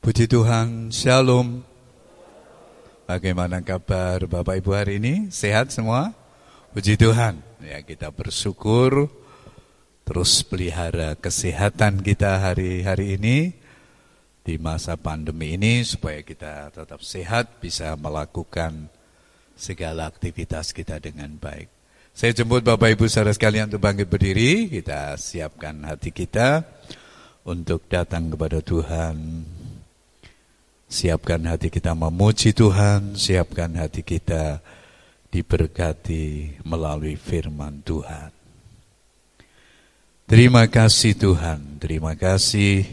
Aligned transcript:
Puji 0.00 0.32
Tuhan, 0.32 0.88
Shalom. 0.88 1.60
Bagaimana 3.04 3.60
kabar 3.60 4.24
Bapak 4.24 4.56
Ibu 4.56 4.72
hari 4.72 4.96
ini? 4.96 5.28
Sehat 5.28 5.76
semua? 5.76 6.16
Puji 6.72 6.96
Tuhan. 6.96 7.44
Ya, 7.60 7.84
kita 7.84 8.08
bersyukur 8.08 9.12
terus 10.08 10.40
pelihara 10.40 11.20
kesehatan 11.20 12.00
kita 12.00 12.40
hari-hari 12.40 13.20
ini 13.20 13.52
di 14.40 14.56
masa 14.56 14.96
pandemi 14.96 15.60
ini 15.60 15.84
supaya 15.84 16.24
kita 16.24 16.72
tetap 16.72 17.04
sehat, 17.04 17.60
bisa 17.60 17.92
melakukan 18.00 18.88
segala 19.52 20.08
aktivitas 20.08 20.72
kita 20.72 20.96
dengan 20.96 21.36
baik. 21.36 21.68
Saya 22.16 22.32
jemput 22.32 22.64
Bapak 22.64 22.96
Ibu 22.96 23.04
saudara 23.04 23.36
sekalian 23.36 23.68
untuk 23.68 23.84
bangkit 23.84 24.08
berdiri, 24.08 24.72
kita 24.72 25.20
siapkan 25.20 25.84
hati 25.84 26.08
kita 26.08 26.64
untuk 27.44 27.84
datang 27.84 28.32
kepada 28.32 28.64
Tuhan 28.64 29.16
Siapkan 30.90 31.46
hati 31.46 31.70
kita 31.70 31.94
memuji 31.94 32.50
Tuhan, 32.50 33.14
siapkan 33.14 33.78
hati 33.78 34.02
kita 34.02 34.58
diberkati 35.30 36.58
melalui 36.66 37.14
firman 37.14 37.78
Tuhan. 37.86 38.34
Terima 40.26 40.66
kasih 40.66 41.14
Tuhan, 41.14 41.78
terima 41.78 42.18
kasih 42.18 42.86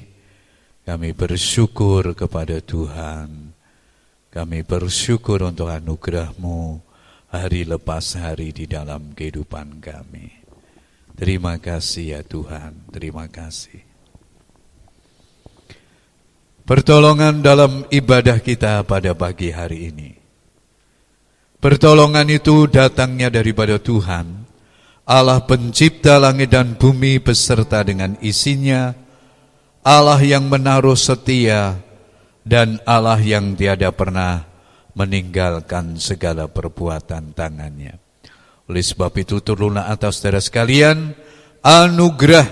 kami 0.86 1.10
bersyukur 1.18 2.14
kepada 2.14 2.62
Tuhan. 2.62 3.58
Kami 4.30 4.62
bersyukur 4.62 5.42
untuk 5.42 5.74
anugerahmu 5.74 6.78
hari 7.34 7.66
lepas 7.66 8.14
hari 8.14 8.54
di 8.54 8.70
dalam 8.70 9.18
kehidupan 9.18 9.82
kami. 9.82 10.30
Terima 11.18 11.58
kasih 11.58 12.14
ya 12.14 12.22
Tuhan, 12.22 12.78
terima 12.94 13.26
kasih. 13.26 13.87
Pertolongan 16.68 17.40
dalam 17.40 17.88
ibadah 17.88 18.44
kita 18.44 18.84
pada 18.84 19.16
pagi 19.16 19.56
hari 19.56 19.88
ini. 19.88 20.12
Pertolongan 21.64 22.28
itu 22.28 22.68
datangnya 22.68 23.32
daripada 23.32 23.80
Tuhan, 23.80 24.44
Allah 25.08 25.48
pencipta 25.48 26.20
langit 26.20 26.52
dan 26.52 26.76
bumi 26.76 27.24
beserta 27.24 27.88
dengan 27.88 28.20
isinya, 28.20 28.92
Allah 29.80 30.20
yang 30.20 30.52
menaruh 30.52 31.00
setia, 31.00 31.80
dan 32.44 32.84
Allah 32.84 33.24
yang 33.24 33.56
tiada 33.56 33.88
pernah 33.96 34.44
meninggalkan 34.92 35.96
segala 35.96 36.52
perbuatan 36.52 37.32
tangannya. 37.32 37.96
Oleh 38.68 38.84
sebab 38.84 39.16
itu 39.16 39.40
turunlah 39.40 39.88
atas 39.88 40.20
saudara 40.20 40.44
sekalian 40.44 41.16
anugerah 41.64 42.44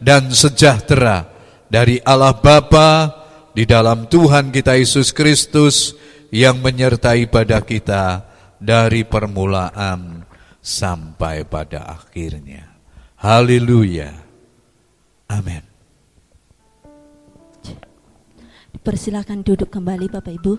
dan 0.00 0.32
sejahtera 0.32 1.28
dari 1.68 2.00
Allah 2.00 2.32
Bapa, 2.32 3.19
di 3.60 3.68
dalam 3.68 4.08
Tuhan 4.08 4.56
kita 4.56 4.72
Yesus 4.80 5.12
Kristus 5.12 5.92
yang 6.32 6.64
menyertai 6.64 7.28
pada 7.28 7.60
kita 7.60 8.24
dari 8.56 9.04
permulaan 9.04 10.24
sampai 10.64 11.44
pada 11.44 11.84
akhirnya. 11.84 12.64
Haleluya. 13.20 14.16
Amin. 15.28 15.60
Persilakan 18.80 19.44
duduk 19.44 19.68
kembali 19.68 20.08
Bapak 20.08 20.40
Ibu. 20.40 20.54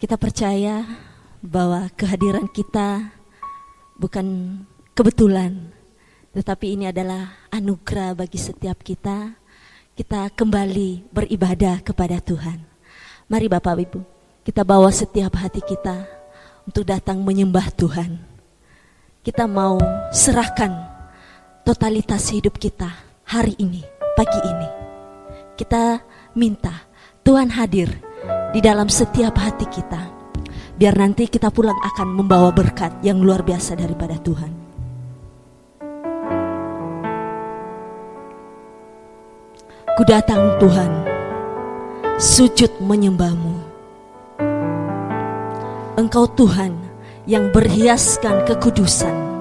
Kita 0.00 0.16
percaya 0.16 0.88
bahwa 1.44 1.84
kehadiran 1.92 2.48
kita 2.48 3.12
bukan 4.00 4.56
kebetulan, 4.96 5.68
tetapi 6.32 6.80
ini 6.80 6.88
adalah 6.88 7.44
anugerah 7.52 8.16
bagi 8.16 8.40
setiap 8.40 8.80
kita 8.80 9.41
kita 9.92 10.32
kembali 10.32 11.12
beribadah 11.12 11.84
kepada 11.84 12.16
Tuhan. 12.16 12.64
Mari 13.28 13.46
Bapak 13.52 13.76
Ibu, 13.76 14.00
kita 14.40 14.64
bawa 14.64 14.88
setiap 14.88 15.36
hati 15.36 15.60
kita 15.60 16.08
untuk 16.64 16.88
datang 16.88 17.20
menyembah 17.20 17.68
Tuhan. 17.76 18.16
Kita 19.20 19.44
mau 19.44 19.76
serahkan 20.08 20.72
totalitas 21.60 22.24
hidup 22.32 22.56
kita 22.56 22.88
hari 23.28 23.52
ini, 23.60 23.84
pagi 24.16 24.40
ini. 24.40 24.68
Kita 25.60 26.00
minta 26.40 26.88
Tuhan 27.20 27.52
hadir 27.52 27.92
di 28.56 28.64
dalam 28.64 28.88
setiap 28.88 29.36
hati 29.36 29.68
kita. 29.68 30.08
Biar 30.72 30.96
nanti 30.96 31.28
kita 31.28 31.52
pulang 31.52 31.76
akan 31.92 32.16
membawa 32.16 32.48
berkat 32.48 33.04
yang 33.04 33.20
luar 33.20 33.44
biasa 33.44 33.76
daripada 33.76 34.16
Tuhan. 34.16 34.61
Ku 40.02 40.10
datang 40.10 40.58
Tuhan, 40.58 41.06
sujud 42.18 42.82
menyembahmu. 42.82 43.54
Engkau 45.94 46.26
Tuhan 46.34 46.74
yang 47.30 47.54
berhiaskan 47.54 48.42
kekudusan. 48.42 49.31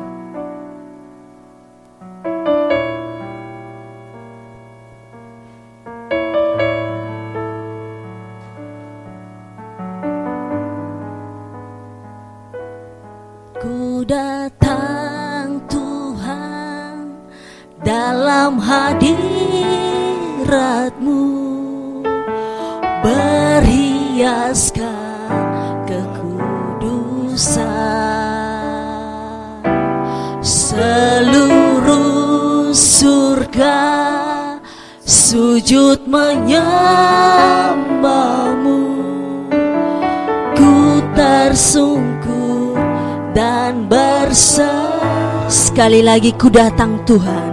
Sekali 45.92 46.08
lagi 46.08 46.32
ku 46.40 46.48
datang 46.48 47.04
Tuhan. 47.04 47.52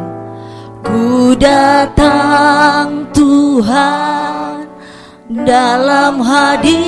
Ku 0.87 1.35
datang 1.35 3.11
Tuhan 3.11 4.63
dalam 5.43 6.23
hadiratmu. 6.23 6.79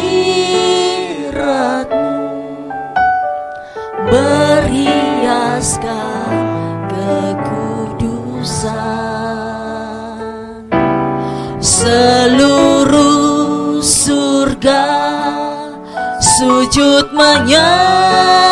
Berhiaskan 4.14 5.26
kekudusan. 6.86 8.70
Seluruh 11.58 13.02
surga 13.82 14.86
sujud 16.22 17.10
menyembahmu 17.10 18.49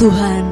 Tuhan. 0.00 0.48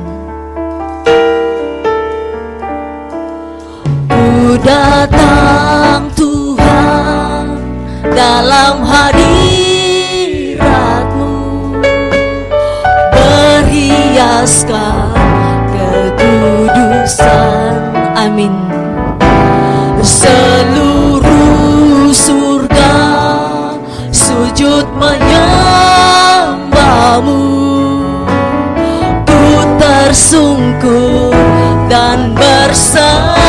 Ku 4.12 4.60
datang 4.60 6.12
Tuhan 6.12 7.56
dalam 8.12 8.84
hadiratmu. 8.84 9.32
Berhiaskan 13.16 15.16
kekudusan 15.72 17.72
Amin 18.20 18.67
sungguh 30.28 31.32
dan 31.88 32.36
bersama 32.36 33.47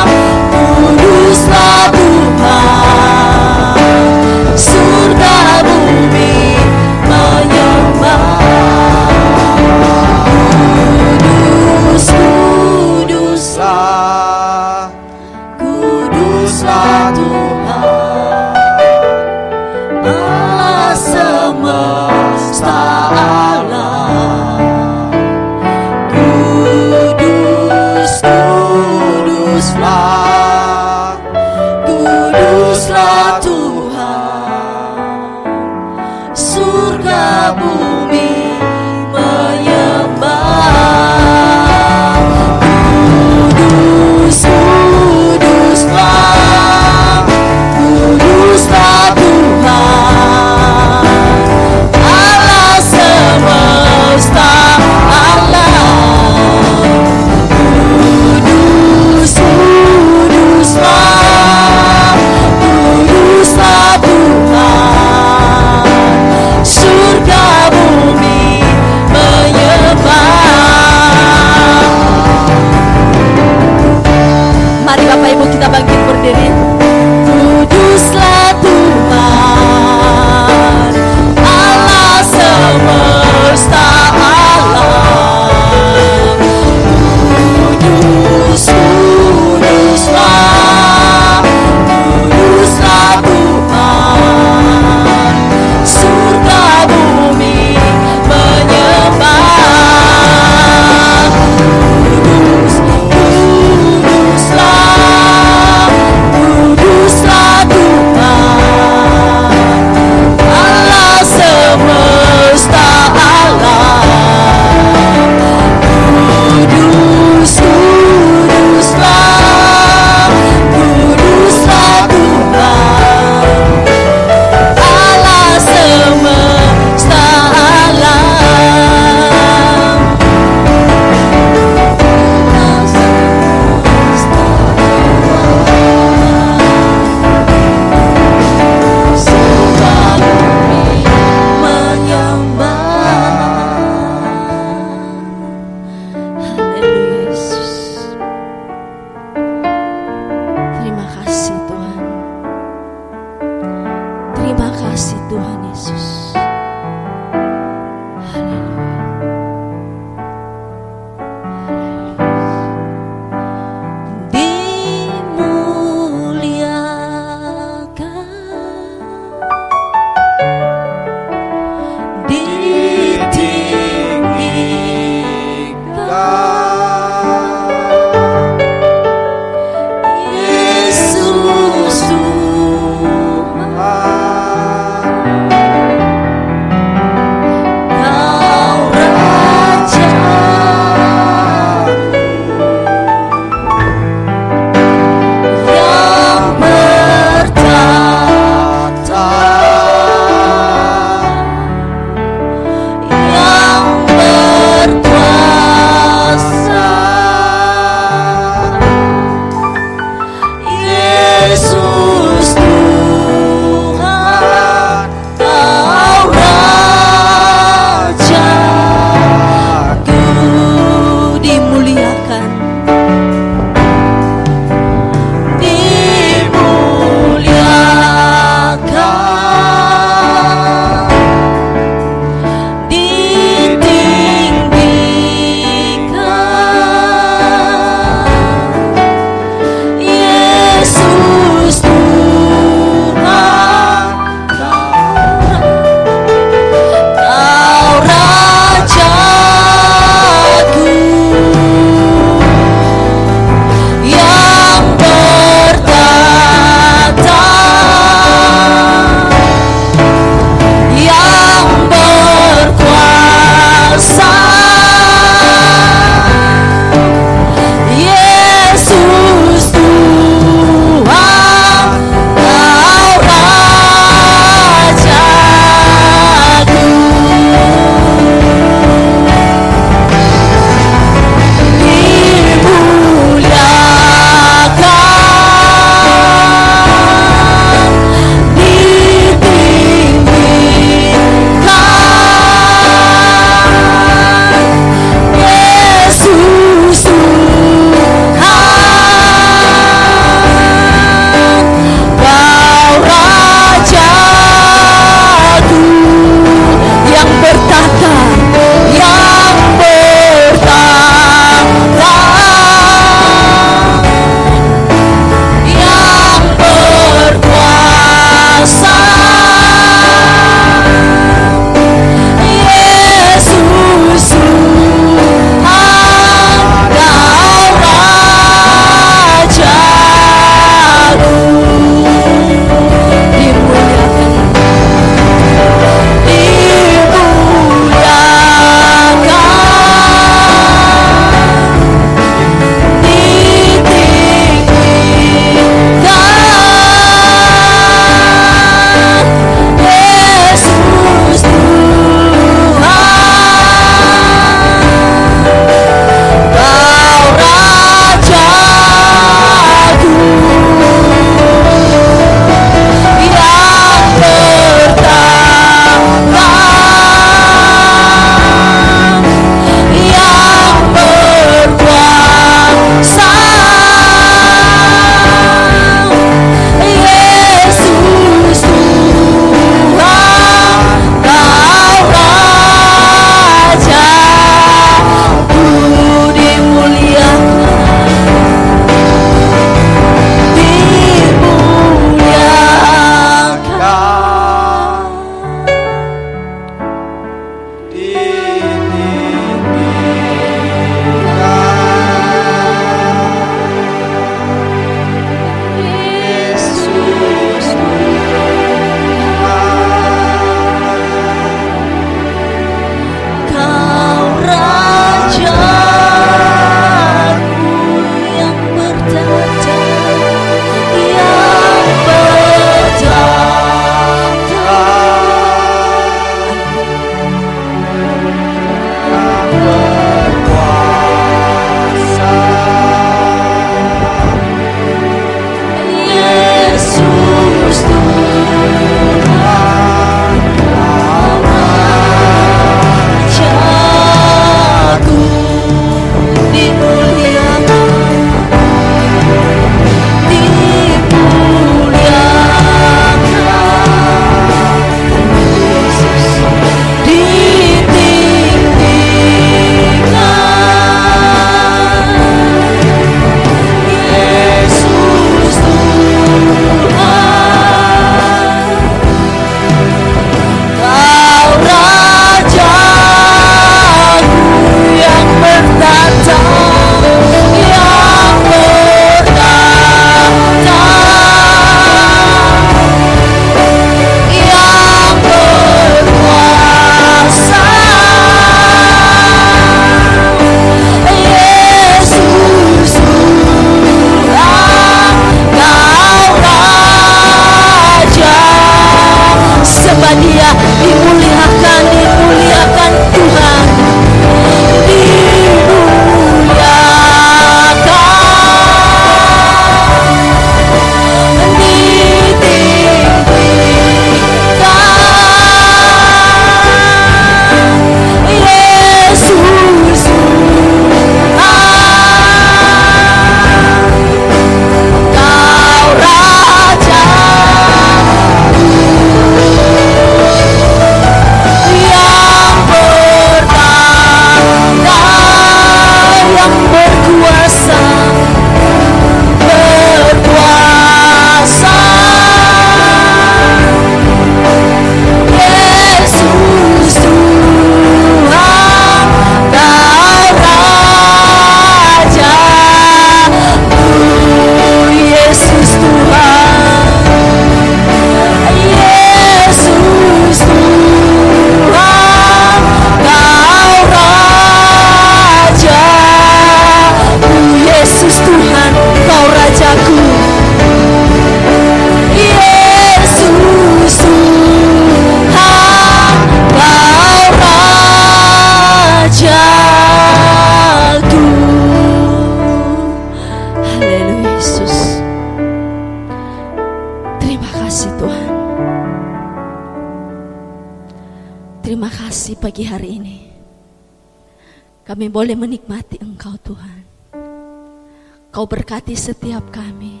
Kau 598.72 598.80
berkati 598.80 598.96
setiap 598.96 599.44
kami. 599.52 600.00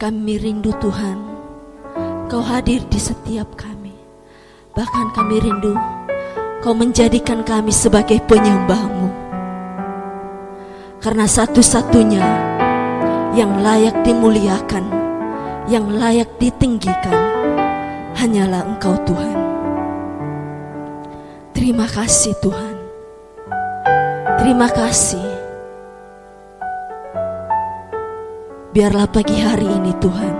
Kami 0.00 0.40
rindu 0.40 0.72
Tuhan. 0.80 1.20
Kau 2.24 2.40
hadir 2.40 2.88
di 2.88 2.96
setiap 2.96 3.52
kami. 3.52 3.92
Bahkan 4.72 5.12
kami 5.12 5.44
rindu 5.44 5.76
Kau 6.64 6.72
menjadikan 6.72 7.44
kami 7.44 7.68
sebagai 7.68 8.16
penyembahmu. 8.24 9.12
Karena 11.04 11.28
satu-satunya 11.28 12.24
yang 13.36 13.60
layak 13.60 14.00
dimuliakan, 14.00 14.88
yang 15.68 16.00
layak 16.00 16.32
ditinggikan, 16.40 17.20
hanyalah 18.16 18.72
Engkau 18.72 18.96
Tuhan. 19.04 19.36
Terima 21.52 21.84
kasih 21.92 22.32
Tuhan. 22.40 22.76
Terima 24.40 24.72
kasih. 24.72 25.25
Biarlah 28.76 29.08
pagi 29.08 29.40
hari 29.40 29.64
ini 29.64 29.88
Tuhan, 30.04 30.36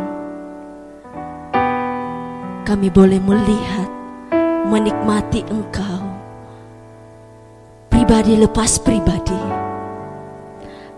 kami 2.68 2.92
boleh 2.92 3.16
melihat, 3.16 3.88
menikmati 4.68 5.40
Engkau, 5.48 6.04
pribadi 7.88 8.36
lepas 8.36 8.76
pribadi. 8.84 9.40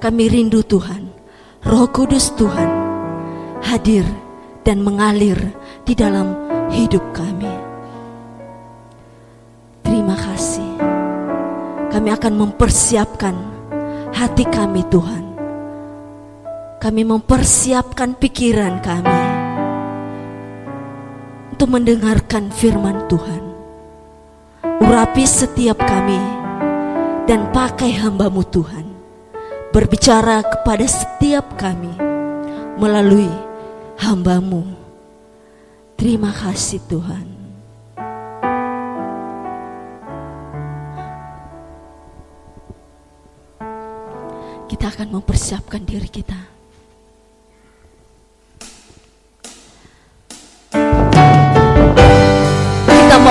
Kami 0.02 0.24
rindu 0.26 0.66
Tuhan, 0.66 1.14
Roh 1.62 1.86
Kudus 1.94 2.34
Tuhan 2.34 2.66
hadir 3.62 4.02
dan 4.66 4.82
mengalir 4.82 5.38
di 5.86 5.94
dalam 5.94 6.34
hidup 6.74 7.06
kami. 7.14 7.54
Terima 9.86 10.18
kasih. 10.18 10.74
Kami 11.86 12.08
akan 12.18 12.34
mempersiapkan 12.34 13.34
hati 14.10 14.42
kami 14.42 14.82
Tuhan. 14.90 15.27
Kami 16.78 17.02
mempersiapkan 17.02 18.14
pikiran 18.14 18.78
kami 18.78 19.22
untuk 21.50 21.68
mendengarkan 21.74 22.54
firman 22.54 23.02
Tuhan. 23.10 23.42
Urapi 24.78 25.26
setiap 25.26 25.82
kami 25.82 26.22
dan 27.26 27.50
pakai 27.50 27.98
hambamu 27.98 28.46
Tuhan. 28.46 28.86
Berbicara 29.74 30.46
kepada 30.46 30.86
setiap 30.86 31.58
kami 31.58 31.90
melalui 32.78 33.26
hambamu. 33.98 34.62
Terima 35.98 36.30
kasih 36.30 36.78
Tuhan. 36.86 37.38
kita 44.68 44.92
akan 44.92 45.18
mempersiapkan 45.18 45.80
diri 45.82 46.06
kita. 46.12 46.57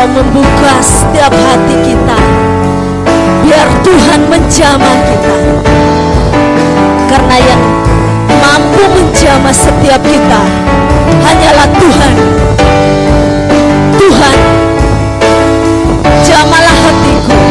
Mau 0.08 0.24
membuka 0.24 0.80
setiap 0.80 1.36
hati 1.36 1.76
kita, 1.84 2.20
biar 3.44 3.68
Tuhan 3.84 4.24
menjamah 4.32 4.98
kita. 5.04 5.36
Karena 7.12 7.36
yang 7.44 7.64
mampu 8.40 8.88
menjamah 8.88 9.52
setiap 9.52 10.00
kita 10.08 10.42
hanyalah 11.28 11.68
Tuhan. 11.76 12.14
Tuhan, 14.00 14.38
jamalah 16.24 16.78
hatiku. 16.88 17.47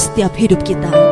Setiap 0.00 0.32
hidup 0.32 0.64
kita. 0.64 1.09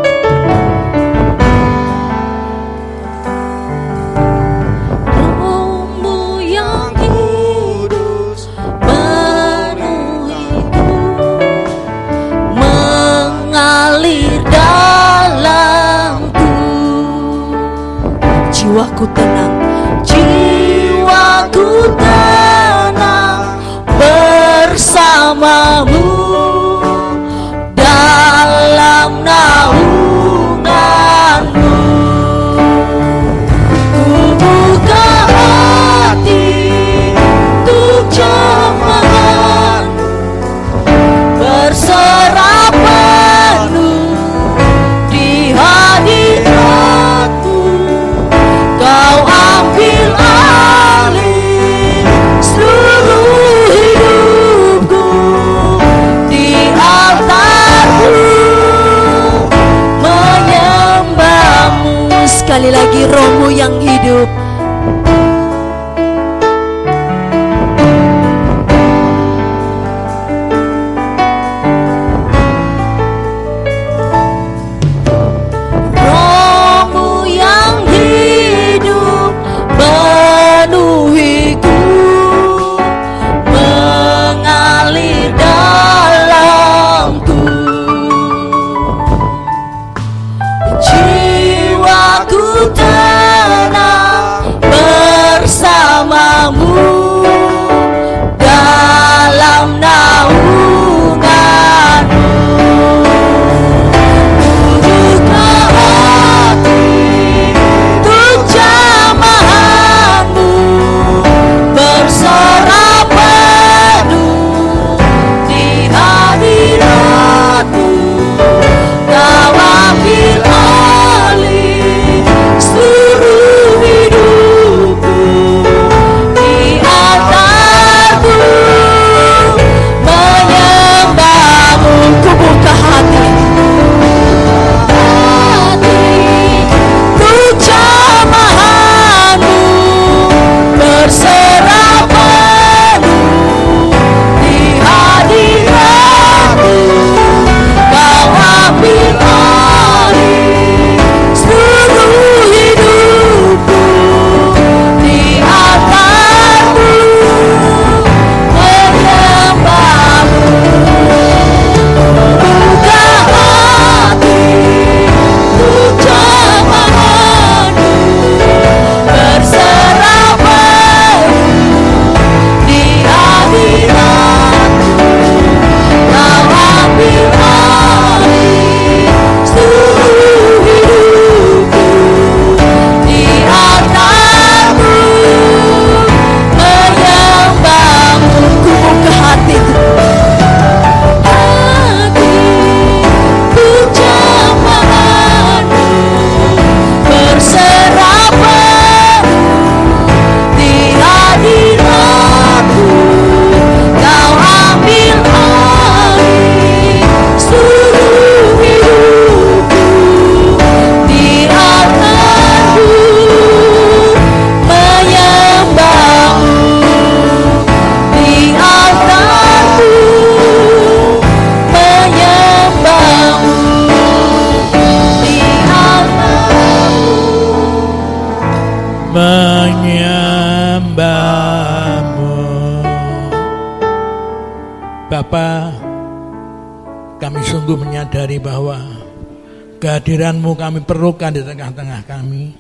Kehadiranmu 240.09 240.57
kami 240.57 240.81
perlukan 240.89 241.37
di 241.37 241.45
tengah-tengah 241.45 242.01
kami. 242.09 242.57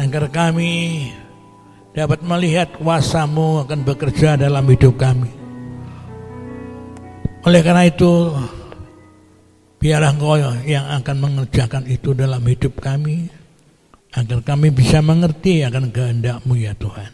Agar 0.00 0.32
kami 0.32 1.04
dapat 1.92 2.24
melihat 2.24 2.72
kuasamu 2.72 3.68
akan 3.68 3.84
bekerja 3.84 4.40
dalam 4.40 4.64
hidup 4.64 4.96
kami. 4.96 5.28
Oleh 7.44 7.60
karena 7.60 7.84
itu, 7.84 8.32
biarlah 9.76 10.16
engkau 10.16 10.40
yang 10.64 10.88
akan 10.88 11.16
mengerjakan 11.20 11.84
itu 11.84 12.16
dalam 12.16 12.40
hidup 12.40 12.80
kami. 12.80 13.28
Agar 14.16 14.40
kami 14.40 14.72
bisa 14.72 15.04
mengerti 15.04 15.60
akan 15.68 15.92
kehendakmu 15.92 16.56
ya 16.56 16.72
Tuhan. 16.80 17.12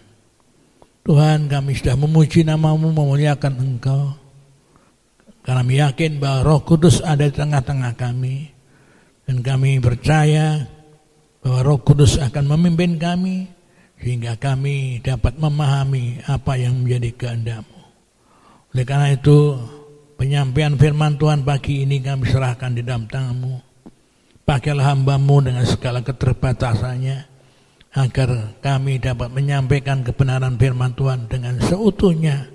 Tuhan 1.02 1.50
kami 1.50 1.74
sudah 1.74 1.98
memuji 1.98 2.46
namamu, 2.46 2.94
memuliakan 2.94 3.54
engkau. 3.58 4.14
Karena 5.42 5.66
kami 5.66 5.74
yakin 5.82 6.22
bahwa 6.22 6.38
roh 6.46 6.60
kudus 6.62 7.02
ada 7.02 7.26
di 7.26 7.34
tengah-tengah 7.34 7.98
kami. 7.98 8.53
Dan 9.24 9.40
kami 9.40 9.80
percaya 9.80 10.68
bahwa 11.40 11.60
Roh 11.64 11.80
Kudus 11.80 12.20
akan 12.20 12.44
memimpin 12.56 13.00
kami 13.00 13.48
sehingga 13.96 14.36
kami 14.36 15.00
dapat 15.00 15.40
memahami 15.40 16.20
apa 16.28 16.60
yang 16.60 16.84
menjadi 16.84 17.10
kehendakmu. 17.16 17.80
Oleh 18.74 18.84
karena 18.84 19.08
itu, 19.14 19.54
penyampaian 20.18 20.74
firman 20.76 21.16
Tuhan 21.16 21.40
pagi 21.46 21.86
ini 21.86 22.02
kami 22.02 22.26
serahkan 22.26 22.74
di 22.74 22.82
dalam 22.82 23.06
tanganmu. 23.06 23.62
Pakailah 24.44 24.92
hambamu 24.92 25.40
dengan 25.40 25.64
segala 25.64 26.04
keterbatasannya, 26.04 27.18
agar 27.94 28.58
kami 28.60 28.98
dapat 28.98 29.30
menyampaikan 29.30 30.02
kebenaran 30.02 30.58
firman 30.58 30.92
Tuhan 30.98 31.30
dengan 31.30 31.62
seutuhnya, 31.62 32.50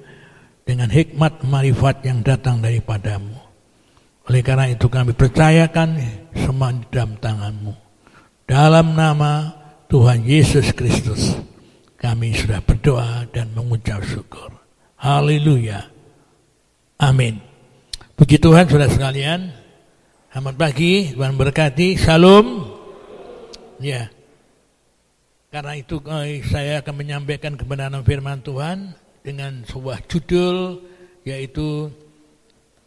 dengan 0.68 0.92
hikmat 0.92 1.42
marifat 1.48 2.04
yang 2.06 2.22
datang 2.22 2.62
daripadamu. 2.62 3.39
Oleh 4.30 4.46
karena 4.46 4.70
itu 4.70 4.86
kami 4.86 5.18
percayakan 5.18 5.98
semua 6.38 6.70
di 6.70 6.86
dalam 6.94 7.18
tanganmu. 7.18 7.74
Dalam 8.46 8.94
nama 8.94 9.50
Tuhan 9.90 10.22
Yesus 10.22 10.70
Kristus 10.78 11.34
kami 11.98 12.38
sudah 12.38 12.62
berdoa 12.62 13.26
dan 13.34 13.50
mengucap 13.58 14.06
syukur. 14.06 14.54
Haleluya. 15.02 15.82
Amin. 17.02 17.42
Puji 18.14 18.38
Tuhan 18.38 18.70
sudah 18.70 18.86
sekalian. 18.86 19.50
Selamat 20.30 20.56
pagi, 20.62 21.10
Tuhan 21.10 21.34
berkati. 21.34 21.98
Salam. 21.98 22.70
Ya. 23.82 24.14
Karena 25.50 25.74
itu 25.74 25.98
eh, 26.06 26.46
saya 26.46 26.86
akan 26.86 26.94
menyampaikan 26.94 27.58
kebenaran 27.58 28.06
firman 28.06 28.46
Tuhan 28.46 28.94
dengan 29.26 29.66
sebuah 29.66 30.06
judul 30.06 30.86
yaitu 31.26 31.90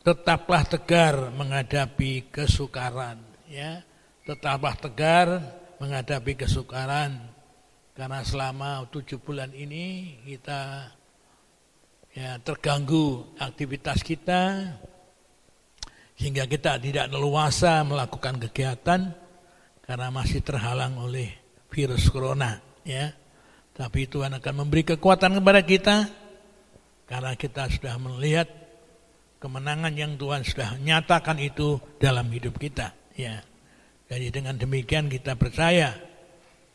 tetaplah 0.02 0.66
tegar 0.66 1.30
menghadapi 1.30 2.28
kesukaran 2.34 3.22
ya. 3.46 3.86
Tetaplah 4.22 4.74
tegar 4.78 5.26
menghadapi 5.78 6.38
kesukaran. 6.46 7.30
Karena 7.94 8.22
selama 8.26 8.86
tujuh 8.90 9.22
bulan 9.22 9.50
ini 9.54 10.16
kita 10.26 10.90
ya 12.12 12.36
terganggu 12.42 13.36
aktivitas 13.40 14.04
kita 14.04 14.72
sehingga 16.16 16.44
kita 16.44 16.76
tidak 16.76 17.08
leluasa 17.08 17.82
melakukan 17.82 18.36
kegiatan 18.48 19.12
karena 19.82 20.08
masih 20.12 20.40
terhalang 20.44 20.98
oleh 20.98 21.30
virus 21.68 22.08
corona 22.08 22.58
ya. 22.86 23.12
Tapi 23.72 24.04
Tuhan 24.04 24.36
akan 24.36 24.54
memberi 24.64 24.84
kekuatan 24.84 25.40
kepada 25.40 25.60
kita 25.64 25.96
karena 27.08 27.32
kita 27.36 27.68
sudah 27.72 27.96
melihat 28.00 28.61
kemenangan 29.42 29.90
yang 29.98 30.14
Tuhan 30.14 30.46
sudah 30.46 30.78
nyatakan 30.78 31.42
itu 31.42 31.82
dalam 31.98 32.30
hidup 32.30 32.54
kita 32.62 32.94
ya 33.18 33.42
jadi 34.06 34.30
dengan 34.30 34.54
demikian 34.54 35.10
kita 35.10 35.34
percaya 35.34 35.98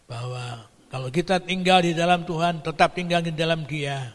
bahwa 0.09 0.67
kalau 0.87 1.11
kita 1.11 1.43
tinggal 1.43 1.83
di 1.83 1.91
dalam 1.91 2.23
Tuhan, 2.23 2.63
tetap 2.63 2.95
tinggal 2.95 3.19
di 3.19 3.35
dalam 3.35 3.67
Dia, 3.67 4.07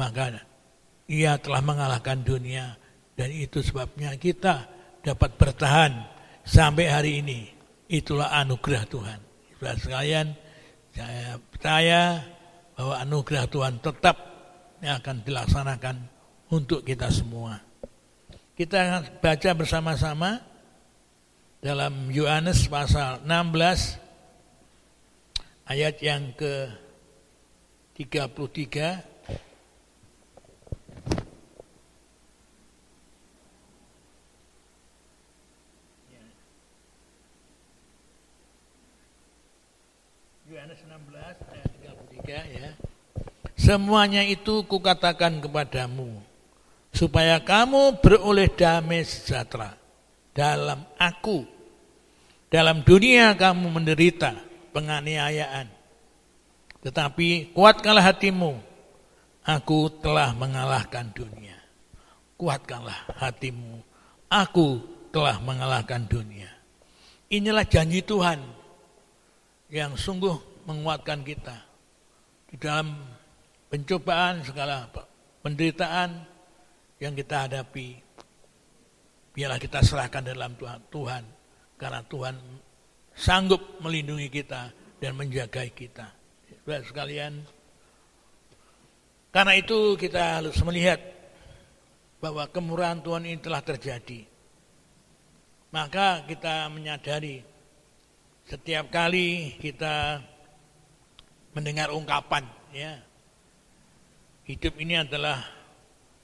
maka 0.00 0.40
Ia 1.06 1.36
telah 1.36 1.62
mengalahkan 1.62 2.24
dunia 2.24 2.74
dan 3.14 3.28
itu 3.30 3.60
sebabnya 3.62 4.16
kita 4.16 4.66
dapat 5.04 5.36
bertahan 5.38 5.92
sampai 6.42 6.90
hari 6.90 7.12
ini. 7.22 7.46
Itulah 7.86 8.34
anugerah 8.42 8.82
Tuhan. 8.90 9.20
Saudara 9.54 9.78
sekalian, 9.78 10.26
saya 10.90 11.38
percaya 11.38 12.24
bahwa 12.74 12.94
anugerah 13.06 13.46
Tuhan 13.46 13.78
tetap 13.78 14.16
akan 14.82 15.22
dilaksanakan 15.22 15.96
untuk 16.50 16.86
kita 16.86 17.10
semua. 17.10 17.58
Kita 18.56 19.04
baca 19.20 19.50
bersama-sama 19.52 20.40
dalam 21.60 22.08
Yohanes 22.08 22.64
pasal 22.70 23.20
16 23.26 24.00
ayat 25.68 26.00
yang 26.00 26.32
ke 26.32 26.70
33 27.98 29.02
Yohanes 40.46 40.80
16 40.86 41.50
ayat 41.50 41.68
33 42.22 42.56
ya. 42.56 42.68
Semuanya 43.58 44.22
itu 44.22 44.62
kukatakan 44.64 45.42
kepadamu 45.42 46.25
supaya 46.96 47.36
kamu 47.44 48.00
beroleh 48.00 48.48
damai 48.48 49.04
sejahtera 49.04 49.76
dalam 50.32 50.80
aku 50.96 51.44
dalam 52.48 52.80
dunia 52.80 53.36
kamu 53.36 53.68
menderita 53.68 54.32
penganiayaan. 54.72 55.68
Tetapi 56.80 57.52
kuatkanlah 57.52 58.14
hatimu. 58.14 58.56
Aku 59.46 59.92
telah 60.02 60.34
mengalahkan 60.34 61.06
dunia. 61.14 61.54
Kuatkanlah 62.34 63.14
hatimu. 63.20 63.78
Aku 64.26 64.82
telah 65.14 65.38
mengalahkan 65.38 66.02
dunia. 66.02 66.50
Inilah 67.30 67.62
janji 67.66 68.02
Tuhan 68.02 68.42
yang 69.70 69.94
sungguh 69.94 70.66
menguatkan 70.66 71.22
kita 71.22 71.62
di 72.50 72.58
dalam 72.58 72.94
pencobaan 73.70 74.42
segala 74.46 74.90
penderitaan 75.42 76.35
yang 77.00 77.12
kita 77.12 77.48
hadapi. 77.48 78.00
Biarlah 79.36 79.60
kita 79.60 79.84
serahkan 79.84 80.24
dalam 80.24 80.56
Tuhan, 80.56 80.80
Tuhan 80.88 81.24
karena 81.76 82.00
Tuhan 82.08 82.36
sanggup 83.12 83.60
melindungi 83.84 84.32
kita 84.32 84.72
dan 84.96 85.12
menjaga 85.12 85.60
kita. 85.68 86.08
Saudara 86.64 86.82
sekalian, 86.88 87.44
karena 89.28 89.52
itu 89.60 89.94
kita 90.00 90.40
harus 90.40 90.56
melihat 90.64 90.98
bahwa 92.16 92.48
kemurahan 92.48 93.04
Tuhan 93.04 93.28
ini 93.28 93.38
telah 93.38 93.60
terjadi. 93.60 94.24
Maka 95.68 96.24
kita 96.24 96.72
menyadari 96.72 97.44
setiap 98.48 98.88
kali 98.88 99.58
kita 99.60 100.22
mendengar 101.52 101.90
ungkapan 101.90 102.46
ya 102.70 103.02
hidup 104.46 104.78
ini 104.78 105.02
adalah 105.02 105.55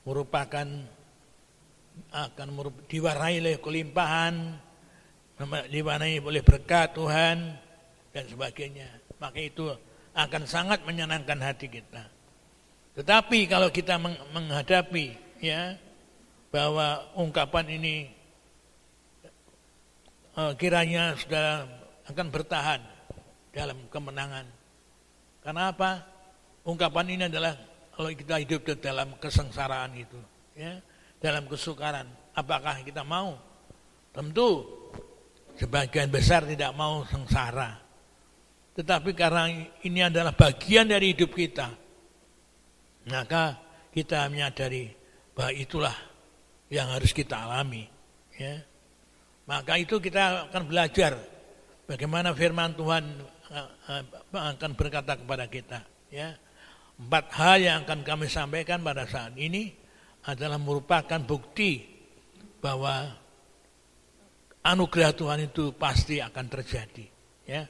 merupakan 0.02 0.66
akan 2.12 2.48
diwarnai 2.88 3.36
oleh 3.44 3.56
kelimpahan 3.60 4.34
diwarnai 5.50 6.22
oleh 6.22 6.42
berkat 6.44 6.94
Tuhan 6.94 7.58
dan 8.12 8.24
sebagainya. 8.28 8.88
Maka 9.18 9.38
itu 9.40 9.66
akan 10.12 10.42
sangat 10.44 10.84
menyenangkan 10.84 11.38
hati 11.40 11.66
kita. 11.72 12.04
Tetapi 12.92 13.48
kalau 13.48 13.72
kita 13.72 13.96
menghadapi 14.36 15.16
ya 15.40 15.80
bahwa 16.52 17.08
ungkapan 17.16 17.64
ini 17.80 18.12
uh, 20.36 20.52
kiranya 20.60 21.16
sudah 21.16 21.64
akan 22.12 22.26
bertahan 22.28 22.80
dalam 23.56 23.88
kemenangan. 23.88 24.44
Karena 25.40 25.72
apa? 25.72 26.04
Ungkapan 26.62 27.06
ini 27.16 27.22
adalah 27.26 27.56
kalau 27.92 28.10
kita 28.12 28.40
hidup 28.40 28.64
dalam 28.80 29.14
kesengsaraan 29.20 29.92
itu, 29.96 30.20
ya, 30.56 30.80
dalam 31.20 31.44
kesukaran, 31.46 32.08
apakah 32.32 32.80
kita 32.84 33.04
mau? 33.04 33.36
Tentu 34.12 34.82
Sebagian 35.56 36.08
besar 36.08 36.48
tidak 36.48 36.72
mau 36.72 37.04
sengsara. 37.04 37.76
Tetapi 38.72 39.12
karena 39.12 39.52
ini 39.84 40.00
adalah 40.00 40.32
bagian 40.32 40.88
dari 40.88 41.12
hidup 41.12 41.36
kita, 41.36 41.68
maka 43.12 43.60
kita 43.92 44.24
menyadari 44.32 44.88
bahwa 45.36 45.52
itulah 45.52 45.96
yang 46.72 46.88
harus 46.88 47.12
kita 47.12 47.36
alami. 47.36 47.84
Ya. 48.40 48.64
Maka 49.44 49.76
itu 49.76 50.00
kita 50.00 50.48
akan 50.48 50.64
belajar 50.64 51.20
bagaimana 51.84 52.32
firman 52.32 52.72
Tuhan 52.72 53.04
eh, 53.52 53.68
eh, 53.92 54.02
akan 54.32 54.72
berkata 54.72 55.20
kepada 55.20 55.44
kita. 55.52 55.84
Ya. 56.08 56.40
Empat 57.00 57.24
hal 57.34 57.58
yang 57.62 57.76
akan 57.86 58.04
kami 58.04 58.26
sampaikan 58.28 58.84
pada 58.84 59.08
saat 59.08 59.32
ini 59.36 59.72
adalah 60.28 60.58
merupakan 60.60 61.18
bukti 61.22 61.82
bahwa 62.62 63.10
anugerah 64.62 65.12
Tuhan 65.12 65.40
itu 65.50 65.74
pasti 65.74 66.22
akan 66.22 66.46
terjadi. 66.46 67.06
Ya. 67.42 67.66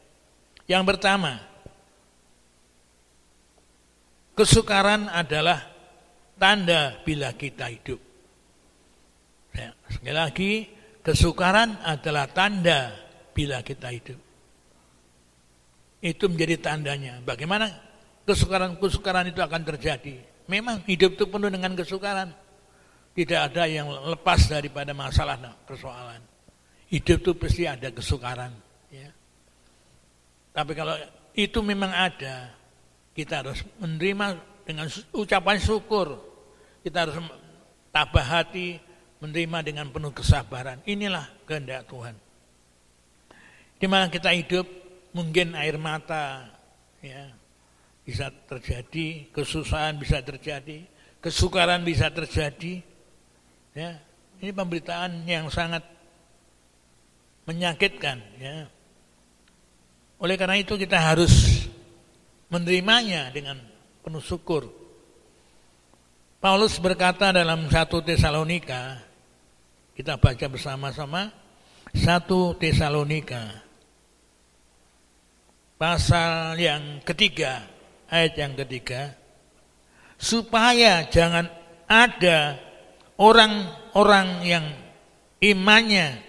Yang 0.69 0.85
pertama, 0.95 1.41
kesukaran 4.37 5.09
adalah 5.09 5.65
tanda 6.37 7.01
bila 7.03 7.33
kita 7.33 7.73
hidup. 7.73 8.01
Ya, 9.53 9.77
sekali 9.89 10.15
lagi, 10.17 10.53
kesukaran 11.05 11.81
adalah 11.85 12.29
tanda 12.29 12.93
bila 13.33 13.61
kita 13.65 13.89
hidup. 13.93 14.21
Itu 16.03 16.29
menjadi 16.29 16.57
tandanya. 16.61 17.21
Bagaimana 17.23 17.69
kesukaran-kesukaran 18.29 19.31
itu 19.31 19.41
akan 19.43 19.63
terjadi? 19.63 20.23
Memang 20.51 20.83
hidup 20.87 21.15
itu 21.17 21.25
penuh 21.31 21.51
dengan 21.51 21.73
kesukaran. 21.79 22.35
Tidak 23.13 23.41
ada 23.53 23.69
yang 23.69 23.93
lepas 24.09 24.49
daripada 24.49 24.97
masalah 24.97 25.37
persoalan. 25.69 26.21
Hidup 26.89 27.21
itu 27.25 27.33
pasti 27.37 27.65
ada 27.69 27.89
kesukaran. 27.93 28.53
Ya. 28.89 29.13
Tapi 30.53 30.73
kalau 30.73 30.97
itu 31.37 31.61
memang 31.61 31.93
ada, 31.93 32.53
kita 33.13 33.45
harus 33.45 33.61
menerima 33.81 34.41
dengan 34.65 34.89
ucapan 35.13 35.57
syukur. 35.61 36.21
Kita 36.85 37.05
harus 37.07 37.17
tabah 37.93 38.27
hati, 38.41 38.81
menerima 39.21 39.59
dengan 39.63 39.87
penuh 39.93 40.11
kesabaran. 40.11 40.81
Inilah 40.89 41.29
kehendak 41.47 41.87
Tuhan. 41.87 42.17
Di 43.79 43.87
mana 43.87 44.09
kita 44.09 44.33
hidup, 44.33 44.67
mungkin 45.13 45.55
air 45.55 45.77
mata, 45.77 46.49
ya, 47.05 47.31
bisa 48.03 48.31
terjadi, 48.51 49.31
kesusahan 49.31 49.95
bisa 49.99 50.19
terjadi, 50.23 50.87
kesukaran 51.23 51.87
bisa 51.87 52.11
terjadi. 52.11 52.83
Ya, 53.73 54.03
ini 54.43 54.51
pemberitaan 54.53 55.25
yang 55.25 55.49
sangat 55.49 55.87
menyakitkan 57.47 58.21
ya. 58.39 58.69
Oleh 60.23 60.39
karena 60.39 60.61
itu 60.61 60.79
kita 60.79 60.99
harus 60.99 61.67
menerimanya 62.47 63.33
dengan 63.35 63.59
penuh 64.05 64.23
syukur. 64.23 64.71
Paulus 66.43 66.79
berkata 66.83 67.31
dalam 67.31 67.71
satu 67.71 68.03
Tesalonika, 68.03 68.99
kita 69.95 70.19
baca 70.19 70.47
bersama-sama, 70.51 71.31
satu 71.95 72.59
Tesalonika, 72.59 73.63
pasal 75.79 76.59
yang 76.59 76.99
ketiga, 77.07 77.72
ayat 78.13 78.37
yang 78.37 78.53
ketiga, 78.61 79.17
supaya 80.21 81.09
jangan 81.09 81.49
ada 81.89 82.61
orang-orang 83.17 84.29
yang 84.45 84.67
imannya 85.41 86.21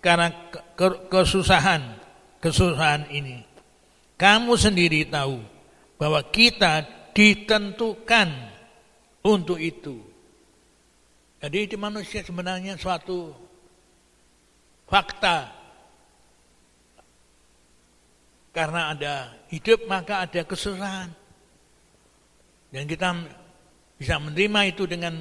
karena 0.00 0.32
kesusahan, 1.12 2.00
kesusahan 2.40 3.12
ini. 3.12 3.44
Kamu 4.16 4.56
sendiri 4.56 5.04
tahu 5.12 5.44
bahwa 6.00 6.24
kita 6.32 6.88
ditentukan 7.12 8.32
untuk 9.20 9.60
itu. 9.60 10.00
Jadi 11.36 11.74
di 11.74 11.76
manusia 11.76 12.24
sebenarnya 12.24 12.80
suatu 12.80 13.36
fakta. 14.88 15.52
Karena 18.56 18.96
ada 18.96 19.36
hidup 19.52 19.84
maka 19.84 20.24
ada 20.24 20.40
kesusahan. 20.48 21.25
Dan 22.76 22.84
kita 22.84 23.16
bisa 23.96 24.20
menerima 24.20 24.60
itu 24.68 24.84
dengan 24.84 25.16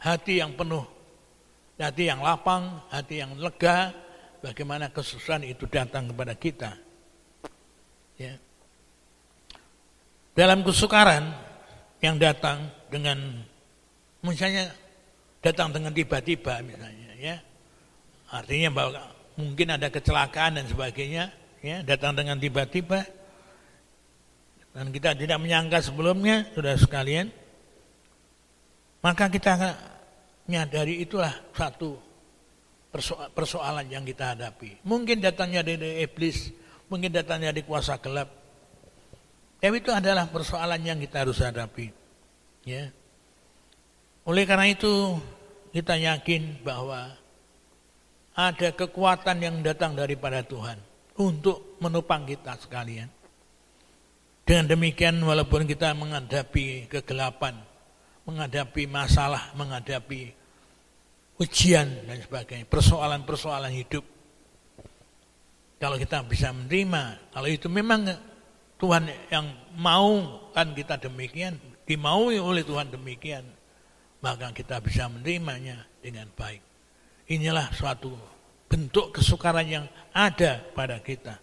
hati 0.00 0.40
yang 0.40 0.56
penuh. 0.56 0.88
Hati 1.76 2.08
yang 2.08 2.24
lapang, 2.24 2.80
hati 2.88 3.20
yang 3.20 3.36
lega. 3.36 3.92
Bagaimana 4.40 4.88
kesusahan 4.88 5.44
itu 5.44 5.68
datang 5.68 6.08
kepada 6.08 6.32
kita. 6.32 6.72
Ya. 8.16 8.40
Dalam 10.32 10.64
kesukaran 10.64 11.36
yang 12.00 12.16
datang 12.16 12.72
dengan 12.88 13.44
misalnya 14.24 14.72
datang 15.44 15.72
dengan 15.72 15.92
tiba-tiba 15.92 16.60
misalnya 16.64 17.12
ya 17.16 17.36
Artinya 18.34 18.70
bahwa 18.74 18.98
mungkin 19.38 19.78
ada 19.78 19.86
kecelakaan 19.86 20.58
dan 20.58 20.66
sebagainya, 20.66 21.30
ya, 21.62 21.86
datang 21.86 22.18
dengan 22.18 22.34
tiba-tiba. 22.34 23.06
Dan 24.74 24.90
kita 24.90 25.14
tidak 25.14 25.38
menyangka 25.38 25.78
sebelumnya, 25.78 26.50
sudah 26.50 26.74
sekalian. 26.74 27.30
Maka 28.98 29.30
kita 29.30 29.54
menyadari 30.50 30.98
itulah 30.98 31.30
satu 31.54 31.94
persoalan 33.34 33.86
yang 33.86 34.02
kita 34.02 34.34
hadapi. 34.34 34.82
Mungkin 34.82 35.22
datangnya 35.22 35.62
dari 35.62 36.02
iblis, 36.02 36.50
mungkin 36.90 37.14
datangnya 37.14 37.54
dari 37.54 37.62
kuasa 37.62 38.02
gelap. 38.02 38.28
Tapi 39.62 39.80
itu 39.80 39.94
adalah 39.94 40.28
persoalan 40.28 40.82
yang 40.82 40.98
kita 40.98 41.22
harus 41.24 41.38
hadapi. 41.40 41.88
Ya. 42.66 42.90
Oleh 44.26 44.44
karena 44.44 44.68
itu 44.68 45.20
kita 45.70 45.96
yakin 45.96 46.64
bahwa 46.66 47.14
ada 48.34 48.68
kekuatan 48.74 49.38
yang 49.38 49.56
datang 49.62 49.94
daripada 49.94 50.42
Tuhan 50.42 50.76
untuk 51.16 51.78
menopang 51.78 52.26
kita 52.26 52.58
sekalian. 52.58 53.06
Dengan 54.44 54.76
demikian 54.76 55.16
walaupun 55.24 55.64
kita 55.64 55.96
menghadapi 55.96 56.92
kegelapan, 56.92 57.56
menghadapi 58.28 58.84
masalah, 58.84 59.56
menghadapi 59.56 60.36
ujian 61.40 61.88
dan 62.04 62.20
sebagainya, 62.20 62.68
persoalan-persoalan 62.68 63.72
hidup. 63.72 64.04
Kalau 65.80 65.96
kita 65.96 66.20
bisa 66.28 66.52
menerima, 66.52 67.32
kalau 67.32 67.48
itu 67.48 67.72
memang 67.72 68.04
Tuhan 68.76 69.08
yang 69.32 69.48
mau 69.80 70.44
kan 70.52 70.76
kita 70.76 71.00
demikian, 71.00 71.56
dimaui 71.88 72.36
oleh 72.36 72.60
Tuhan 72.68 72.92
demikian, 72.92 73.48
maka 74.20 74.52
kita 74.52 74.76
bisa 74.84 75.08
menerimanya 75.08 75.88
dengan 76.04 76.28
baik. 76.36 76.60
Inilah 77.32 77.72
suatu 77.72 78.12
bentuk 78.68 79.16
kesukaran 79.16 79.64
yang 79.64 79.86
ada 80.12 80.60
pada 80.76 81.00
kita. 81.00 81.40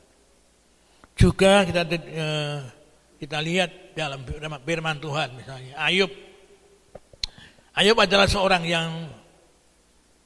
Juga 1.17 1.65
kita 1.65 1.81
eh, 1.89 2.80
kita 3.21 3.37
lihat 3.37 3.93
dalam 3.93 4.25
firman 4.65 4.97
Tuhan 4.97 5.37
misalnya 5.37 5.77
Ayub. 5.77 6.09
Ayub 7.77 7.93
adalah 8.01 8.25
seorang 8.25 8.65
yang 8.65 8.89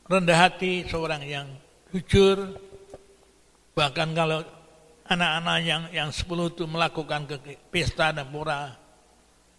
rendah 0.08 0.48
hati, 0.48 0.88
seorang 0.88 1.20
yang 1.28 1.44
jujur. 1.92 2.56
Bahkan 3.76 4.16
kalau 4.16 4.40
anak-anak 5.12 5.58
yang 5.68 5.84
yang 5.92 6.10
sepuluh 6.16 6.48
itu 6.48 6.64
melakukan 6.64 7.28
ke 7.28 7.60
pesta 7.68 8.16
dan 8.16 8.32
pura, 8.32 8.80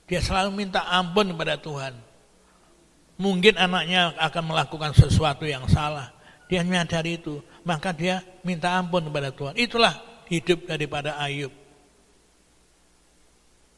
dia 0.08 0.24
selalu 0.24 0.56
minta 0.56 0.88
ampun 0.88 1.36
kepada 1.36 1.60
Tuhan. 1.60 1.92
Mungkin 3.20 3.60
anaknya 3.60 4.16
akan 4.16 4.44
melakukan 4.48 4.96
sesuatu 4.96 5.44
yang 5.44 5.68
salah. 5.68 6.08
Dia 6.48 6.64
menyadari 6.64 7.20
itu. 7.20 7.44
Maka 7.68 7.92
dia 7.92 8.24
minta 8.40 8.72
ampun 8.80 9.04
kepada 9.12 9.28
Tuhan. 9.28 9.54
Itulah 9.60 9.92
hidup 10.24 10.64
daripada 10.64 11.20
Ayub. 11.20 11.65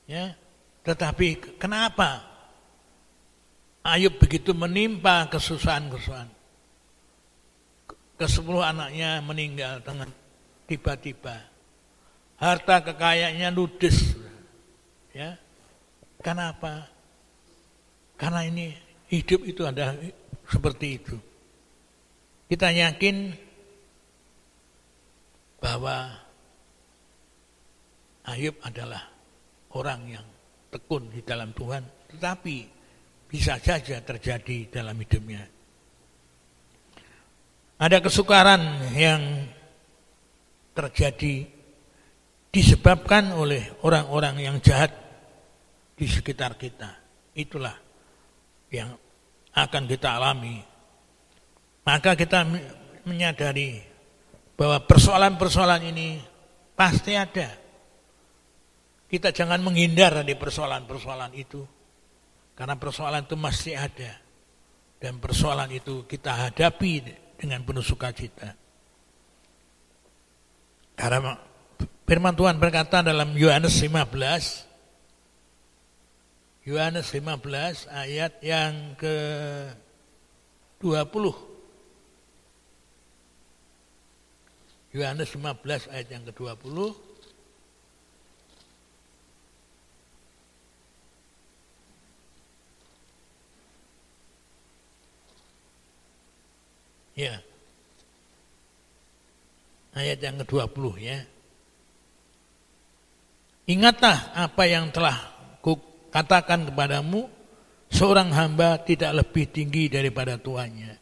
Ya. 0.09 0.35
Tetapi 0.83 1.61
kenapa 1.61 2.25
Ayub 3.85 4.17
begitu 4.17 4.57
menimpa 4.57 5.29
kesusahan-kesusahan? 5.29 6.33
Kesepuluh 8.19 8.65
anaknya 8.67 9.23
meninggal 9.23 9.85
dengan 9.85 10.11
tiba-tiba. 10.67 11.45
Harta 12.41 12.83
kekayaannya 12.83 13.49
ludes. 13.53 14.17
Ya. 15.15 15.39
Kenapa? 16.19 16.91
Karena 18.19 18.43
ini 18.43 18.89
Hidup 19.09 19.41
itu 19.49 19.65
ada 19.65 19.97
seperti 20.45 21.01
itu. 21.01 21.17
Kita 22.45 22.69
yakin 22.69 23.33
bahwa 25.65 26.13
Ayub 28.29 28.53
adalah 28.61 29.09
orang 29.79 30.01
yang 30.11 30.27
tekun 30.75 31.07
di 31.15 31.23
dalam 31.23 31.55
Tuhan, 31.55 31.87
tetapi 32.11 32.57
bisa 33.31 33.61
saja 33.63 34.03
terjadi 34.03 34.67
dalam 34.73 34.99
hidupnya. 34.99 35.47
Ada 37.79 38.03
kesukaran 38.03 38.91
yang 38.99 39.23
terjadi 40.75 41.47
disebabkan 42.51 43.31
oleh 43.39 43.63
orang-orang 43.87 44.43
yang 44.43 44.57
jahat 44.59 44.91
di 45.95 46.11
sekitar 46.11 46.59
kita. 46.59 46.91
Itulah 47.39 47.79
yang 48.75 48.99
akan 49.55 49.85
kita 49.87 50.19
alami. 50.19 50.59
Maka 51.87 52.19
kita 52.19 52.43
menyadari 53.07 53.81
bahwa 54.59 54.83
persoalan-persoalan 54.83 55.83
ini 55.95 56.19
pasti 56.75 57.15
ada. 57.15 57.68
Kita 59.09 59.33
jangan 59.33 59.65
menghindar 59.65 60.21
dari 60.21 60.37
persoalan-persoalan 60.37 61.33
itu. 61.33 61.65
Karena 62.53 62.77
persoalan 62.77 63.25
itu 63.25 63.37
masih 63.41 63.75
ada. 63.81 64.21
Dan 65.01 65.17
persoalan 65.17 65.73
itu 65.73 66.05
kita 66.05 66.49
hadapi 66.49 67.01
dengan 67.41 67.65
penuh 67.65 67.81
sukacita. 67.81 68.53
Karena 70.99 71.39
firman 72.05 72.35
Tuhan 72.35 72.59
berkata 72.59 73.01
dalam 73.07 73.33
Yohanes 73.39 73.79
15 73.79 74.67
Yohanes 76.67 77.07
15 77.15 77.89
ayat 77.89 78.43
yang 78.45 78.99
ke 78.99 79.17
20 80.85 81.49
Yohanes 84.93 85.31
15 85.33 85.89
ayat 85.95 86.09
yang 86.11 86.27
ke-20 86.29 87.08
Ya. 97.19 97.43
Ayat 99.99 100.23
yang 100.23 100.39
ke-20 100.47 100.87
ya. 101.03 101.19
Ingatlah 103.67 104.31
apa 104.39 104.63
yang 104.71 104.95
telah 104.95 105.35
katakan 106.15 106.71
kepadamu, 106.71 107.27
seorang 107.91 108.31
hamba 108.31 108.81
tidak 108.87 109.13
lebih 109.19 109.51
tinggi 109.51 109.91
daripada 109.91 110.39
tuannya. 110.39 110.97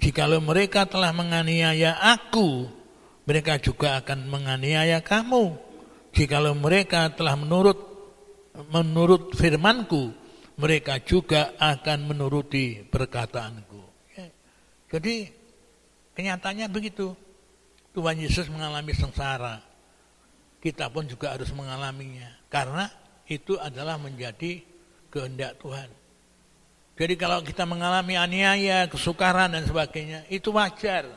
Jikalau 0.00 0.42
mereka 0.42 0.90
telah 0.90 1.14
menganiaya 1.14 1.96
aku, 1.96 2.66
mereka 3.24 3.62
juga 3.62 4.00
akan 4.02 4.26
menganiaya 4.26 5.00
kamu. 5.00 5.54
Jikalau 6.10 6.58
mereka 6.58 7.08
telah 7.14 7.38
menurut 7.38 7.78
menurut 8.74 9.32
firmanku, 9.38 10.12
mereka 10.58 10.98
juga 11.00 11.54
akan 11.56 12.10
menuruti 12.10 12.82
perkataanku. 12.82 13.80
Ya. 14.18 14.26
Jadi 14.90 15.39
kenyataannya 16.14 16.66
begitu. 16.70 17.12
Tuhan 17.90 18.22
Yesus 18.22 18.46
mengalami 18.46 18.94
sengsara. 18.94 19.58
Kita 20.62 20.86
pun 20.92 21.08
juga 21.10 21.34
harus 21.34 21.50
mengalaminya. 21.50 22.30
Karena 22.46 22.86
itu 23.26 23.58
adalah 23.58 23.98
menjadi 23.98 24.62
kehendak 25.10 25.58
Tuhan. 25.58 25.90
Jadi 27.00 27.14
kalau 27.16 27.40
kita 27.40 27.64
mengalami 27.64 28.14
aniaya, 28.14 28.84
kesukaran 28.86 29.56
dan 29.56 29.64
sebagainya, 29.64 30.28
itu 30.28 30.52
wajar. 30.52 31.08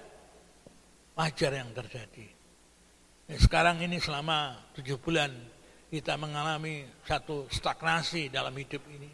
Wajar 1.14 1.52
yang 1.52 1.70
terjadi. 1.76 2.26
Nah, 3.30 3.38
sekarang 3.38 3.84
ini 3.84 4.00
selama 4.00 4.58
tujuh 4.74 4.98
bulan 4.98 5.30
kita 5.94 6.18
mengalami 6.18 6.90
satu 7.06 7.46
stagnasi 7.52 8.34
dalam 8.34 8.56
hidup 8.58 8.82
ini. 8.90 9.12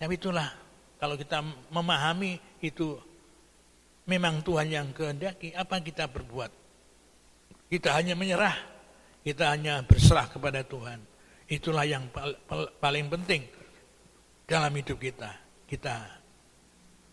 Tapi 0.00 0.12
itulah 0.18 0.50
kalau 0.98 1.14
kita 1.14 1.38
memahami 1.70 2.40
itu 2.64 2.98
memang 4.06 4.40
Tuhan 4.40 4.70
yang 4.70 4.88
kehendaki, 4.94 5.52
apa 5.52 5.82
kita 5.82 6.06
berbuat? 6.06 6.50
Kita 7.66 7.98
hanya 7.98 8.14
menyerah, 8.14 8.54
kita 9.26 9.50
hanya 9.50 9.82
berserah 9.82 10.30
kepada 10.30 10.62
Tuhan. 10.62 11.02
Itulah 11.46 11.86
yang 11.86 12.06
paling 12.78 13.06
penting 13.10 13.46
dalam 14.46 14.70
hidup 14.74 14.98
kita. 14.98 15.30
Kita 15.66 15.94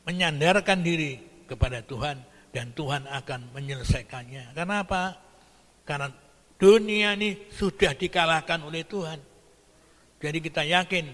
menyandarkan 0.06 0.86
diri 0.86 1.18
kepada 1.50 1.82
Tuhan 1.82 2.22
dan 2.54 2.70
Tuhan 2.78 3.10
akan 3.10 3.58
menyelesaikannya. 3.58 4.54
Karena 4.54 4.86
apa? 4.86 5.18
Karena 5.86 6.14
dunia 6.62 7.18
ini 7.18 7.50
sudah 7.50 7.98
dikalahkan 7.98 8.62
oleh 8.62 8.86
Tuhan. 8.86 9.18
Jadi 10.22 10.38
kita 10.40 10.62
yakin 10.64 11.06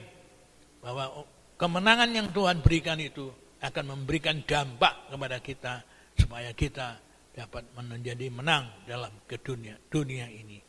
bahwa 0.83 1.25
kemenangan 1.55 2.11
yang 2.11 2.27
Tuhan 2.29 2.59
berikan 2.59 2.99
itu 2.99 3.31
akan 3.59 3.85
memberikan 3.95 4.43
dampak 4.47 5.11
kepada 5.11 5.37
kita 5.43 5.73
supaya 6.15 6.51
kita 6.55 6.99
dapat 7.35 7.63
menjadi 7.75 8.27
menang 8.31 8.83
dalam 8.83 9.11
ke 9.27 9.39
dunia, 9.39 9.75
dunia 9.87 10.27
ini. 10.27 10.59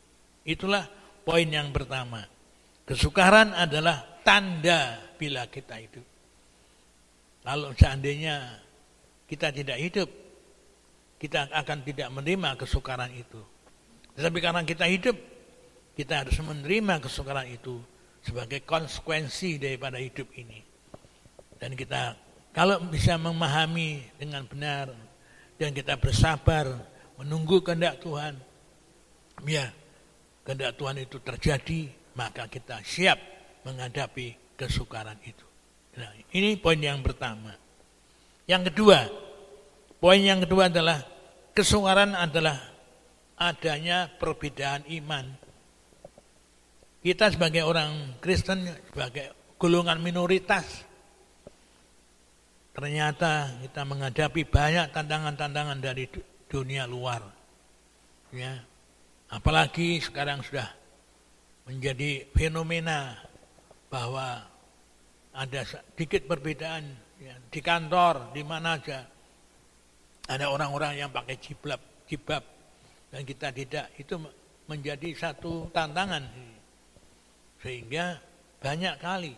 Itulah 0.47 0.87
poin 1.23 1.47
yang 1.47 1.71
pertama. 1.75 2.23
Kesukaran 2.87 3.55
adalah 3.55 4.21
tanda 4.23 4.99
bila 5.15 5.47
kita 5.47 5.79
hidup. 5.79 6.05
Kalau 7.41 7.73
seandainya 7.73 8.61
kita 9.25 9.49
tidak 9.49 9.77
hidup, 9.79 10.09
kita 11.17 11.49
akan 11.53 11.79
tidak 11.85 12.09
menerima 12.11 12.57
kesukaran 12.57 13.11
itu. 13.13 13.41
Tetapi 14.17 14.37
karena 14.43 14.61
kita 14.65 14.85
hidup, 14.89 15.17
kita 15.95 16.25
harus 16.25 16.35
menerima 16.41 16.99
kesukaran 16.99 17.47
itu 17.47 17.79
sebagai 18.21 18.61
konsekuensi 18.65 19.57
daripada 19.57 19.97
hidup 19.97 20.29
ini. 20.37 20.61
Dan 21.57 21.77
kita 21.77 22.17
kalau 22.51 22.83
bisa 22.91 23.15
memahami 23.15 24.03
dengan 24.19 24.43
benar 24.43 24.91
dan 25.55 25.71
kita 25.71 25.95
bersabar 25.95 26.67
menunggu 27.15 27.63
kehendak 27.63 28.03
Tuhan, 28.03 28.35
ya 29.47 29.71
kehendak 30.43 30.75
Tuhan 30.75 30.97
itu 30.99 31.17
terjadi, 31.23 31.81
maka 32.17 32.51
kita 32.51 32.83
siap 32.83 33.17
menghadapi 33.63 34.57
kesukaran 34.59 35.15
itu. 35.23 35.45
Nah, 35.95 36.11
ini 36.35 36.59
poin 36.59 36.79
yang 36.79 36.99
pertama. 36.99 37.55
Yang 38.47 38.73
kedua, 38.73 39.07
poin 40.03 40.19
yang 40.19 40.43
kedua 40.43 40.67
adalah 40.67 40.99
kesukaran 41.55 42.15
adalah 42.15 42.57
adanya 43.39 44.11
perbedaan 44.19 44.83
iman. 45.01 45.25
Kita 47.01 47.33
sebagai 47.33 47.65
orang 47.65 48.21
Kristen, 48.21 48.69
sebagai 48.93 49.55
golongan 49.57 49.97
minoritas, 50.03 50.85
ternyata 52.71 53.51
kita 53.63 53.81
menghadapi 53.83 54.41
banyak 54.47 54.91
tantangan-tantangan 54.95 55.79
dari 55.79 56.07
dunia 56.47 56.87
luar. 56.87 57.23
Ya. 58.31 58.63
Apalagi 59.31 59.99
sekarang 60.03 60.43
sudah 60.43 60.67
menjadi 61.67 62.27
fenomena 62.35 63.15
bahwa 63.87 64.43
ada 65.31 65.61
sedikit 65.63 66.27
perbedaan 66.27 66.83
ya, 67.19 67.35
di 67.47 67.59
kantor, 67.63 68.35
di 68.35 68.43
mana 68.43 68.75
aja 68.75 69.07
ada 70.27 70.51
orang-orang 70.51 70.99
yang 70.99 71.09
pakai 71.11 71.39
jilbab, 71.39 71.79
jilbab 72.07 72.43
dan 73.11 73.21
kita 73.23 73.51
tidak. 73.55 73.85
Itu 73.95 74.19
menjadi 74.67 75.15
satu 75.15 75.71
tantangan 75.71 76.23
sehingga 77.59 78.19
banyak 78.59 78.95
kali 78.99 79.33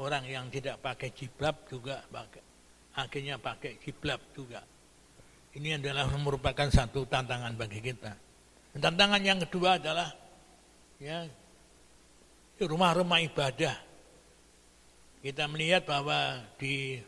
orang 0.00 0.24
yang 0.24 0.48
tidak 0.48 0.80
pakai 0.80 1.12
jiblab 1.12 1.68
juga 1.68 2.00
pakai, 2.08 2.42
akhirnya 2.96 3.36
pakai 3.36 3.76
jiblab 3.82 4.20
juga. 4.32 4.64
Ini 5.52 5.76
adalah 5.76 6.08
merupakan 6.16 6.68
satu 6.72 7.04
tantangan 7.04 7.52
bagi 7.52 7.84
kita. 7.84 8.12
Dan 8.72 8.80
tantangan 8.80 9.20
yang 9.20 9.38
kedua 9.44 9.76
adalah 9.76 10.08
ya 10.96 11.28
rumah-rumah 12.56 13.20
ibadah. 13.20 13.76
Kita 15.20 15.44
melihat 15.46 15.84
bahwa 15.84 16.40
di 16.56 16.98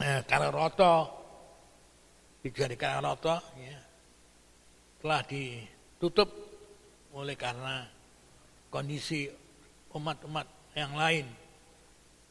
eh, 0.00 0.20
Kararoto, 0.24 0.94
di 2.40 2.48
Jari 2.50 2.74
Kararoto, 2.74 3.36
ya, 3.60 3.78
telah 4.98 5.22
ditutup 5.28 6.28
oleh 7.14 7.36
karena 7.36 7.84
kondisi 8.70 9.26
umat-umat 9.92 10.46
yang 10.78 10.94
lain 10.94 11.26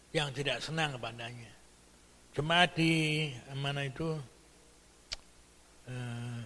yang 0.09 0.33
tidak 0.33 0.57
senang 0.61 0.97
kepadanya. 0.97 1.51
Jemaat 2.33 2.73
di 2.77 3.29
mana 3.57 3.85
itu 3.85 4.17
eh, 5.89 6.41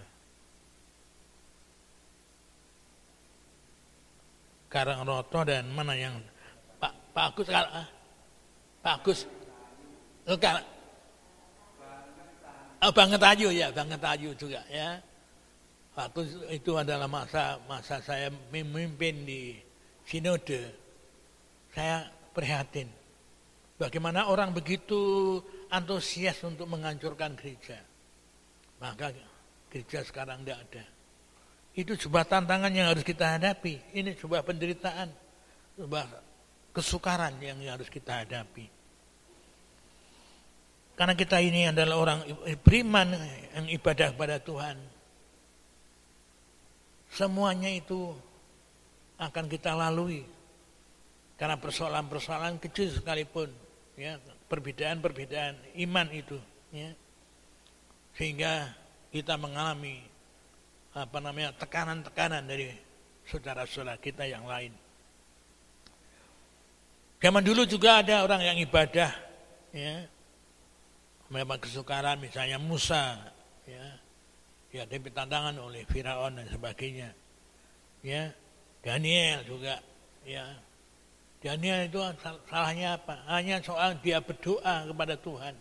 Karangroto 4.68 5.46
dan 5.46 5.70
mana 5.70 5.94
yang 5.94 6.18
Pak 6.82 6.92
Pak 7.14 7.24
Agus 7.30 7.46
Pak 8.82 8.94
Agus 9.00 9.20
oh, 10.26 10.36
oh, 12.82 12.92
banget 12.92 13.22
ayu 13.22 13.48
ya 13.54 13.70
banget 13.70 14.02
ayu 14.02 14.34
juga 14.34 14.60
ya. 14.66 14.98
Waktu 15.94 16.26
itu 16.58 16.74
adalah 16.74 17.06
masa 17.06 17.54
masa 17.70 18.02
saya 18.02 18.26
memimpin 18.50 19.22
di 19.22 19.54
sinode. 20.02 20.74
Saya 21.70 22.10
prihatin 22.34 22.90
Bagaimana 23.74 24.30
orang 24.30 24.54
begitu 24.54 25.42
antusias 25.66 26.38
untuk 26.46 26.70
menghancurkan 26.70 27.34
gereja. 27.34 27.82
Maka 28.78 29.10
gereja 29.66 30.06
sekarang 30.06 30.46
tidak 30.46 30.62
ada. 30.70 30.84
Itu 31.74 31.98
sebuah 31.98 32.22
tantangan 32.30 32.70
yang 32.70 32.94
harus 32.94 33.02
kita 33.02 33.34
hadapi. 33.34 33.98
Ini 33.98 34.14
sebuah 34.14 34.46
penderitaan, 34.46 35.10
sebuah 35.74 36.06
kesukaran 36.70 37.34
yang 37.42 37.58
harus 37.66 37.90
kita 37.90 38.22
hadapi. 38.22 38.70
Karena 40.94 41.18
kita 41.18 41.42
ini 41.42 41.66
adalah 41.66 41.98
orang 41.98 42.18
beriman 42.62 43.10
yang 43.58 43.66
ibadah 43.66 44.14
kepada 44.14 44.38
Tuhan. 44.38 44.78
Semuanya 47.10 47.74
itu 47.74 48.14
akan 49.18 49.50
kita 49.50 49.74
lalui. 49.74 50.22
Karena 51.34 51.58
persoalan-persoalan 51.58 52.62
kecil 52.62 52.94
sekalipun 52.94 53.63
ya 53.94 54.18
perbedaan-perbedaan 54.50 55.54
iman 55.86 56.08
itu 56.10 56.38
ya. 56.74 56.90
Sehingga 58.14 58.70
kita 59.10 59.34
mengalami 59.38 60.02
apa 60.94 61.18
namanya 61.18 61.50
tekanan-tekanan 61.58 62.46
dari 62.46 62.70
saudara-saudara 63.26 63.98
kita 63.98 64.26
yang 64.26 64.46
lain. 64.46 64.70
Zaman 67.18 67.40
dulu 67.40 67.64
juga 67.64 68.04
ada 68.04 68.20
orang 68.22 68.42
yang 68.44 68.58
ibadah 68.60 69.10
ya. 69.72 70.06
Memang 71.32 71.56
kesukaran 71.58 72.20
misalnya 72.20 72.60
Musa 72.60 73.16
ya. 73.64 73.86
Dihadapi 74.70 75.10
tantangan 75.14 75.56
oleh 75.58 75.86
Firaun 75.88 76.36
dan 76.38 76.46
sebagainya 76.50 77.10
ya. 78.04 78.30
Daniel 78.84 79.40
juga 79.48 79.80
ya 80.28 80.44
Daniel 81.44 81.84
itu 81.84 82.00
salahnya 82.48 82.96
apa? 82.96 83.20
Hanya 83.28 83.60
soal 83.60 84.00
dia 84.00 84.16
berdoa 84.24 84.88
kepada 84.88 85.12
Tuhan. 85.20 85.52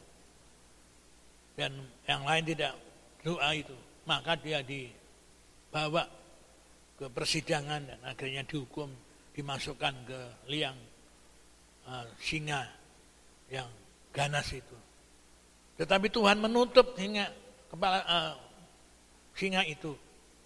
Dan 1.60 1.76
yang 2.08 2.24
lain 2.24 2.48
tidak 2.48 2.72
doa 3.20 3.52
itu. 3.52 3.76
Maka 4.08 4.40
dia 4.40 4.64
dibawa 4.64 6.08
ke 6.96 7.12
persidangan 7.12 7.84
dan 7.84 8.00
akhirnya 8.00 8.48
dihukum, 8.48 8.88
dimasukkan 9.36 9.94
ke 10.08 10.20
liang 10.48 10.80
uh, 11.84 12.08
singa 12.16 12.64
yang 13.52 13.68
ganas 14.16 14.56
itu. 14.56 14.78
Tetapi 15.76 16.08
Tuhan 16.08 16.40
menutup 16.40 16.96
hingga 16.96 17.28
kepala 17.68 18.00
uh, 18.08 18.34
singa 19.36 19.68
itu 19.68 19.92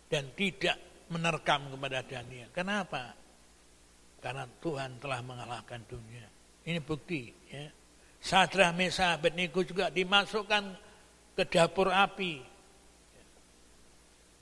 dan 0.10 0.34
tidak 0.34 0.82
menerkam 1.14 1.70
kepada 1.70 2.02
Daniel. 2.02 2.50
Kenapa? 2.50 3.27
Karena 4.18 4.49
Tuhan 4.59 4.97
telah 4.97 5.22
mengalahkan 5.22 5.82
dunia. 5.86 6.26
Ini 6.65 6.82
bukti. 6.82 7.32
Ya. 7.47 7.70
Sadrah 8.18 8.74
Mesa 8.74 9.15
Abednego 9.15 9.61
juga 9.61 9.93
dimasukkan 9.93 10.63
ke 11.38 11.43
dapur 11.45 11.93
api. 11.93 12.41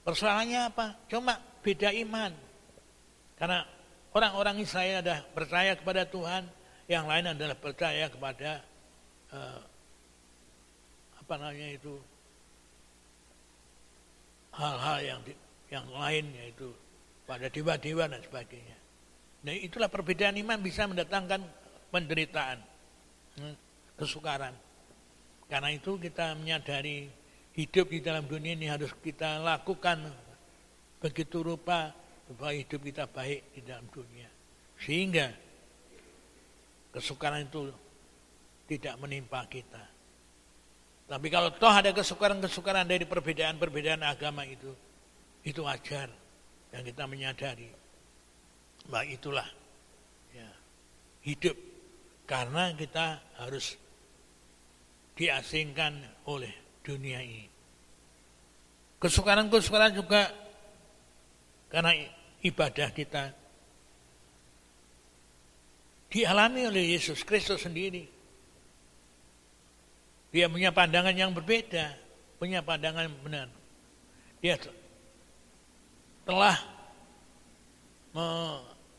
Persoalannya 0.02 0.60
apa? 0.72 0.86
Cuma 1.10 1.36
beda 1.60 1.92
iman. 1.92 2.32
Karena 3.36 3.68
orang-orang 4.16 4.64
Israel 4.64 5.04
ada 5.04 5.20
percaya 5.34 5.76
kepada 5.76 6.08
Tuhan, 6.08 6.48
yang 6.86 7.04
lain 7.04 7.34
adalah 7.34 7.58
percaya 7.58 8.06
kepada 8.06 8.62
uh, 9.34 9.60
apa 11.18 11.34
namanya 11.42 11.68
itu 11.74 11.98
hal-hal 14.54 14.98
yang 15.02 15.20
yang 15.66 15.86
lain 15.90 16.24
yaitu 16.38 16.70
pada 17.26 17.50
dewa-dewa 17.50 18.06
dan 18.06 18.22
sebagainya. 18.22 18.78
Nah 19.46 19.54
itulah 19.54 19.86
perbedaan 19.86 20.34
iman 20.42 20.58
bisa 20.58 20.90
mendatangkan 20.90 21.38
penderitaan. 21.94 22.58
Hmm. 23.36 23.56
kesukaran. 23.96 24.52
Karena 25.48 25.72
itu 25.72 25.96
kita 25.96 26.36
menyadari 26.36 27.08
hidup 27.56 27.88
di 27.88 28.04
dalam 28.04 28.28
dunia 28.28 28.52
ini 28.52 28.68
harus 28.68 28.92
kita 29.00 29.40
lakukan 29.40 30.04
begitu 31.00 31.40
rupa 31.40 31.94
supaya 32.28 32.52
hidup 32.58 32.80
kita 32.84 33.08
baik 33.08 33.56
di 33.56 33.60
dalam 33.64 33.86
dunia. 33.88 34.28
Sehingga 34.76 35.32
kesukaran 36.92 37.48
itu 37.48 37.72
tidak 38.68 39.00
menimpa 39.00 39.46
kita. 39.48 39.84
Tapi 41.06 41.30
kalau 41.30 41.54
toh 41.54 41.70
ada 41.70 41.94
kesukaran-kesukaran 41.94 42.84
dari 42.84 43.06
perbedaan-perbedaan 43.06 44.02
agama 44.02 44.42
itu, 44.42 44.74
itu 45.46 45.62
wajar 45.62 46.10
yang 46.74 46.82
kita 46.82 47.06
menyadari. 47.06 47.85
Bahwa 48.86 49.06
itulah 49.06 49.48
ya, 50.30 50.48
hidup 51.26 51.56
karena 52.26 52.74
kita 52.74 53.22
harus 53.38 53.74
diasingkan 55.16 55.96
oleh 56.28 56.52
dunia 56.86 57.18
ini. 57.22 57.48
Kesukaran-kesukaran 59.02 59.92
juga 59.96 60.30
karena 61.66 61.92
ibadah 62.42 62.88
kita 62.94 63.34
dialami 66.12 66.70
oleh 66.70 66.94
Yesus 66.94 67.26
Kristus 67.26 67.66
sendiri. 67.66 68.06
Dia 70.30 70.46
punya 70.52 70.70
pandangan 70.70 71.16
yang 71.16 71.32
berbeda, 71.32 71.96
punya 72.36 72.60
pandangan 72.60 73.08
benar. 73.24 73.48
Dia 74.40 74.60
telah 76.28 76.56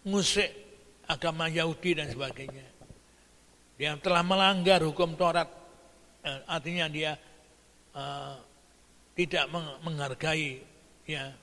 mengusik 0.08 0.48
agama 1.04 1.52
Yahudi 1.52 2.00
dan 2.00 2.08
sebagainya. 2.08 2.64
Dia 3.76 4.00
telah 4.00 4.24
melanggar 4.24 4.80
hukum 4.88 5.20
Taurat, 5.20 5.52
eh, 6.24 6.40
artinya 6.48 6.88
dia 6.88 7.20
uh, 7.92 8.40
tidak 9.14 9.52
menghargai 9.84 10.64
ya 11.04 11.36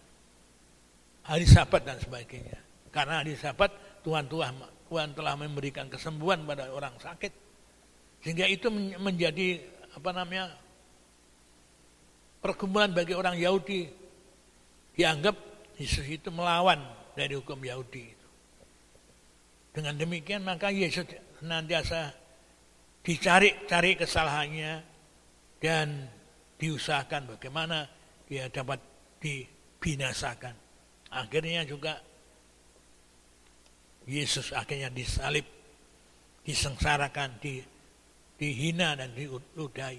hari 1.29 1.45
Sabat 1.45 1.85
dan 1.85 2.01
sebagainya. 2.01 2.59
Karena 2.89 3.21
hari 3.21 3.37
Sabat 3.37 3.71
Tuhan 4.01 4.27
Tuhan 4.33 4.57
Tuhan 4.89 5.09
telah 5.13 5.35
memberikan 5.37 5.87
kesembuhan 5.93 6.43
pada 6.49 6.73
orang 6.73 6.97
sakit, 6.97 7.33
sehingga 8.25 8.49
itu 8.49 8.73
menjadi 8.99 9.61
apa 9.95 10.11
namanya 10.11 10.57
pergumulan 12.43 12.91
bagi 12.91 13.15
orang 13.15 13.39
Yahudi 13.39 13.87
dianggap 14.99 15.37
Yesus 15.79 16.07
itu 16.07 16.35
melawan 16.35 16.83
dari 17.15 17.39
hukum 17.39 17.59
Yahudi. 17.63 18.24
Dengan 19.75 19.99
demikian 19.99 20.47
maka 20.47 20.71
Yesus 20.71 21.03
senantiasa 21.43 22.15
dicari-cari 23.03 23.99
kesalahannya 23.99 24.73
dan 25.59 26.07
diusahakan 26.57 27.35
bagaimana 27.35 27.91
dia 28.31 28.47
dapat 28.49 28.79
dibinasakan. 29.19 30.55
Akhirnya 31.11 31.67
juga 31.67 31.99
Yesus 34.07 34.55
akhirnya 34.55 34.95
disalib, 34.95 35.45
disengsarakan, 36.47 37.43
di 37.43 37.61
dihina 38.39 38.99
dan 38.99 39.11
diludai. 39.17 39.99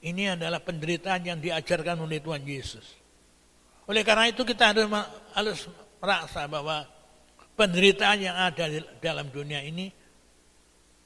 Ini 0.00 0.34
adalah 0.38 0.64
penderitaan 0.64 1.22
yang 1.28 1.38
diajarkan 1.38 2.00
oleh 2.00 2.24
Tuhan 2.24 2.40
Yesus. 2.40 2.96
Oleh 3.84 4.00
karena 4.00 4.32
itu 4.32 4.46
kita 4.48 4.72
harus 4.72 4.86
harus 5.36 5.60
merasa 6.00 6.48
bahwa 6.48 6.88
penderitaan 7.60 8.24
yang 8.24 8.36
ada 8.40 8.64
di 8.72 8.80
dalam 9.04 9.28
dunia 9.28 9.60
ini 9.60 9.92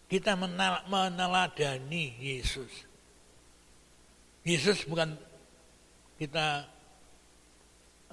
kita 0.06 0.38
meneladani 0.86 2.14
Yesus. 2.22 2.70
Yesus 4.46 4.86
bukan 4.86 5.18
kita 6.14 6.62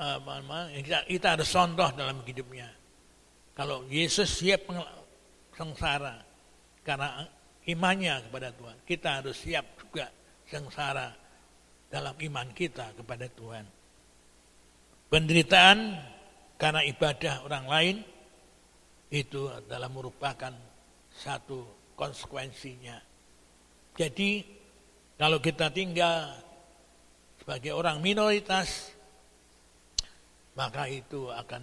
uh, 0.01 0.17
kita, 0.81 1.05
kita 1.05 1.27
harus 1.37 1.49
contoh 1.53 1.85
dalam 1.93 2.25
hidupnya. 2.25 2.73
Kalau 3.53 3.85
Yesus 3.85 4.41
siap 4.41 4.65
sengsara 5.53 6.17
karena 6.81 7.29
imannya 7.69 8.25
kepada 8.25 8.49
Tuhan. 8.57 8.77
Kita 8.81 9.21
harus 9.21 9.37
siap 9.37 9.77
juga 9.77 10.09
sengsara 10.49 11.13
dalam 11.93 12.17
iman 12.17 12.47
kita 12.57 12.97
kepada 12.97 13.29
Tuhan. 13.29 13.65
Penderitaan 15.11 15.99
karena 16.57 16.81
ibadah 16.87 17.45
orang 17.45 17.67
lain 17.67 17.95
itu 19.11 19.51
adalah 19.51 19.91
merupakan 19.91 20.55
satu 21.11 21.91
konsekuensinya. 21.99 22.95
Jadi 23.99 24.41
kalau 25.19 25.43
kita 25.43 25.67
tinggal 25.69 26.31
sebagai 27.43 27.75
orang 27.75 27.99
minoritas 27.99 28.95
maka 30.55 30.87
itu 30.87 31.27
akan 31.27 31.59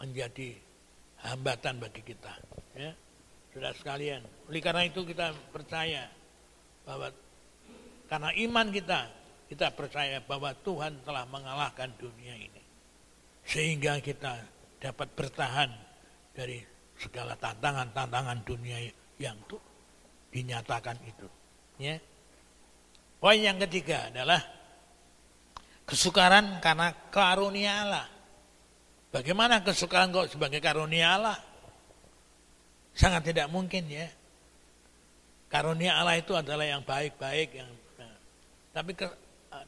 menjadi 0.00 0.56
hambatan 1.20 1.76
bagi 1.76 2.00
kita. 2.00 2.32
Ya. 2.72 2.92
Sudah 3.52 3.76
sekalian. 3.76 4.24
Oleh 4.48 4.62
karena 4.64 4.88
itu 4.88 5.04
kita 5.04 5.36
percaya 5.52 6.08
bahwa 6.88 7.12
karena 8.08 8.30
iman 8.48 8.66
kita, 8.72 9.00
kita 9.52 9.68
percaya 9.76 10.24
bahwa 10.24 10.56
Tuhan 10.64 11.04
telah 11.04 11.28
mengalahkan 11.28 11.92
dunia 12.00 12.34
ini. 12.34 12.62
Sehingga 13.44 14.00
kita 14.00 14.40
dapat 14.80 15.12
bertahan 15.12 15.89
dari 16.40 16.56
segala 16.96 17.36
tantangan-tantangan 17.36 18.40
dunia 18.48 18.80
yang 19.20 19.36
tuh 19.44 19.60
dinyatakan 20.32 20.96
itu. 21.04 21.28
Ya. 21.76 22.00
Poin 23.20 23.36
yang 23.36 23.60
ketiga 23.68 24.08
adalah 24.08 24.40
kesukaran 25.84 26.64
karena 26.64 26.96
karunia 27.12 27.84
Allah. 27.84 28.06
Bagaimana 29.12 29.60
kesukaran 29.60 30.08
kok 30.08 30.32
sebagai 30.32 30.64
karunia 30.64 31.20
Allah? 31.20 31.36
Sangat 32.96 33.28
tidak 33.28 33.52
mungkin 33.52 33.84
ya. 33.84 34.08
Karunia 35.52 36.00
Allah 36.00 36.16
itu 36.16 36.32
adalah 36.32 36.64
yang 36.64 36.80
baik-baik 36.86 37.58
yang 37.58 37.68
nah. 37.98 38.16
tapi 38.72 38.92
ke, 38.96 39.06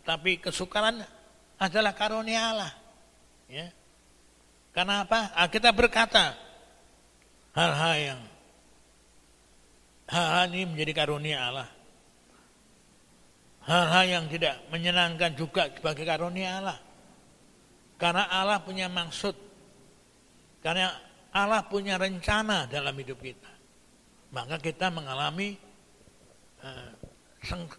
tapi 0.07 0.41
kesukaran 0.41 1.05
adalah 1.61 1.93
karunia 1.93 2.41
Allah. 2.55 2.73
Ya. 3.53 3.69
Karena 4.73 5.05
apa? 5.05 5.37
Ah, 5.37 5.53
kita 5.53 5.69
berkata 5.77 6.52
hal-hal 7.53 7.95
yang 7.97 8.21
hal-hal 10.09 10.45
ini 10.53 10.65
menjadi 10.69 10.93
karunia 11.05 11.39
Allah. 11.41 11.69
Hal-hal 13.63 14.05
yang 14.11 14.25
tidak 14.27 14.59
menyenangkan 14.75 15.39
juga 15.39 15.71
sebagai 15.71 16.03
karunia 16.03 16.59
Allah. 16.59 16.79
Karena 17.97 18.27
Allah 18.27 18.59
punya 18.59 18.91
maksud. 18.91 19.39
Karena 20.59 20.91
Allah 21.31 21.63
punya 21.71 21.95
rencana 21.97 22.67
dalam 22.67 22.93
hidup 22.99 23.23
kita. 23.23 23.53
Maka 24.35 24.59
kita 24.59 24.91
mengalami 24.91 25.55
uh, 26.61 26.91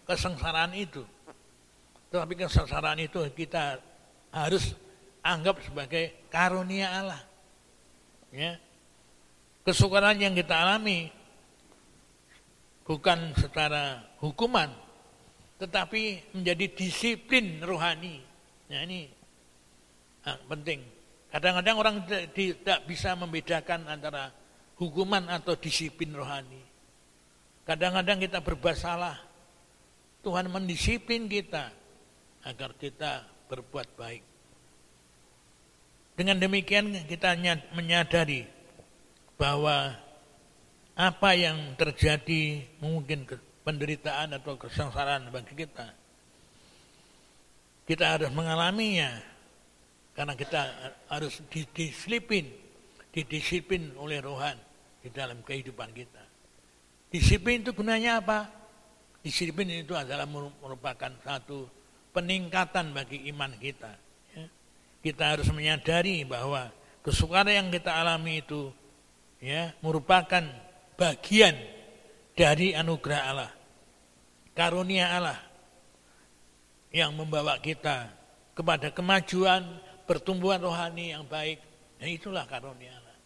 kesengsaraan 0.08 0.72
itu. 0.72 1.04
Tetapi 2.08 2.32
kesengsaraan 2.32 3.00
itu 3.04 3.20
kita 3.36 3.76
harus 4.32 4.72
anggap 5.20 5.60
sebagai 5.60 6.26
karunia 6.32 6.88
Allah. 7.04 7.22
Ya. 8.32 8.56
Kesukaran 9.64 10.20
yang 10.20 10.36
kita 10.36 10.60
alami 10.60 11.08
bukan 12.84 13.32
secara 13.32 14.04
hukuman, 14.20 14.68
tetapi 15.56 16.36
menjadi 16.36 16.68
disiplin 16.76 17.64
rohani. 17.64 18.20
Nah, 18.68 18.84
ini 18.84 19.08
nah, 20.20 20.36
penting. 20.52 20.84
Kadang-kadang 21.32 21.76
orang 21.80 21.96
tidak 22.36 22.84
bisa 22.84 23.16
membedakan 23.16 23.88
antara 23.88 24.30
hukuman 24.76 25.26
atau 25.32 25.56
disiplin 25.56 26.12
rohani. 26.12 26.60
Kadang-kadang 27.64 28.20
kita 28.20 28.44
berbuat 28.44 28.76
salah. 28.76 29.16
Tuhan 30.20 30.52
mendisiplin 30.52 31.24
kita 31.24 31.72
agar 32.44 32.76
kita 32.76 33.24
berbuat 33.48 33.88
baik. 33.96 34.24
Dengan 36.14 36.36
demikian 36.38 36.92
kita 37.08 37.34
menyadari 37.72 38.46
bahwa 39.34 39.94
apa 40.94 41.30
yang 41.34 41.74
terjadi 41.74 42.62
mungkin 42.78 43.26
penderitaan 43.66 44.38
atau 44.38 44.54
kesengsaraan 44.54 45.32
bagi 45.34 45.54
kita. 45.58 45.90
Kita 47.84 48.16
harus 48.16 48.30
mengalaminya 48.30 49.20
karena 50.14 50.38
kita 50.38 50.60
harus 51.10 51.42
didisiplin, 51.50 52.46
didisiplin 53.10 53.92
oleh 53.98 54.22
rohan 54.22 54.56
di 55.02 55.10
dalam 55.10 55.42
kehidupan 55.42 55.90
kita. 55.92 56.22
Disiplin 57.10 57.60
itu 57.60 57.74
gunanya 57.74 58.22
apa? 58.22 58.48
Disiplin 59.20 59.68
itu 59.70 59.92
adalah 59.98 60.24
merupakan 60.30 61.12
satu 61.24 61.66
peningkatan 62.14 62.94
bagi 62.94 63.26
iman 63.34 63.52
kita. 63.58 63.92
Ya. 64.32 64.46
Kita 65.02 65.36
harus 65.36 65.48
menyadari 65.50 66.22
bahwa 66.24 66.70
kesukaran 67.02 67.52
yang 67.52 67.68
kita 67.74 67.90
alami 67.90 68.40
itu 68.40 68.70
ya 69.44 69.76
merupakan 69.84 70.40
bagian 70.96 71.52
dari 72.32 72.72
anugerah 72.72 73.20
Allah. 73.28 73.52
Karunia 74.56 75.12
Allah 75.12 75.38
yang 76.88 77.12
membawa 77.12 77.60
kita 77.60 78.08
kepada 78.56 78.88
kemajuan, 78.88 79.66
pertumbuhan 80.08 80.64
rohani 80.64 81.12
yang 81.12 81.28
baik. 81.28 81.60
Dan 82.00 82.08
itulah 82.08 82.48
karunia 82.48 82.96
Allah. 82.96 83.16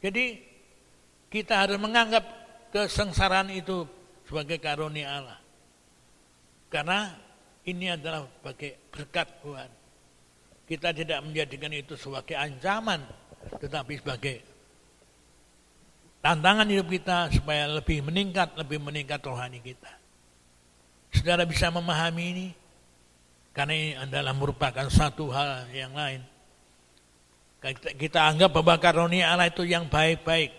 Jadi 0.00 0.40
kita 1.28 1.66
harus 1.66 1.76
menganggap 1.76 2.24
kesengsaraan 2.72 3.52
itu 3.52 3.84
sebagai 4.24 4.56
karunia 4.56 5.20
Allah. 5.20 5.38
Karena 6.72 7.12
ini 7.68 7.92
adalah 7.92 8.24
sebagai 8.40 8.88
berkat 8.88 9.28
Tuhan. 9.44 9.70
Kita 10.64 10.88
tidak 10.94 11.20
menjadikan 11.20 11.74
itu 11.74 11.98
sebagai 11.98 12.38
ancaman, 12.38 13.02
tetapi 13.60 14.00
sebagai 14.00 14.51
tantangan 16.22 16.70
hidup 16.70 16.88
kita 16.88 17.28
supaya 17.34 17.66
lebih 17.66 18.06
meningkat, 18.06 18.54
lebih 18.54 18.78
meningkat 18.78 19.20
rohani 19.26 19.58
kita. 19.58 19.90
Saudara 21.12 21.44
bisa 21.44 21.68
memahami 21.68 22.24
ini? 22.32 22.48
Karena 23.52 23.74
ini 23.76 23.90
adalah 23.98 24.32
merupakan 24.32 24.88
satu 24.88 25.28
hal 25.28 25.68
yang 25.76 25.92
lain. 25.92 26.24
Kita 28.00 28.26
anggap 28.32 28.48
bahwa 28.58 28.80
karunia 28.80 29.28
Allah 29.28 29.52
itu 29.52 29.62
yang 29.68 29.86
baik-baik. 29.92 30.50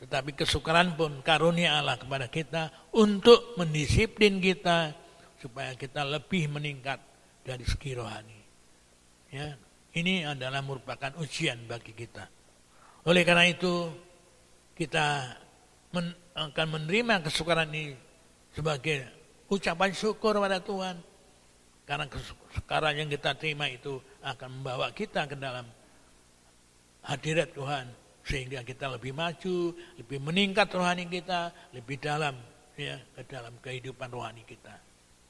Tetapi 0.00 0.32
kesukaran 0.32 0.96
pun 0.96 1.20
karunia 1.20 1.76
Allah 1.76 2.00
kepada 2.00 2.26
kita 2.32 2.72
untuk 2.96 3.54
mendisiplin 3.60 4.40
kita 4.40 4.96
supaya 5.36 5.76
kita 5.76 6.00
lebih 6.02 6.48
meningkat 6.48 6.98
dari 7.44 7.64
segi 7.68 7.92
rohani. 7.92 8.40
Ya, 9.30 9.54
ini 9.94 10.24
adalah 10.24 10.64
merupakan 10.64 11.12
ujian 11.20 11.60
bagi 11.68 11.92
kita. 11.92 12.24
Oleh 13.06 13.22
karena 13.22 13.46
itu, 13.46 13.92
kita 14.76 15.34
men, 15.90 16.12
akan 16.36 16.66
menerima 16.76 17.24
kesukaran 17.24 17.72
ini 17.72 17.96
sebagai 18.52 19.08
ucapan 19.48 19.90
syukur 19.96 20.36
pada 20.36 20.60
Tuhan. 20.60 21.00
Karena 21.86 22.04
kesukaran 22.10 22.98
yang 22.98 23.08
kita 23.08 23.32
terima 23.38 23.70
itu 23.70 24.02
akan 24.20 24.60
membawa 24.60 24.90
kita 24.92 25.24
ke 25.30 25.38
dalam 25.38 25.64
hadirat 27.06 27.54
Tuhan 27.54 27.86
sehingga 28.26 28.66
kita 28.66 28.90
lebih 28.90 29.14
maju, 29.14 29.70
lebih 29.94 30.18
meningkat 30.18 30.66
rohani 30.74 31.06
kita, 31.06 31.54
lebih 31.70 32.02
dalam 32.02 32.34
ya 32.74 32.98
ke 33.14 33.22
dalam 33.30 33.54
kehidupan 33.62 34.10
rohani 34.10 34.42
kita. 34.42 34.74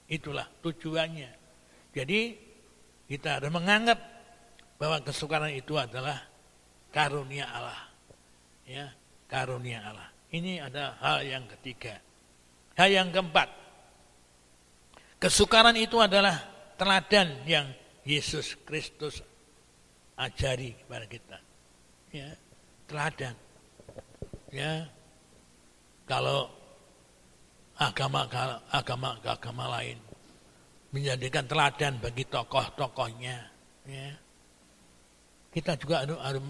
Itulah 0.09 0.49
tujuannya. 0.65 1.31
Jadi 1.93 2.21
kita 3.05 3.39
harus 3.39 3.53
menganggap 3.53 4.01
bahwa 4.81 4.99
kesukaran 5.05 5.53
itu 5.53 5.77
adalah 5.77 6.25
karunia 6.89 7.45
Allah. 7.53 7.85
Ya, 8.65 8.91
karunia 9.31 9.83
Allah. 9.83 10.09
Ini 10.31 10.63
ada 10.63 10.99
hal 10.99 11.23
yang 11.23 11.45
ketiga. 11.59 11.99
Hal 12.75 12.91
yang 12.91 13.09
keempat. 13.15 13.49
Kesukaran 15.17 15.77
itu 15.79 15.97
adalah 16.03 16.37
teladan 16.77 17.47
yang 17.49 17.67
Yesus 18.05 18.59
Kristus 18.67 19.23
ajari 20.19 20.77
kepada 20.77 21.07
kita. 21.09 21.39
Ya, 22.13 22.29
teladan. 22.87 23.35
Ya. 24.53 24.87
Kalau 26.07 26.53
agama 27.77 28.25
agama 28.71 29.19
agama 29.21 29.65
lain 29.81 29.99
menjadikan 30.95 31.45
teladan 31.45 32.01
bagi 32.01 32.25
tokoh-tokohnya 32.25 33.37
ya. 33.85 34.09
kita 35.53 35.77
juga 35.77 36.09
harus, 36.09 36.41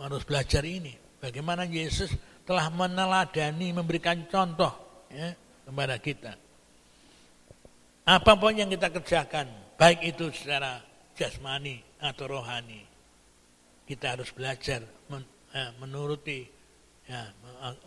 harus 0.00 0.22
belajar 0.24 0.64
ini 0.64 0.96
bagaimana 1.22 1.62
Yesus 1.62 2.10
telah 2.42 2.66
meneladani 2.74 3.70
memberikan 3.70 4.26
contoh 4.26 5.06
ya, 5.06 5.30
kepada 5.62 5.96
kita 6.02 6.32
apa 8.02 8.32
pun 8.34 8.58
yang 8.58 8.66
kita 8.66 8.90
kerjakan 8.90 9.46
baik 9.78 10.02
itu 10.02 10.34
secara 10.34 10.82
jasmani 11.14 11.78
atau 12.02 12.26
rohani 12.26 12.82
kita 13.86 14.18
harus 14.18 14.34
belajar 14.34 14.82
eh, 14.82 15.70
menuruti 15.78 16.42
ya, 17.06 17.30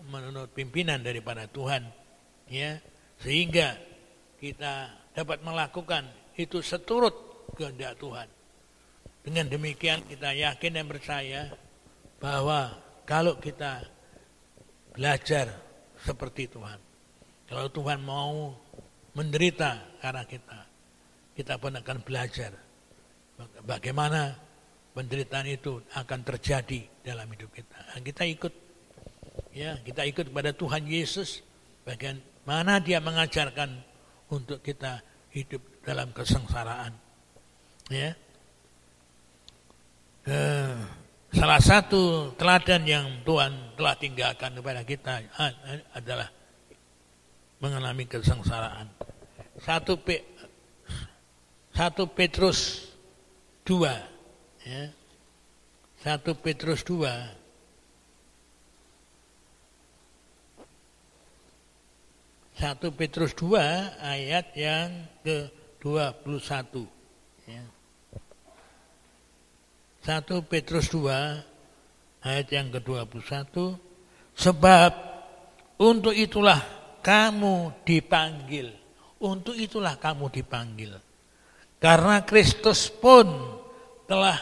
menurut 0.08 0.56
pimpinan 0.56 1.04
daripada 1.04 1.52
Tuhan 1.52 1.84
ya 2.48 2.80
sehingga 3.20 3.76
kita 4.40 4.92
dapat 5.16 5.40
melakukan 5.42 6.04
itu 6.36 6.60
seturut 6.60 7.48
kehendak 7.56 7.96
Tuhan. 7.98 8.28
Dengan 9.26 9.50
demikian 9.50 10.06
kita 10.06 10.36
yakin 10.36 10.72
dan 10.78 10.86
percaya 10.86 11.42
bahwa 12.22 12.78
kalau 13.06 13.38
kita 13.40 13.86
belajar 14.92 15.50
seperti 16.02 16.50
Tuhan, 16.50 16.80
kalau 17.48 17.70
Tuhan 17.70 18.02
mau 18.02 18.54
menderita 19.16 20.02
karena 20.04 20.28
kita, 20.28 20.60
kita 21.38 21.54
pun 21.62 21.74
akan 21.80 21.98
belajar 22.04 22.52
bagaimana 23.64 24.36
penderitaan 24.92 25.48
itu 25.48 25.80
akan 25.96 26.20
terjadi 26.24 27.06
dalam 27.06 27.30
hidup 27.32 27.54
kita. 27.56 27.80
Kita 28.04 28.24
ikut, 28.28 28.54
ya 29.56 29.80
kita 29.80 30.04
ikut 30.04 30.34
kepada 30.34 30.52
Tuhan 30.52 30.84
Yesus, 30.88 31.46
bagian 31.88 32.20
Mana 32.46 32.78
dia 32.78 33.02
mengajarkan 33.02 33.82
untuk 34.30 34.62
kita 34.62 35.02
hidup 35.34 35.82
dalam 35.82 36.14
kesengsaraan. 36.14 36.94
Ya. 37.90 38.14
Eh, 40.30 40.78
salah 41.36 41.60
satu 41.60 42.32
teladan 42.40 42.88
yang 42.88 43.06
Tuhan 43.28 43.76
telah 43.76 43.96
tinggalkan 44.00 44.56
kepada 44.56 44.82
kita 44.88 45.20
adalah 45.92 46.32
mengalami 47.60 48.08
kesengsaraan. 48.08 48.88
Satu 49.60 50.00
P, 50.00 50.24
satu 51.76 52.08
Petrus 52.08 52.88
dua, 53.68 54.00
ya. 54.64 54.92
Satu 56.00 56.38
Petrus 56.40 56.86
dua 56.88 57.36
1 62.56 62.80
Petrus 62.96 63.36
2 63.36 63.60
ayat 64.00 64.56
yang 64.56 64.88
ke-21. 65.28 66.88
Ya. 67.52 67.68
1 70.06 70.22
Petrus 70.46 70.94
2 70.94 71.10
ayat 72.22 72.48
yang 72.54 72.70
ke-21. 72.70 73.74
Sebab 74.38 74.92
untuk 75.82 76.14
itulah 76.14 76.62
kamu 77.02 77.82
dipanggil. 77.82 78.70
Untuk 79.18 79.58
itulah 79.58 79.98
kamu 79.98 80.30
dipanggil. 80.30 80.94
Karena 81.82 82.22
Kristus 82.22 82.86
pun 82.94 83.26
telah 84.06 84.38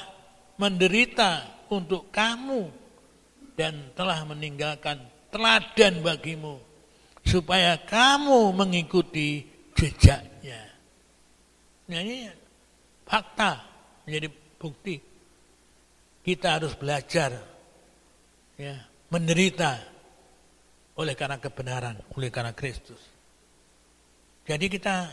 menderita 0.59 1.47
untuk 1.72 2.11
kamu 2.11 2.68
dan 3.55 3.95
telah 3.95 4.20
meninggalkan 4.28 4.99
teladan 5.32 6.03
bagimu 6.03 6.59
supaya 7.24 7.80
kamu 7.80 8.51
mengikuti 8.51 9.47
jejaknya. 9.72 10.59
Nah 11.88 11.99
ini 12.03 12.28
fakta 13.07 13.64
menjadi 14.03 14.28
bukti. 14.59 15.12
Kita 16.24 16.55
harus 16.55 16.74
belajar 16.80 17.36
ya, 18.55 18.80
menderita 19.11 19.76
oleh 20.95 21.13
karena 21.19 21.38
kebenaran, 21.38 21.99
oleh 22.15 22.32
karena 22.32 22.55
Kristus. 22.55 23.01
Jadi 24.47 24.65
kita 24.71 25.11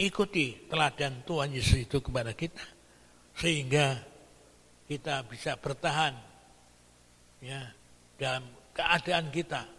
ikuti 0.00 0.68
teladan 0.68 1.24
Tuhan 1.28 1.52
Yesus 1.52 1.84
itu 1.88 2.00
kepada 2.00 2.32
kita 2.32 2.64
sehingga 3.36 4.00
kita 4.88 5.24
bisa 5.28 5.60
bertahan 5.60 6.16
ya 7.44 7.68
dalam 8.16 8.44
keadaan 8.72 9.28
kita 9.28 9.76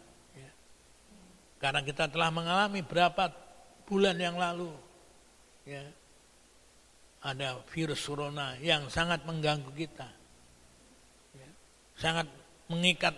karena 1.58 1.82
kita 1.82 2.06
telah 2.10 2.30
mengalami 2.30 2.86
berapa 2.86 3.34
bulan 3.90 4.18
yang 4.18 4.38
lalu 4.38 4.70
ya, 5.66 5.82
ada 7.26 7.58
virus 7.74 8.06
corona 8.06 8.54
yang 8.62 8.86
sangat 8.94 9.26
mengganggu 9.26 9.74
kita. 9.74 10.06
Sangat 11.98 12.30
mengikat, 12.70 13.18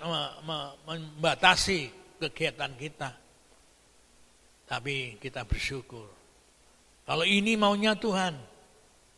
membatasi 0.87 1.91
kegiatan 2.17 2.71
kita. 2.79 3.11
Tapi 4.65 5.19
kita 5.19 5.43
bersyukur. 5.43 6.07
Kalau 7.03 7.25
ini 7.25 7.57
maunya 7.57 7.97
Tuhan, 7.97 8.37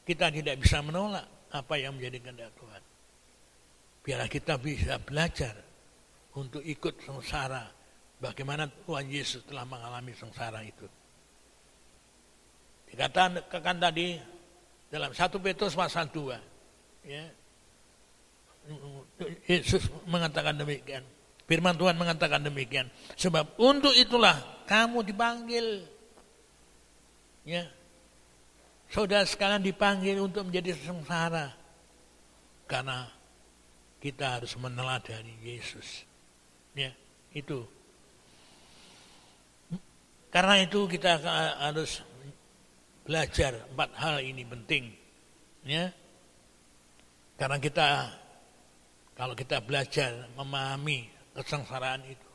kita 0.08 0.32
tidak 0.32 0.60
bisa 0.64 0.80
menolak 0.82 1.52
apa 1.52 1.76
yang 1.76 1.96
menjadi 2.00 2.18
kehendak 2.24 2.52
Tuhan. 2.56 2.82
Biarlah 4.02 4.30
kita 4.32 4.58
bisa 4.58 4.98
belajar 4.98 5.54
untuk 6.34 6.64
ikut 6.64 7.04
sengsara 7.04 7.82
Bagaimana 8.22 8.70
Tuhan 8.70 9.10
Yesus 9.10 9.42
telah 9.50 9.66
mengalami 9.66 10.14
sengsara 10.14 10.62
itu. 10.62 10.86
Dikatakan 12.94 13.82
tadi 13.82 14.14
dalam 14.94 15.10
satu 15.10 15.42
Petrus 15.42 15.74
pasal 15.74 16.14
2. 16.14 17.10
Ya, 17.10 17.26
Yesus 19.50 19.90
mengatakan 20.08 20.58
demikian. 20.58 21.04
Firman 21.50 21.76
Tuhan 21.76 22.00
mengatakan 22.00 22.42
demikian. 22.46 22.88
Sebab 23.20 23.60
untuk 23.60 23.92
itulah 23.98 24.64
kamu 24.70 25.04
dipanggil. 25.04 25.84
Ya. 27.44 27.68
Saudara 28.92 29.28
sekalian 29.28 29.64
dipanggil 29.64 30.20
untuk 30.22 30.48
menjadi 30.48 30.78
sengsara. 30.80 31.52
Karena 32.70 33.04
kita 34.00 34.40
harus 34.40 34.56
meneladani 34.56 35.36
Yesus. 35.44 36.08
Ya, 36.72 36.96
itu. 37.36 37.68
Karena 40.32 40.64
itu 40.64 40.88
kita 40.88 41.20
harus 41.60 42.00
belajar 43.04 43.68
empat 43.76 43.92
hal 44.00 44.24
ini 44.24 44.48
penting. 44.48 44.96
Ya. 45.68 45.92
Karena 47.36 47.60
kita 47.60 48.21
kalau 49.16 49.36
kita 49.36 49.60
belajar 49.60 50.32
memahami 50.36 51.12
kesengsaraan 51.36 52.04
itu, 52.08 52.30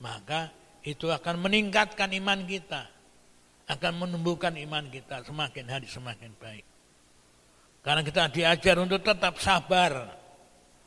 maka 0.00 0.52
itu 0.82 1.08
akan 1.08 1.46
meningkatkan 1.46 2.10
iman 2.18 2.42
kita, 2.44 2.90
akan 3.70 3.92
menumbuhkan 4.06 4.54
iman 4.58 4.90
kita 4.90 5.22
semakin 5.22 5.64
hari 5.70 5.86
semakin 5.88 6.32
baik. 6.36 6.66
Karena 7.82 8.02
kita 8.06 8.30
diajar 8.30 8.76
untuk 8.78 9.02
tetap 9.02 9.42
sabar 9.42 10.14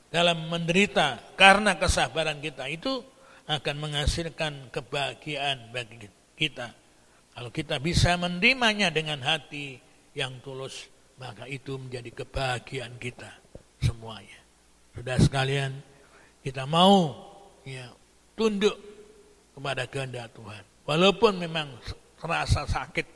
dalam 0.08 0.48
menderita 0.48 1.36
karena 1.36 1.76
kesabaran 1.76 2.40
kita 2.40 2.72
itu 2.72 3.04
akan 3.52 3.76
menghasilkan 3.78 4.72
kebahagiaan 4.72 5.76
bagi 5.76 6.08
kita. 6.40 6.72
Kalau 7.36 7.52
kita 7.52 7.84
bisa 7.84 8.16
menerimanya 8.16 8.88
dengan 8.96 9.20
hati 9.28 9.76
yang 10.16 10.40
tulus, 10.40 10.88
maka 11.20 11.44
itu 11.52 11.76
menjadi 11.76 12.24
kebahagiaan 12.24 12.96
kita 12.96 13.28
semuanya. 13.84 14.45
Sudah 14.96 15.20
sekalian, 15.20 15.76
kita 16.40 16.64
mau 16.64 17.12
ya 17.68 17.92
tunduk 18.40 18.80
kepada 19.52 19.84
kehendak 19.92 20.32
Tuhan. 20.32 20.64
Walaupun 20.88 21.36
memang 21.36 21.68
terasa 22.16 22.64
sakit, 22.64 23.08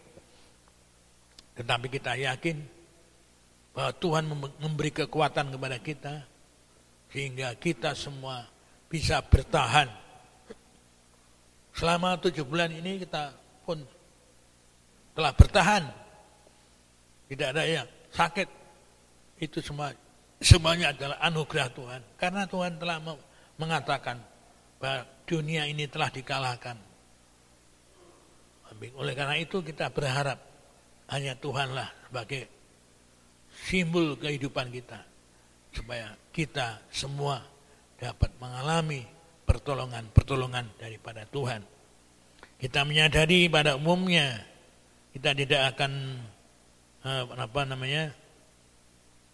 tetapi 1.55 1.87
kita 1.87 2.19
yakin 2.19 2.59
bahwa 3.71 3.91
Tuhan 3.95 4.23
memberi 4.59 4.91
kekuatan 4.91 5.55
kepada 5.55 5.77
kita 5.79 6.13
sehingga 7.15 7.55
kita 7.55 7.95
semua 7.95 8.43
bisa 8.91 9.23
bertahan. 9.23 9.87
Selama 11.71 12.19
tujuh 12.19 12.43
bulan 12.43 12.75
ini 12.75 12.99
kita 13.07 13.31
pun 13.63 13.79
telah 15.15 15.31
bertahan. 15.31 15.83
Tidak 17.29 17.47
ada 17.55 17.63
yang 17.63 17.87
sakit. 18.11 18.49
Itu 19.39 19.63
semua 19.63 19.93
semuanya 20.39 20.95
adalah 20.95 21.17
anugerah 21.23 21.67
Tuhan. 21.71 22.01
Karena 22.15 22.43
Tuhan 22.47 22.79
telah 22.79 22.97
mengatakan 23.59 24.17
bahwa 24.79 25.03
dunia 25.27 25.67
ini 25.67 25.85
telah 25.85 26.09
dikalahkan. 26.09 26.77
Oleh 28.95 29.13
karena 29.13 29.35
itu 29.35 29.59
kita 29.59 29.91
berharap 29.91 30.39
hanya 31.11 31.35
Tuhanlah 31.35 31.89
sebagai 32.07 32.47
simbol 33.51 34.15
kehidupan 34.15 34.71
kita 34.71 35.03
supaya 35.73 36.15
kita 36.31 36.79
semua 36.93 37.43
dapat 37.99 38.31
mengalami 38.39 39.03
pertolongan-pertolongan 39.43 40.69
daripada 40.79 41.25
Tuhan. 41.27 41.65
Kita 42.61 42.85
menyadari 42.87 43.49
pada 43.51 43.75
umumnya 43.75 44.45
kita 45.09 45.33
tidak 45.33 45.61
akan 45.75 45.91
eh, 47.03 47.23
apa 47.27 47.61
namanya? 47.65 48.13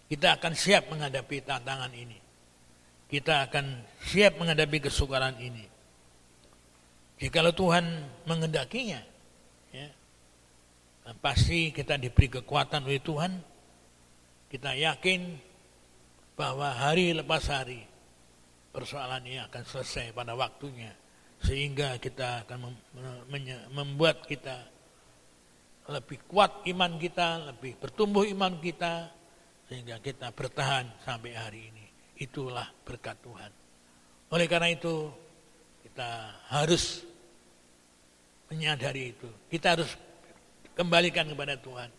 Kita 0.05 0.37
akan 0.37 0.53
siap 0.53 0.89
menghadapi 0.93 1.41
tantangan 1.41 1.89
ini. 1.93 2.19
Kita 3.09 3.49
akan 3.49 3.85
siap 4.01 4.37
menghadapi 4.37 4.89
kesukaran 4.89 5.37
ini. 5.41 5.65
Jikalau 7.15 7.55
Tuhan 7.55 7.85
mengendakinya, 8.27 9.01
ya, 9.71 9.87
pasti 11.23 11.71
kita 11.71 11.95
diberi 11.95 12.27
kekuatan 12.27 12.85
oleh 12.85 13.01
Tuhan. 13.01 13.31
Kita 14.51 14.77
yakin 14.77 15.21
bahwa 16.35 16.69
hari 16.75 17.15
lepas 17.15 17.47
hari 17.49 17.81
persoalan 18.75 19.23
ini 19.23 19.39
akan 19.39 19.63
selesai 19.63 20.11
pada 20.11 20.35
waktunya 20.35 20.91
sehingga 21.39 21.95
kita 21.99 22.43
akan 22.43 22.75
membuat 23.71 24.27
kita 24.27 24.67
lebih 25.85 26.19
kuat 26.27 26.65
iman 26.67 26.97
kita, 26.97 27.53
lebih 27.53 27.77
bertumbuh 27.79 28.27
iman 28.27 28.59
kita 28.59 29.13
sehingga 29.69 29.97
kita 30.01 30.29
bertahan 30.33 30.85
sampai 31.01 31.33
hari 31.33 31.61
ini. 31.73 31.85
Itulah 32.15 32.69
berkat 32.85 33.17
Tuhan. 33.19 33.51
Oleh 34.31 34.47
karena 34.47 34.71
itu 34.71 35.11
kita 35.83 36.31
harus 36.53 37.03
menyadari 38.47 39.11
itu. 39.11 39.29
Kita 39.51 39.75
harus 39.75 39.91
kembalikan 40.77 41.25
kepada 41.27 41.57
Tuhan. 41.57 41.89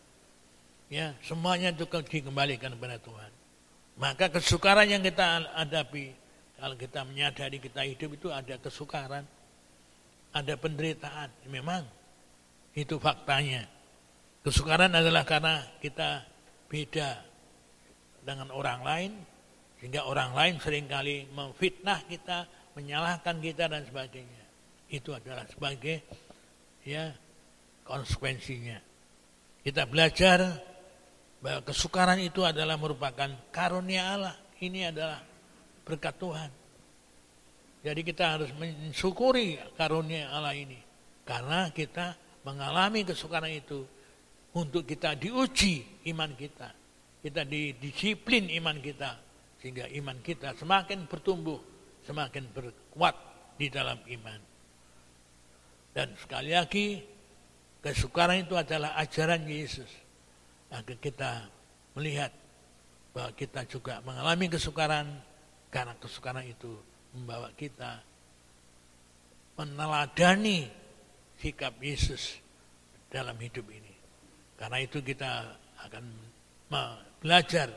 Ya, 0.87 1.19
semuanya 1.27 1.75
itu 1.75 1.85
dikembalikan 1.85 2.71
kepada 2.79 2.97
Tuhan. 3.03 3.31
Maka 3.99 4.31
kesukaran 4.31 4.87
yang 4.87 5.03
kita 5.03 5.43
hadapi, 5.57 6.15
kalau 6.61 6.77
kita 6.79 7.03
menyadari 7.03 7.59
kita 7.59 7.83
hidup 7.83 8.15
itu 8.15 8.29
ada 8.31 8.55
kesukaran, 8.63 9.27
ada 10.31 10.55
penderitaan. 10.55 11.33
Memang 11.51 11.83
itu 12.77 13.01
faktanya. 13.03 13.67
Kesukaran 14.47 14.95
adalah 14.95 15.27
karena 15.27 15.67
kita 15.83 16.23
beda 16.71 17.26
dengan 18.27 18.51
orang 18.51 18.83
lain, 18.83 19.13
sehingga 19.79 20.03
orang 20.11 20.35
lain 20.35 20.59
sering 20.59 20.91
kali 20.91 21.31
memfitnah 21.31 22.03
kita, 22.11 22.51
menyalahkan 22.75 23.39
kita 23.39 23.71
dan 23.71 23.87
sebagainya. 23.87 24.45
Itu 24.91 25.15
adalah 25.15 25.47
sebagai 25.47 26.03
ya 26.83 27.15
konsekuensinya. 27.87 28.83
Kita 29.63 29.87
belajar 29.87 30.59
bahwa 31.39 31.63
kesukaran 31.63 32.19
itu 32.19 32.43
adalah 32.43 32.75
merupakan 32.75 33.31
karunia 33.55 34.03
Allah. 34.19 34.37
Ini 34.59 34.91
adalah 34.91 35.23
berkat 35.87 36.15
Tuhan. 36.19 36.51
Jadi 37.87 38.01
kita 38.03 38.25
harus 38.35 38.51
mensyukuri 38.59 39.59
karunia 39.79 40.35
Allah 40.35 40.59
ini. 40.59 40.79
Karena 41.23 41.71
kita 41.71 42.19
mengalami 42.47 43.07
kesukaran 43.07 43.51
itu 43.51 43.87
untuk 44.55 44.87
kita 44.87 45.15
diuji 45.19 46.07
iman 46.15 46.31
kita. 46.35 46.86
Kita 47.27 47.43
didisiplin 47.43 48.47
iman 48.63 48.79
kita. 48.79 49.19
Sehingga 49.59 49.91
iman 49.99 50.23
kita 50.23 50.55
semakin 50.55 51.11
bertumbuh, 51.11 51.59
semakin 52.07 52.47
berkuat 52.55 53.19
di 53.59 53.67
dalam 53.67 53.99
iman. 53.99 54.39
Dan 55.91 56.15
sekali 56.23 56.55
lagi, 56.55 57.03
kesukaran 57.83 58.47
itu 58.47 58.55
adalah 58.55 58.95
ajaran 58.95 59.43
Yesus 59.43 59.91
agar 60.71 61.03
kita 61.03 61.51
melihat 61.99 62.31
bahwa 63.11 63.35
kita 63.35 63.67
juga 63.67 63.99
mengalami 64.07 64.47
kesukaran 64.47 65.19
karena 65.75 65.99
kesukaran 65.99 66.47
itu 66.47 66.79
membawa 67.11 67.51
kita 67.59 68.07
meneladani 69.59 70.71
sikap 71.43 71.75
Yesus 71.83 72.39
dalam 73.11 73.35
hidup 73.43 73.67
ini. 73.73 73.95
Karena 74.55 74.79
itu 74.79 75.03
kita 75.03 75.59
akan 75.81 76.05
belajar 77.21 77.69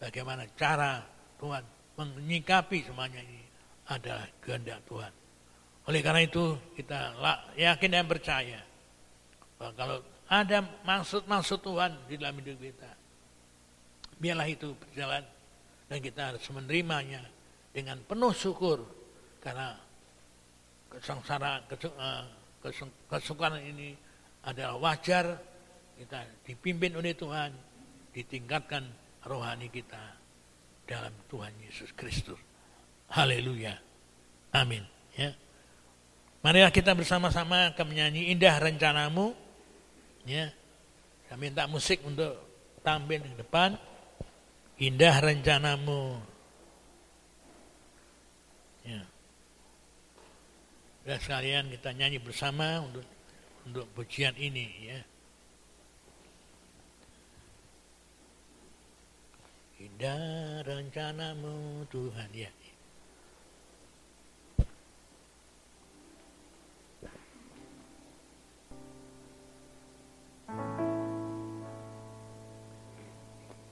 bagaimana 0.00 0.46
cara 0.56 1.02
Tuhan 1.36 1.64
menyikapi 2.00 2.88
semuanya 2.88 3.20
ini 3.20 3.44
adalah 3.90 4.24
kehendak 4.40 4.80
Tuhan. 4.88 5.12
Oleh 5.90 6.00
karena 6.00 6.22
itu 6.24 6.56
kita 6.78 7.18
yakin 7.58 7.90
dan 7.90 8.06
percaya 8.06 8.60
bahwa 9.58 9.72
kalau 9.76 9.96
ada 10.30 10.62
maksud-maksud 10.86 11.58
Tuhan 11.60 11.92
di 12.06 12.14
dalam 12.14 12.38
hidup 12.38 12.62
kita. 12.62 12.90
Biarlah 14.20 14.46
itu 14.46 14.70
berjalan 14.78 15.24
dan 15.90 15.98
kita 15.98 16.20
harus 16.30 16.44
menerimanya 16.54 17.26
dengan 17.74 17.98
penuh 18.06 18.30
syukur 18.30 18.86
karena 19.42 19.74
kesengsaraan, 20.92 21.66
eh, 21.66 22.22
kesukaran 23.10 23.62
ini 23.64 23.98
adalah 24.46 24.78
wajar 24.78 25.34
kita 25.98 26.24
dipimpin 26.46 26.94
oleh 26.94 27.12
Tuhan, 27.12 27.50
ditingkatkan 28.10 28.86
rohani 29.26 29.70
kita 29.70 30.18
dalam 30.86 31.14
Tuhan 31.30 31.54
Yesus 31.62 31.94
Kristus. 31.94 32.38
Haleluya. 33.10 33.78
Amin. 34.54 34.82
Ya. 35.14 35.34
Marilah 36.40 36.72
kita 36.72 36.96
bersama-sama 36.96 37.74
akan 37.74 37.86
menyanyi 37.86 38.34
indah 38.34 38.58
rencanamu. 38.58 39.34
Ya. 40.26 40.50
Saya 41.30 41.38
minta 41.38 41.66
musik 41.70 42.02
untuk 42.02 42.34
tampil 42.82 43.22
di 43.22 43.34
depan. 43.38 43.78
Indah 44.80 45.16
rencanamu. 45.22 46.18
Ya. 48.82 49.02
Dan 51.06 51.18
sekalian 51.22 51.70
kita 51.70 51.94
nyanyi 51.94 52.18
bersama 52.18 52.82
untuk 52.82 53.06
untuk 53.68 53.86
pujian 53.94 54.34
ini 54.34 54.66
ya. 54.90 55.00
Indah 59.80 60.60
rencanamu 60.60 61.88
Tuhan 61.88 62.28
ya. 62.36 62.52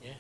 ya. 0.01 0.17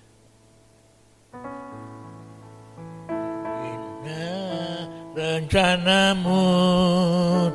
rencanamu 5.16 6.44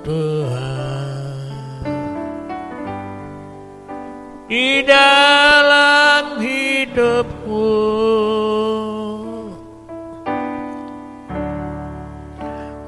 Tuhan 0.02 1.86
di 4.50 4.82
dalam 4.82 6.42
hidup 6.42 7.33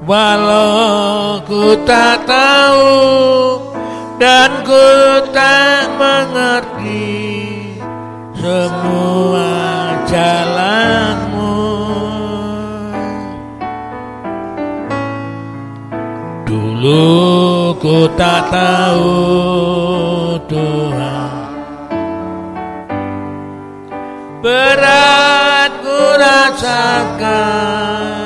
walau 0.06 1.42
ku 1.42 1.74
tak 1.82 2.22
tahu 2.30 2.94
dan 4.22 4.62
ku 4.62 4.86
tak 5.34 5.90
mengerti 5.98 7.26
semua 8.38 9.50
jalanmu. 10.06 11.58
Dulu 16.46 17.74
ku 17.82 18.06
tak 18.14 18.46
tahu 18.54 19.10
Tuhan. 20.46 21.34
Berat 24.38 25.70
ku 25.82 25.98
rasakan 26.22 28.25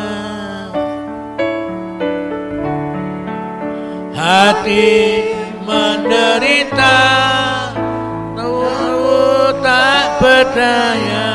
Hati 4.31 5.27
menderita 5.67 7.03
Tahu 8.39 8.63
tak 9.59 10.23
berdaya 10.23 11.30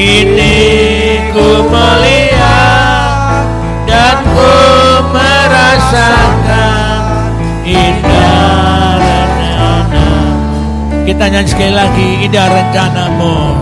Kini 0.00 1.28
ku 1.28 1.68
melihat 1.68 3.44
dan 3.84 4.24
ku 4.32 4.48
merasakan 5.12 7.04
indah 7.68 8.96
rencanamu. 8.96 10.08
Kita 11.04 11.24
nyanyi 11.28 11.52
sekali 11.52 11.76
lagi 11.76 12.24
indah 12.24 12.48
rencanamu. 12.48 13.60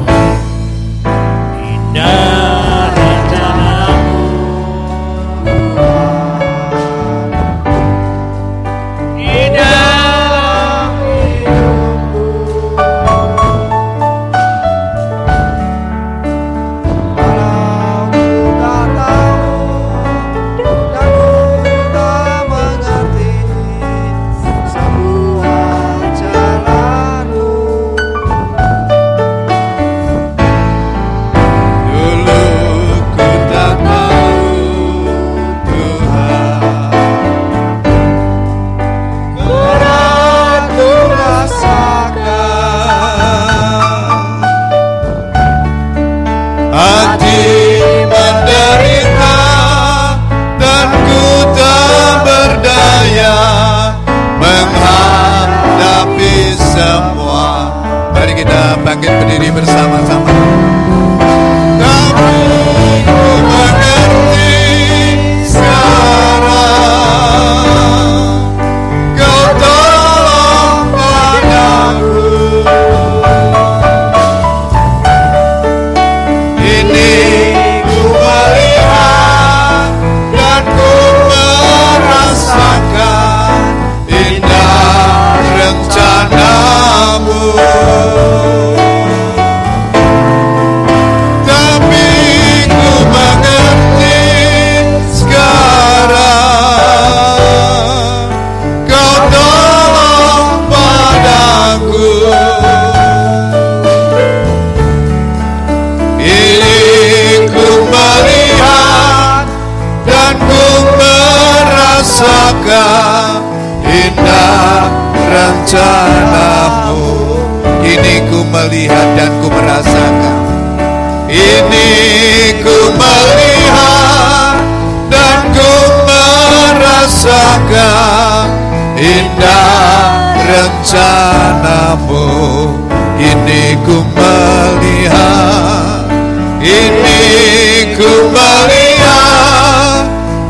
Ini 136.68 137.96
ku 137.96 138.28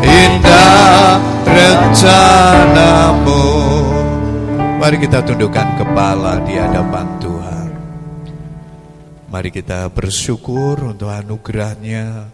indah 0.04 1.20
rencanamu. 1.48 3.44
Mari 4.80 4.98
kita 5.00 5.24
tundukkan 5.24 5.76
kepala 5.80 6.40
di 6.44 6.56
hadapan 6.56 7.08
Tuhan. 7.20 7.70
Mari 9.30 9.54
kita 9.54 9.86
bersyukur 9.94 10.96
untuk 10.96 11.14
anugerahnya 11.14 12.32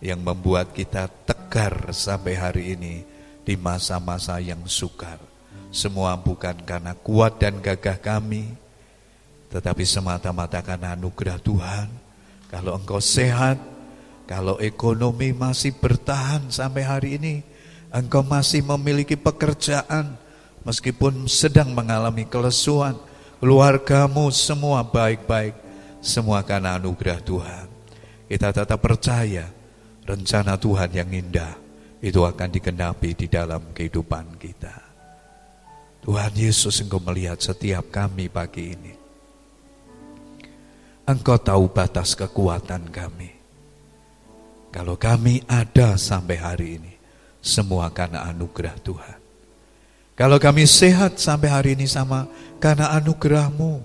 yang 0.00 0.20
membuat 0.22 0.72
kita 0.72 1.10
tegar 1.26 1.90
sampai 1.90 2.34
hari 2.38 2.78
ini 2.78 3.02
di 3.42 3.58
masa-masa 3.58 4.38
yang 4.38 4.62
sukar. 4.68 5.18
Semua 5.74 6.14
bukan 6.18 6.54
karena 6.62 6.94
kuat 6.94 7.42
dan 7.42 7.58
gagah 7.58 7.98
kami, 7.98 8.46
tetapi 9.50 9.82
semata-mata 9.82 10.62
karena 10.62 10.94
anugerah 10.94 11.38
Tuhan. 11.42 11.88
Kalau 12.50 12.78
engkau 12.78 12.98
sehat, 13.02 13.58
kalau 14.26 14.58
ekonomi 14.62 15.34
masih 15.34 15.74
bertahan 15.74 16.50
sampai 16.50 16.82
hari 16.86 17.10
ini, 17.18 17.34
Engkau 17.90 18.22
masih 18.22 18.62
memiliki 18.62 19.18
pekerjaan 19.18 20.14
meskipun 20.62 21.26
sedang 21.26 21.74
mengalami 21.74 22.22
kelesuan. 22.22 22.94
Keluargamu 23.42 24.30
semua 24.30 24.86
baik-baik, 24.86 25.56
semua 25.98 26.46
karena 26.46 26.78
anugerah 26.78 27.18
Tuhan. 27.18 27.66
Kita 28.30 28.54
tetap 28.54 28.78
percaya 28.78 29.50
rencana 30.06 30.54
Tuhan 30.54 30.90
yang 30.94 31.10
indah 31.10 31.56
itu 31.98 32.22
akan 32.22 32.48
dikenapi 32.52 33.10
di 33.16 33.26
dalam 33.26 33.74
kehidupan 33.74 34.38
kita. 34.38 34.76
Tuhan 36.06 36.32
Yesus 36.38 36.78
engkau 36.84 37.02
melihat 37.02 37.42
setiap 37.42 37.90
kami 37.90 38.30
pagi 38.30 38.76
ini. 38.76 38.99
Engkau 41.08 41.40
tahu 41.40 41.70
batas 41.72 42.12
kekuatan 42.14 42.88
kami. 42.92 43.32
Kalau 44.70 44.94
kami 44.94 45.42
ada 45.50 45.98
sampai 45.98 46.38
hari 46.38 46.68
ini, 46.78 46.94
semua 47.42 47.90
karena 47.90 48.28
anugerah 48.30 48.76
Tuhan. 48.84 49.18
Kalau 50.14 50.36
kami 50.36 50.68
sehat 50.68 51.16
sampai 51.16 51.48
hari 51.48 51.70
ini 51.80 51.88
sama 51.88 52.28
karena 52.60 52.92
anugerahmu. 52.92 53.80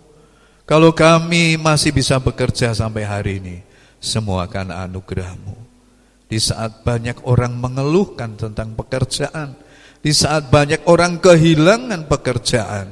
Kalau 0.68 0.92
kami 0.92 1.56
masih 1.56 1.96
bisa 1.96 2.20
bekerja 2.20 2.76
sampai 2.76 3.08
hari 3.08 3.40
ini, 3.40 3.58
semua 4.04 4.44
karena 4.52 4.84
anugerahmu. 4.84 5.56
Di 6.28 6.42
saat 6.42 6.84
banyak 6.84 7.24
orang 7.24 7.56
mengeluhkan 7.56 8.36
tentang 8.36 8.76
pekerjaan, 8.76 9.56
di 10.04 10.12
saat 10.12 10.52
banyak 10.52 10.84
orang 10.90 11.24
kehilangan 11.24 12.10
pekerjaan, 12.12 12.92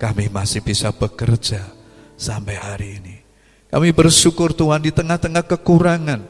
kami 0.00 0.32
masih 0.32 0.64
bisa 0.64 0.90
bekerja 0.90 1.64
sampai 2.16 2.56
hari 2.56 2.88
ini. 2.98 3.19
Kami 3.70 3.94
bersyukur 3.94 4.50
Tuhan 4.50 4.82
di 4.82 4.90
tengah-tengah 4.90 5.46
kekurangan, 5.46 6.20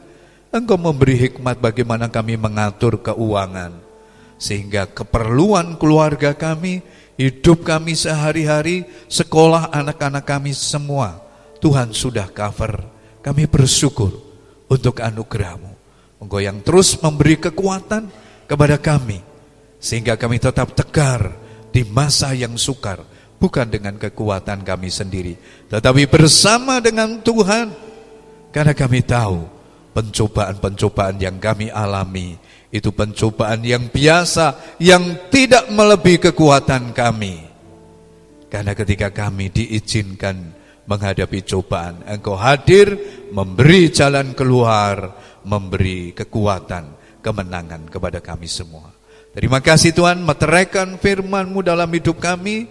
Engkau 0.51 0.75
memberi 0.75 1.15
hikmat 1.15 1.63
bagaimana 1.63 2.11
kami 2.11 2.35
mengatur 2.35 2.99
keuangan. 2.99 3.71
Sehingga 4.35 4.83
keperluan 4.83 5.79
keluarga 5.79 6.35
kami, 6.35 6.83
hidup 7.15 7.63
kami 7.63 7.95
sehari-hari, 7.95 8.83
sekolah 9.07 9.71
anak-anak 9.71 10.27
kami 10.27 10.51
semua. 10.51 11.23
Tuhan 11.63 11.95
sudah 11.95 12.27
cover. 12.29 12.83
Kami 13.23 13.47
bersyukur 13.47 14.11
untuk 14.67 14.99
anugerahmu. 14.99 15.71
Engkau 16.19 16.41
yang 16.43 16.59
terus 16.61 16.99
memberi 16.99 17.39
kekuatan 17.39 18.11
kepada 18.43 18.75
kami. 18.75 19.23
Sehingga 19.79 20.19
kami 20.19 20.37
tetap 20.37 20.75
tegar 20.75 21.31
di 21.71 21.87
masa 21.87 22.35
yang 22.35 22.59
sukar. 22.59 23.01
Bukan 23.41 23.73
dengan 23.73 23.97
kekuatan 23.97 24.61
kami 24.61 24.93
sendiri. 24.93 25.33
Tetapi 25.65 26.05
bersama 26.05 26.77
dengan 26.77 27.17
Tuhan. 27.25 27.73
Karena 28.53 28.77
kami 28.77 29.01
tahu 29.01 29.41
pencobaan-pencobaan 29.97 31.17
yang 31.17 31.41
kami 31.41 31.73
alami 31.73 32.37
itu 32.71 32.95
pencobaan 32.95 33.65
yang 33.67 33.91
biasa 33.91 34.77
yang 34.79 35.27
tidak 35.27 35.67
melebihi 35.73 36.31
kekuatan 36.31 36.95
kami. 36.95 37.43
Karena 38.47 38.75
ketika 38.75 39.11
kami 39.11 39.51
diizinkan 39.51 40.55
menghadapi 40.87 41.43
cobaan, 41.47 42.03
Engkau 42.07 42.35
hadir 42.35 42.95
memberi 43.31 43.91
jalan 43.91 44.35
keluar, 44.35 45.15
memberi 45.43 46.11
kekuatan, 46.11 46.95
kemenangan 47.23 47.87
kepada 47.87 48.19
kami 48.19 48.47
semua. 48.47 48.91
Terima 49.31 49.63
kasih 49.63 49.95
Tuhan, 49.95 50.19
meteraikan 50.23 50.99
firman-Mu 50.99 51.63
dalam 51.63 51.87
hidup 51.87 52.19
kami, 52.19 52.67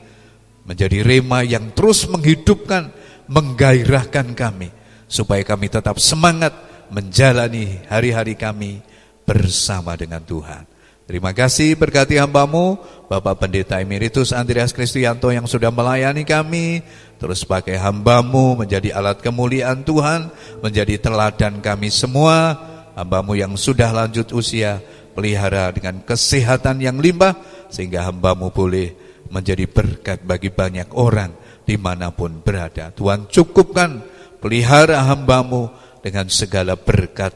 menjadi 0.64 1.02
rema 1.04 1.44
yang 1.46 1.72
terus 1.72 2.06
menghidupkan, 2.08 2.92
menggairahkan 3.30 4.34
kami, 4.34 4.68
supaya 5.06 5.42
kami 5.42 5.70
tetap 5.70 5.96
semangat, 5.98 6.52
menjalani 6.90 7.82
hari-hari 7.86 8.34
kami 8.34 8.82
bersama 9.22 9.94
dengan 9.94 10.20
Tuhan. 10.26 10.66
Terima 11.10 11.34
kasih 11.34 11.74
berkati 11.74 12.22
hambamu, 12.22 12.78
Bapak 13.10 13.42
Pendeta 13.42 13.82
Emeritus 13.82 14.30
Andreas 14.30 14.70
Kristianto 14.70 15.34
yang 15.34 15.50
sudah 15.50 15.74
melayani 15.74 16.22
kami, 16.22 16.86
terus 17.18 17.42
pakai 17.42 17.74
hambamu 17.82 18.54
menjadi 18.62 18.94
alat 18.94 19.18
kemuliaan 19.18 19.82
Tuhan, 19.82 20.30
menjadi 20.62 21.02
teladan 21.02 21.58
kami 21.58 21.90
semua, 21.90 22.54
hambamu 22.94 23.34
yang 23.34 23.58
sudah 23.58 23.90
lanjut 23.90 24.30
usia, 24.30 24.78
pelihara 25.10 25.74
dengan 25.74 25.98
kesehatan 25.98 26.78
yang 26.78 27.02
limbah, 27.02 27.34
sehingga 27.74 28.06
hambamu 28.06 28.54
boleh 28.54 29.09
menjadi 29.30 29.64
berkat 29.70 30.26
bagi 30.26 30.50
banyak 30.50 30.92
orang 30.94 31.32
di 31.62 31.78
mana 31.78 32.10
pun 32.10 32.42
berada. 32.42 32.90
Tuhan 32.90 33.30
cukupkan 33.30 34.02
pelihara 34.42 35.06
hambamu 35.06 35.70
dengan 36.02 36.26
segala 36.26 36.74
berkat 36.74 37.32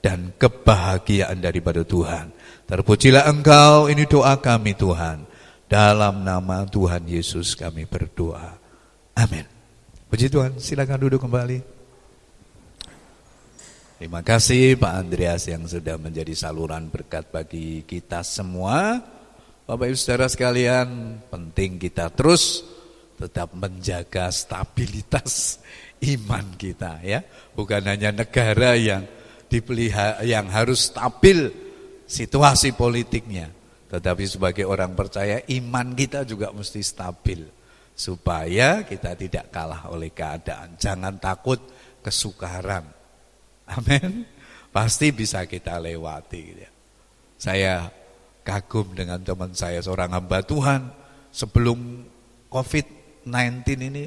dan 0.00 0.32
kebahagiaan 0.36 1.40
daripada 1.40 1.84
Tuhan. 1.84 2.32
Terpujilah 2.64 3.28
Engkau, 3.28 3.92
ini 3.92 4.08
doa 4.08 4.40
kami 4.40 4.72
Tuhan. 4.72 5.28
Dalam 5.68 6.24
nama 6.24 6.64
Tuhan 6.64 7.04
Yesus 7.08 7.56
kami 7.56 7.84
berdoa. 7.84 8.56
Amin. 9.16 9.44
Puji 10.08 10.32
Tuhan, 10.32 10.56
silakan 10.60 11.08
duduk 11.08 11.24
kembali. 11.24 11.74
Terima 13.94 14.20
kasih 14.20 14.76
Pak 14.76 14.94
Andreas 15.00 15.48
yang 15.48 15.64
sudah 15.64 15.96
menjadi 15.96 16.36
saluran 16.36 16.92
berkat 16.92 17.30
bagi 17.32 17.86
kita 17.88 18.20
semua. 18.20 19.00
Bapak 19.64 19.88
Ibu 19.88 19.96
Saudara 19.96 20.28
sekalian, 20.28 21.16
penting 21.32 21.80
kita 21.80 22.12
terus 22.12 22.60
tetap 23.16 23.56
menjaga 23.56 24.28
stabilitas 24.28 25.56
iman 26.04 26.52
kita 26.60 27.00
ya. 27.00 27.24
Bukan 27.56 27.80
hanya 27.88 28.12
negara 28.12 28.76
yang 28.76 29.08
dipelihara 29.48 30.20
yang 30.20 30.52
harus 30.52 30.92
stabil 30.92 31.48
situasi 32.04 32.76
politiknya, 32.76 33.48
tetapi 33.88 34.28
sebagai 34.28 34.68
orang 34.68 34.92
percaya 34.92 35.40
iman 35.48 35.96
kita 35.96 36.28
juga 36.28 36.52
mesti 36.52 36.84
stabil 36.84 37.40
supaya 37.96 38.84
kita 38.84 39.16
tidak 39.16 39.48
kalah 39.48 39.88
oleh 39.88 40.12
keadaan. 40.12 40.76
Jangan 40.76 41.16
takut 41.16 41.64
kesukaran. 42.04 42.84
Amin. 43.64 44.28
Pasti 44.68 45.08
bisa 45.08 45.48
kita 45.48 45.80
lewati 45.80 46.42
ya. 46.52 46.70
Saya 47.40 48.03
kagum 48.44 48.92
dengan 48.92 49.18
teman 49.24 49.56
saya 49.56 49.80
seorang 49.80 50.12
hamba 50.12 50.44
Tuhan 50.44 50.92
sebelum 51.32 52.04
COVID-19 52.52 53.64
ini 53.88 54.04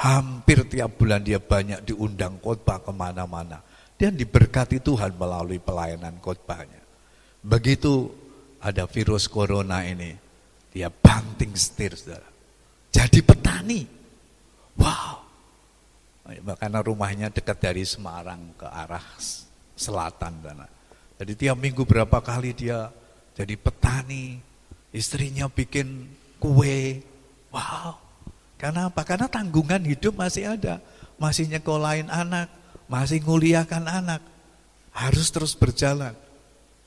Hampir 0.00 0.64
tiap 0.64 0.96
bulan 0.96 1.20
dia 1.20 1.36
banyak 1.36 1.84
diundang 1.84 2.40
khotbah 2.40 2.80
ke 2.80 2.88
mana-mana. 2.88 3.60
Dan 4.00 4.16
diberkati 4.16 4.80
Tuhan 4.80 5.12
melalui 5.12 5.60
pelayanan 5.60 6.16
khotbahnya. 6.24 6.80
Begitu 7.44 8.08
ada 8.64 8.88
virus 8.88 9.28
corona 9.28 9.84
ini, 9.84 10.16
dia 10.72 10.88
banting 10.88 11.52
setir, 11.52 12.00
saudara. 12.00 12.24
Jadi 12.88 13.20
petani. 13.20 13.84
Wow. 14.80 15.20
Karena 16.56 16.80
rumahnya 16.80 17.28
dekat 17.28 17.60
dari 17.60 17.84
Semarang 17.84 18.56
ke 18.56 18.64
arah 18.64 19.04
selatan. 19.76 20.64
Jadi 21.20 21.32
tiap 21.36 21.60
minggu 21.60 21.84
berapa 21.84 22.24
kali 22.24 22.56
dia 22.56 22.88
jadi 23.34 23.54
petani. 23.56 24.42
Istrinya 24.90 25.46
bikin 25.46 26.10
kue. 26.42 27.02
Wow. 27.54 27.94
Karena 28.58 28.90
apa? 28.90 29.06
Karena 29.06 29.30
tanggungan 29.30 29.80
hidup 29.86 30.18
masih 30.18 30.58
ada. 30.58 30.82
Masih 31.20 31.46
nyekolahin 31.46 32.08
anak, 32.08 32.48
masih 32.88 33.20
nguliakan 33.22 33.86
anak. 33.86 34.20
Harus 34.90 35.30
terus 35.30 35.54
berjalan. 35.54 36.16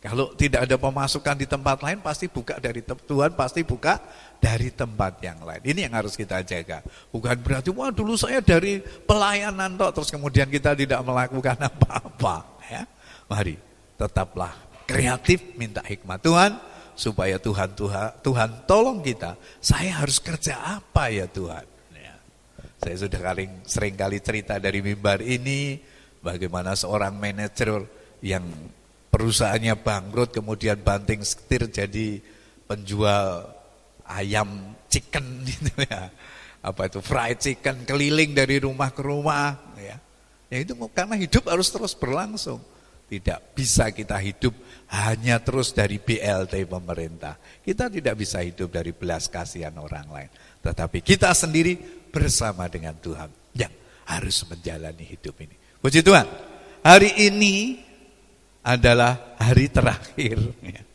Kalau 0.04 0.36
tidak 0.36 0.68
ada 0.68 0.76
pemasukan 0.76 1.32
di 1.40 1.48
tempat 1.48 1.80
lain 1.80 2.04
pasti 2.04 2.28
buka 2.28 2.60
dari 2.60 2.84
Tuhan 2.84 3.40
pasti 3.40 3.64
buka 3.64 4.04
dari 4.36 4.68
tempat 4.68 5.16
yang 5.24 5.40
lain. 5.48 5.64
Ini 5.64 5.88
yang 5.88 5.96
harus 5.96 6.20
kita 6.20 6.44
jaga. 6.44 6.84
Bukan 7.08 7.40
berarti 7.40 7.72
wah 7.72 7.88
dulu 7.88 8.20
saya 8.20 8.44
dari 8.44 8.84
pelayanan 8.84 9.80
toh 9.80 9.96
terus 9.96 10.12
kemudian 10.12 10.52
kita 10.52 10.76
tidak 10.76 11.00
melakukan 11.08 11.56
apa-apa 11.72 12.44
ya. 12.68 12.84
Mari 13.32 13.56
tetaplah 13.96 14.52
kreatif 14.84 15.56
minta 15.56 15.82
hikmat 15.84 16.20
Tuhan 16.24 16.52
supaya 16.94 17.42
Tuhan 17.42 17.74
Tuhan 17.74 18.22
Tuhan 18.22 18.50
tolong 18.70 19.02
kita. 19.02 19.36
Saya 19.60 20.04
harus 20.04 20.22
kerja 20.22 20.80
apa 20.80 21.10
ya 21.10 21.26
Tuhan? 21.26 21.66
Ya. 21.94 22.16
Saya 22.82 22.96
sudah 23.08 23.20
kali, 23.20 23.46
sering 23.66 23.96
kali 23.98 24.18
cerita 24.22 24.58
dari 24.62 24.80
mimbar 24.86 25.20
ini 25.22 25.82
bagaimana 26.22 26.78
seorang 26.78 27.18
manajer 27.18 27.84
yang 28.24 28.46
perusahaannya 29.10 29.76
bangkrut 29.84 30.34
kemudian 30.34 30.80
banting 30.82 31.22
setir 31.22 31.70
jadi 31.70 32.24
penjual 32.66 33.46
ayam 34.08 34.78
chicken 34.88 35.42
gitu 35.50 35.74
ya. 35.86 36.10
Apa 36.64 36.88
itu 36.88 37.04
fried 37.04 37.44
chicken 37.44 37.84
keliling 37.84 38.32
dari 38.32 38.62
rumah 38.64 38.94
ke 38.96 39.04
rumah 39.04 39.76
ya. 39.76 40.00
Ya 40.48 40.58
itu 40.62 40.78
karena 40.94 41.18
hidup 41.18 41.50
harus 41.50 41.68
terus 41.74 41.98
berlangsung. 41.98 42.62
Tidak 43.04 43.54
bisa 43.54 43.94
kita 43.94 44.18
hidup 44.18 44.54
hanya 44.90 45.38
terus 45.42 45.74
dari 45.74 46.02
BLT 46.02 46.66
pemerintah. 46.66 47.38
Kita 47.62 47.90
tidak 47.90 48.18
bisa 48.18 48.42
hidup 48.42 48.74
dari 48.74 48.94
belas 48.94 49.30
kasihan 49.30 49.74
orang 49.78 50.08
lain. 50.10 50.30
Tetapi 50.64 51.06
kita 51.06 51.34
sendiri 51.34 51.78
bersama 52.10 52.70
dengan 52.70 52.98
Tuhan 52.98 53.30
yang 53.54 53.74
harus 54.08 54.46
menjalani 54.50 55.06
hidup 55.06 55.36
ini. 55.42 55.56
Puji 55.82 56.02
Tuhan, 56.02 56.26
hari 56.82 57.12
ini 57.28 57.78
adalah 58.64 59.36
hari 59.38 59.68
terakhir. 59.68 60.40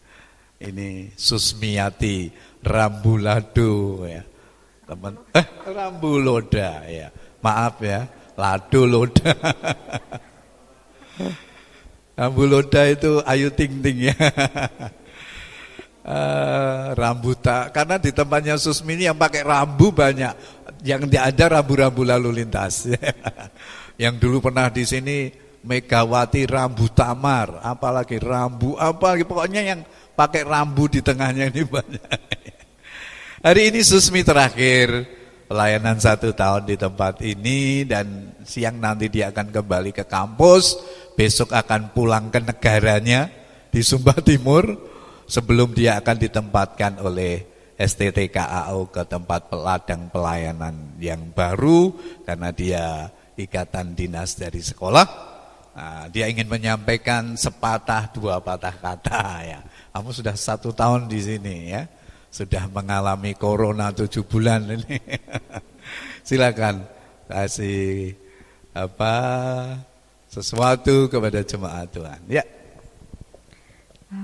Ini 0.59 1.15
Susmiati 1.15 2.35
Rambulado 2.67 4.03
ya. 4.03 4.27
Teman 4.83 5.15
eh 5.31 5.47
Rambuloda 5.71 6.83
ya. 6.83 7.15
Maaf 7.39 7.79
ya, 7.79 8.11
Lado 8.35 8.83
Loda. 8.83 9.39
Rambuloda 12.19 12.83
itu 12.91 13.23
Ayu 13.23 13.55
Ting 13.55 13.79
Ting 13.79 14.11
ya. 14.11 14.17
Uh, 16.09 16.97
rambuta 16.97 17.69
karena 17.69 18.01
di 18.01 18.09
tempatnya 18.17 18.57
Susmi 18.57 18.97
ini 18.97 19.13
yang 19.13 19.19
pakai 19.21 19.45
rambu 19.45 19.93
banyak. 19.93 20.33
Yang 20.81 21.05
tidak 21.05 21.25
ada 21.37 21.45
rambu-rambu 21.61 22.01
lalu 22.01 22.33
lintas. 22.33 22.89
Yang 24.01 24.15
dulu 24.17 24.41
pernah 24.41 24.73
di 24.73 24.89
sini 24.89 25.29
Megawati 25.61 26.49
rambu 26.49 26.89
tamar. 26.89 27.61
Apalagi 27.61 28.17
rambu 28.25 28.81
apa 28.81 29.21
pokoknya 29.21 29.61
yang 29.61 29.85
pakai 30.17 30.49
rambu 30.49 30.89
di 30.89 31.05
tengahnya 31.05 31.53
ini 31.53 31.61
banyak. 31.69 32.09
Hari 33.45 33.69
ini 33.69 33.85
Susmi 33.85 34.25
terakhir 34.25 35.05
pelayanan 35.49 35.97
satu 35.97 36.37
tahun 36.37 36.69
di 36.69 36.77
tempat 36.77 37.25
ini 37.25 37.89
dan 37.89 38.37
siang 38.45 38.77
nanti 38.77 39.09
dia 39.09 39.33
akan 39.33 39.49
kembali 39.49 39.97
ke 39.97 40.05
kampus 40.05 40.77
besok 41.17 41.57
akan 41.57 41.91
pulang 41.97 42.29
ke 42.29 42.39
negaranya 42.39 43.33
di 43.73 43.81
Sumba 43.81 44.13
Timur 44.21 44.77
sebelum 45.25 45.73
dia 45.73 45.97
akan 45.99 46.17
ditempatkan 46.21 47.01
oleh 47.01 47.49
STTKAO 47.81 48.91
ke 48.93 49.03
tempat 49.09 49.49
peladang 49.49 50.13
pelayanan 50.13 50.99
yang 51.01 51.31
baru 51.33 51.97
karena 52.27 52.51
dia 52.53 52.85
ikatan 53.39 53.95
dinas 53.95 54.35
dari 54.35 54.59
sekolah. 54.59 55.07
Nah, 55.79 56.11
dia 56.11 56.27
ingin 56.27 56.51
menyampaikan 56.51 57.39
sepatah 57.39 58.11
dua 58.11 58.43
patah 58.43 58.75
kata 58.75 59.23
ya. 59.47 59.61
Kamu 59.95 60.11
sudah 60.11 60.35
satu 60.35 60.75
tahun 60.75 61.07
di 61.07 61.23
sini 61.23 61.57
ya, 61.71 61.87
sudah 62.29 62.69
mengalami 62.69 63.33
corona 63.33 63.93
tujuh 63.93 64.25
bulan 64.25 64.69
ini. 64.69 65.01
Silakan 66.29 66.85
kasih 67.29 68.13
apa 68.77 69.15
sesuatu 70.29 71.09
kepada 71.09 71.41
jemaat 71.41 71.89
Tuhan. 71.89 72.21
Ya. 72.29 72.45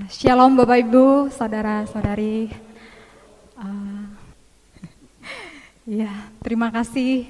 Shalom 0.09 0.57
Bapak 0.57 0.81
Ibu, 0.85 1.29
saudara-saudari. 1.29 2.49
Uh, 3.57 4.05
ya, 6.01 6.29
terima 6.41 6.73
kasih. 6.73 7.29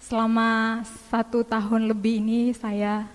Selama 0.00 0.82
satu 1.08 1.40
tahun 1.44 1.88
lebih 1.88 2.20
ini 2.20 2.52
saya 2.52 3.08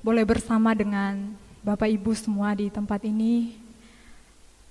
boleh 0.00 0.24
bersama 0.24 0.72
dengan 0.72 1.36
Bapak 1.60 1.88
Ibu 1.88 2.12
semua 2.16 2.56
di 2.56 2.72
tempat 2.72 3.04
ini. 3.04 3.56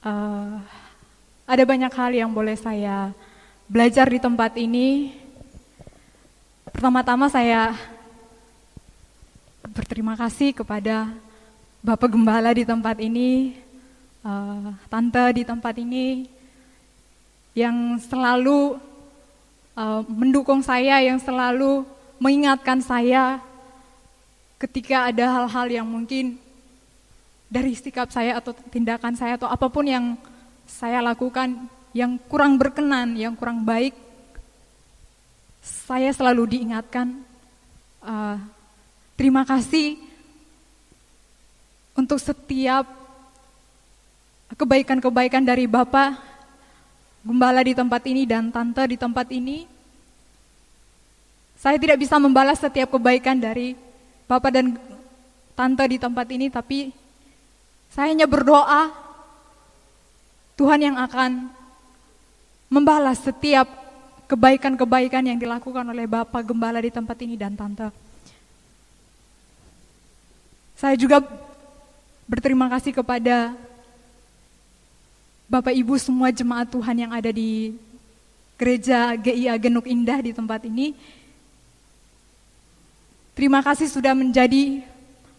Uh, 0.01 0.57
ada 1.49 1.65
banyak 1.65 1.89
hal 1.89 2.11
yang 2.13 2.29
boleh 2.29 2.53
saya 2.53 3.09
belajar 3.65 4.05
di 4.05 4.21
tempat 4.21 4.53
ini. 4.53 5.17
Pertama-tama 6.69 7.25
saya 7.25 7.73
berterima 9.73 10.13
kasih 10.13 10.53
kepada 10.53 11.09
Bapak 11.81 12.13
Gembala 12.13 12.53
di 12.53 12.69
tempat 12.69 13.01
ini, 13.01 13.57
uh, 14.21 14.77
Tante 14.93 15.25
di 15.33 15.41
tempat 15.41 15.73
ini, 15.81 16.29
yang 17.57 17.97
selalu 17.97 18.77
uh, 19.73 20.05
mendukung 20.05 20.61
saya, 20.61 21.01
yang 21.01 21.17
selalu 21.17 21.81
mengingatkan 22.21 22.77
saya 22.77 23.41
ketika 24.61 25.09
ada 25.09 25.25
hal-hal 25.41 25.81
yang 25.81 25.87
mungkin 25.89 26.37
dari 27.49 27.73
sikap 27.73 28.13
saya 28.13 28.37
atau 28.37 28.53
tindakan 28.53 29.17
saya 29.17 29.33
atau 29.33 29.49
apa 29.49 29.65
pun 29.65 29.89
yang 29.89 30.13
saya 30.69 31.01
lakukan 31.01 31.65
yang 31.97 32.21
kurang 32.29 32.61
berkenan, 32.61 33.17
yang 33.17 33.33
kurang 33.33 33.65
baik, 33.65 33.97
saya 35.65 36.13
selalu 36.13 36.55
diingatkan, 36.55 37.17
uh, 38.05 38.37
terima 39.17 39.41
kasih 39.41 39.97
untuk 41.97 42.21
setiap 42.21 42.85
kebaikan-kebaikan 44.53 45.41
dari 45.41 45.65
Bapak, 45.65 46.21
gembala 47.25 47.65
di 47.65 47.73
tempat 47.73 48.05
ini 48.05 48.23
dan 48.29 48.53
tante 48.53 48.85
di 48.85 48.95
tempat 48.95 49.27
ini. 49.33 49.65
Saya 51.59 51.75
tidak 51.75 51.99
bisa 51.99 52.15
membalas 52.21 52.61
setiap 52.61 52.95
kebaikan 52.95 53.35
dari 53.35 53.75
Bapak 54.29 54.51
dan 54.53 54.79
tante 55.57 55.83
di 55.91 55.97
tempat 55.99 56.29
ini, 56.31 56.47
tapi 56.47 56.93
saya 57.91 58.15
hanya 58.15 58.29
berdoa 58.29 59.08
Tuhan 60.59 60.91
yang 60.91 60.99
akan 60.99 61.47
membalas 62.67 63.23
setiap 63.23 63.63
kebaikan-kebaikan 64.27 65.23
yang 65.23 65.39
dilakukan 65.39 65.87
oleh 65.87 66.03
Bapak 66.03 66.43
Gembala 66.43 66.83
di 66.83 66.91
tempat 66.91 67.15
ini 67.23 67.39
dan 67.39 67.55
Tante. 67.55 67.87
Saya 70.75 70.99
juga 70.99 71.23
berterima 72.27 72.67
kasih 72.67 72.91
kepada 72.91 73.55
Bapak 75.47 75.71
Ibu 75.71 75.95
semua 75.95 76.27
jemaat 76.29 76.67
Tuhan 76.67 77.07
yang 77.07 77.11
ada 77.15 77.31
di 77.31 77.79
gereja 78.59 79.15
GIA 79.15 79.55
Genuk 79.55 79.87
Indah 79.87 80.19
di 80.19 80.35
tempat 80.35 80.67
ini. 80.67 80.91
Terima 83.31 83.63
kasih 83.63 83.87
sudah 83.87 84.11
menjadi 84.11 84.83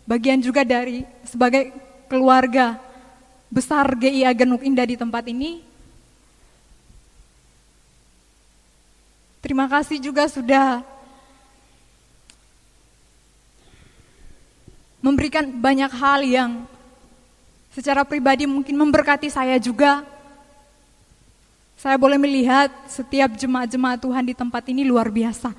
bagian 0.08 0.40
juga 0.40 0.64
dari 0.64 1.04
sebagai 1.28 1.76
keluarga 2.08 2.89
besar 3.50 3.90
GIA 3.98 4.30
Genuk 4.30 4.62
Indah 4.62 4.86
di 4.86 4.94
tempat 4.94 5.26
ini. 5.26 5.66
Terima 9.42 9.66
kasih 9.66 9.98
juga 9.98 10.30
sudah 10.30 10.86
memberikan 15.02 15.50
banyak 15.50 15.90
hal 15.90 16.20
yang 16.22 16.50
secara 17.74 18.06
pribadi 18.06 18.46
mungkin 18.46 18.78
memberkati 18.78 19.26
saya 19.26 19.58
juga. 19.58 20.06
Saya 21.80 21.96
boleh 21.96 22.20
melihat 22.20 22.68
setiap 22.86 23.32
jemaat-jemaat 23.40 23.98
Tuhan 24.04 24.24
di 24.28 24.34
tempat 24.36 24.62
ini 24.68 24.84
luar 24.84 25.08
biasa. 25.08 25.50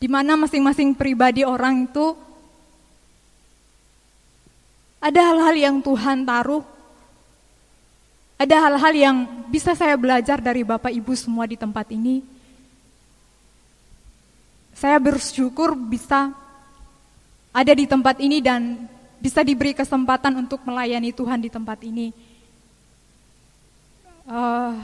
Di 0.00 0.08
mana 0.08 0.34
masing-masing 0.34 0.96
pribadi 0.96 1.44
orang 1.44 1.86
itu 1.86 2.16
ada 5.02 5.20
hal-hal 5.34 5.56
yang 5.58 5.76
Tuhan 5.82 6.22
taruh, 6.22 6.62
ada 8.38 8.56
hal-hal 8.70 8.94
yang 8.94 9.16
bisa 9.50 9.74
saya 9.74 9.98
belajar 9.98 10.38
dari 10.38 10.62
Bapak 10.62 10.94
Ibu 10.94 11.10
semua 11.18 11.42
di 11.50 11.58
tempat 11.58 11.90
ini. 11.90 12.22
Saya 14.78 15.02
bersyukur 15.02 15.74
bisa 15.74 16.30
ada 17.50 17.72
di 17.74 17.84
tempat 17.84 18.22
ini 18.22 18.38
dan 18.38 18.86
bisa 19.18 19.42
diberi 19.42 19.74
kesempatan 19.74 20.38
untuk 20.38 20.62
melayani 20.62 21.10
Tuhan 21.10 21.42
di 21.42 21.50
tempat 21.50 21.82
ini. 21.82 22.14
Uh, 24.22 24.78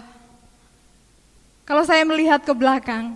kalau 1.63 1.87
saya 1.87 2.03
melihat 2.03 2.43
ke 2.43 2.51
belakang, 2.55 3.15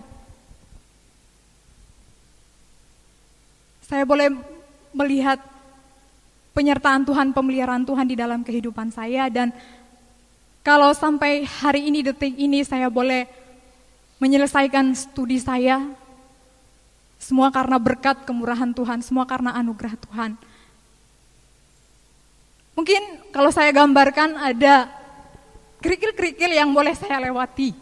saya 3.87 4.07
boleh 4.07 4.31
melihat 4.95 5.52
penyertaan 6.53 7.03
Tuhan, 7.03 7.33
pemeliharaan 7.33 7.83
Tuhan 7.83 8.05
di 8.05 8.15
dalam 8.15 8.45
kehidupan 8.45 8.93
saya 8.93 9.27
dan 9.27 9.51
kalau 10.63 10.95
sampai 10.95 11.43
hari 11.43 11.91
ini 11.91 12.05
detik 12.07 12.39
ini 12.39 12.63
saya 12.63 12.87
boleh 12.87 13.27
menyelesaikan 14.23 14.95
studi 14.95 15.35
saya, 15.35 15.83
semua 17.19 17.51
karena 17.51 17.75
berkat 17.75 18.23
kemurahan 18.23 18.71
Tuhan, 18.71 19.03
semua 19.03 19.27
karena 19.27 19.51
anugerah 19.59 19.99
Tuhan. 19.99 20.39
Mungkin 22.79 23.35
kalau 23.35 23.51
saya 23.51 23.75
gambarkan 23.75 24.39
ada 24.39 24.87
kerikil-kerikil 25.83 26.55
yang 26.55 26.71
boleh 26.71 26.95
saya 26.95 27.19
lewati. 27.27 27.75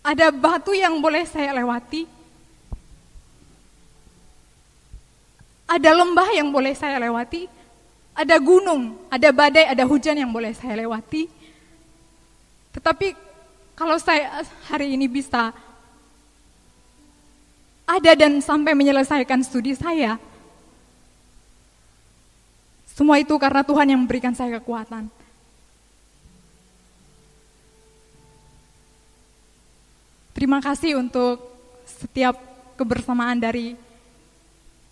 Ada 0.00 0.32
batu 0.32 0.72
yang 0.72 0.96
boleh 0.96 1.28
saya 1.28 1.52
lewati. 1.52 2.15
Ada 5.66 5.90
lembah 5.98 6.30
yang 6.30 6.48
boleh 6.54 6.72
saya 6.78 7.02
lewati. 7.02 7.50
Ada 8.16 8.40
gunung, 8.40 8.96
ada 9.12 9.28
badai, 9.28 9.68
ada 9.68 9.84
hujan 9.84 10.16
yang 10.16 10.32
boleh 10.32 10.54
saya 10.56 10.78
lewati. 10.78 11.28
Tetapi 12.72 13.12
kalau 13.76 14.00
saya 14.00 14.40
hari 14.72 14.96
ini 14.96 15.04
bisa 15.04 15.52
ada 17.86 18.12
dan 18.18 18.40
sampai 18.40 18.72
menyelesaikan 18.72 19.44
studi 19.44 19.76
saya. 19.76 20.16
Semua 22.96 23.20
itu 23.20 23.36
karena 23.36 23.60
Tuhan 23.60 23.92
yang 23.92 24.00
memberikan 24.00 24.32
saya 24.32 24.56
kekuatan. 24.56 25.12
Terima 30.32 30.60
kasih 30.60 31.00
untuk 31.00 31.40
setiap 31.84 32.36
kebersamaan 32.76 33.40
dari 33.40 33.72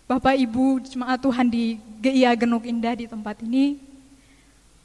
Bapak 0.05 0.37
Ibu 0.37 0.85
jemaat 0.85 1.17
Tuhan 1.17 1.49
di 1.49 1.81
GIA 1.97 2.37
Genuk 2.37 2.69
Indah 2.69 2.93
di 2.93 3.09
tempat 3.09 3.41
ini 3.41 3.81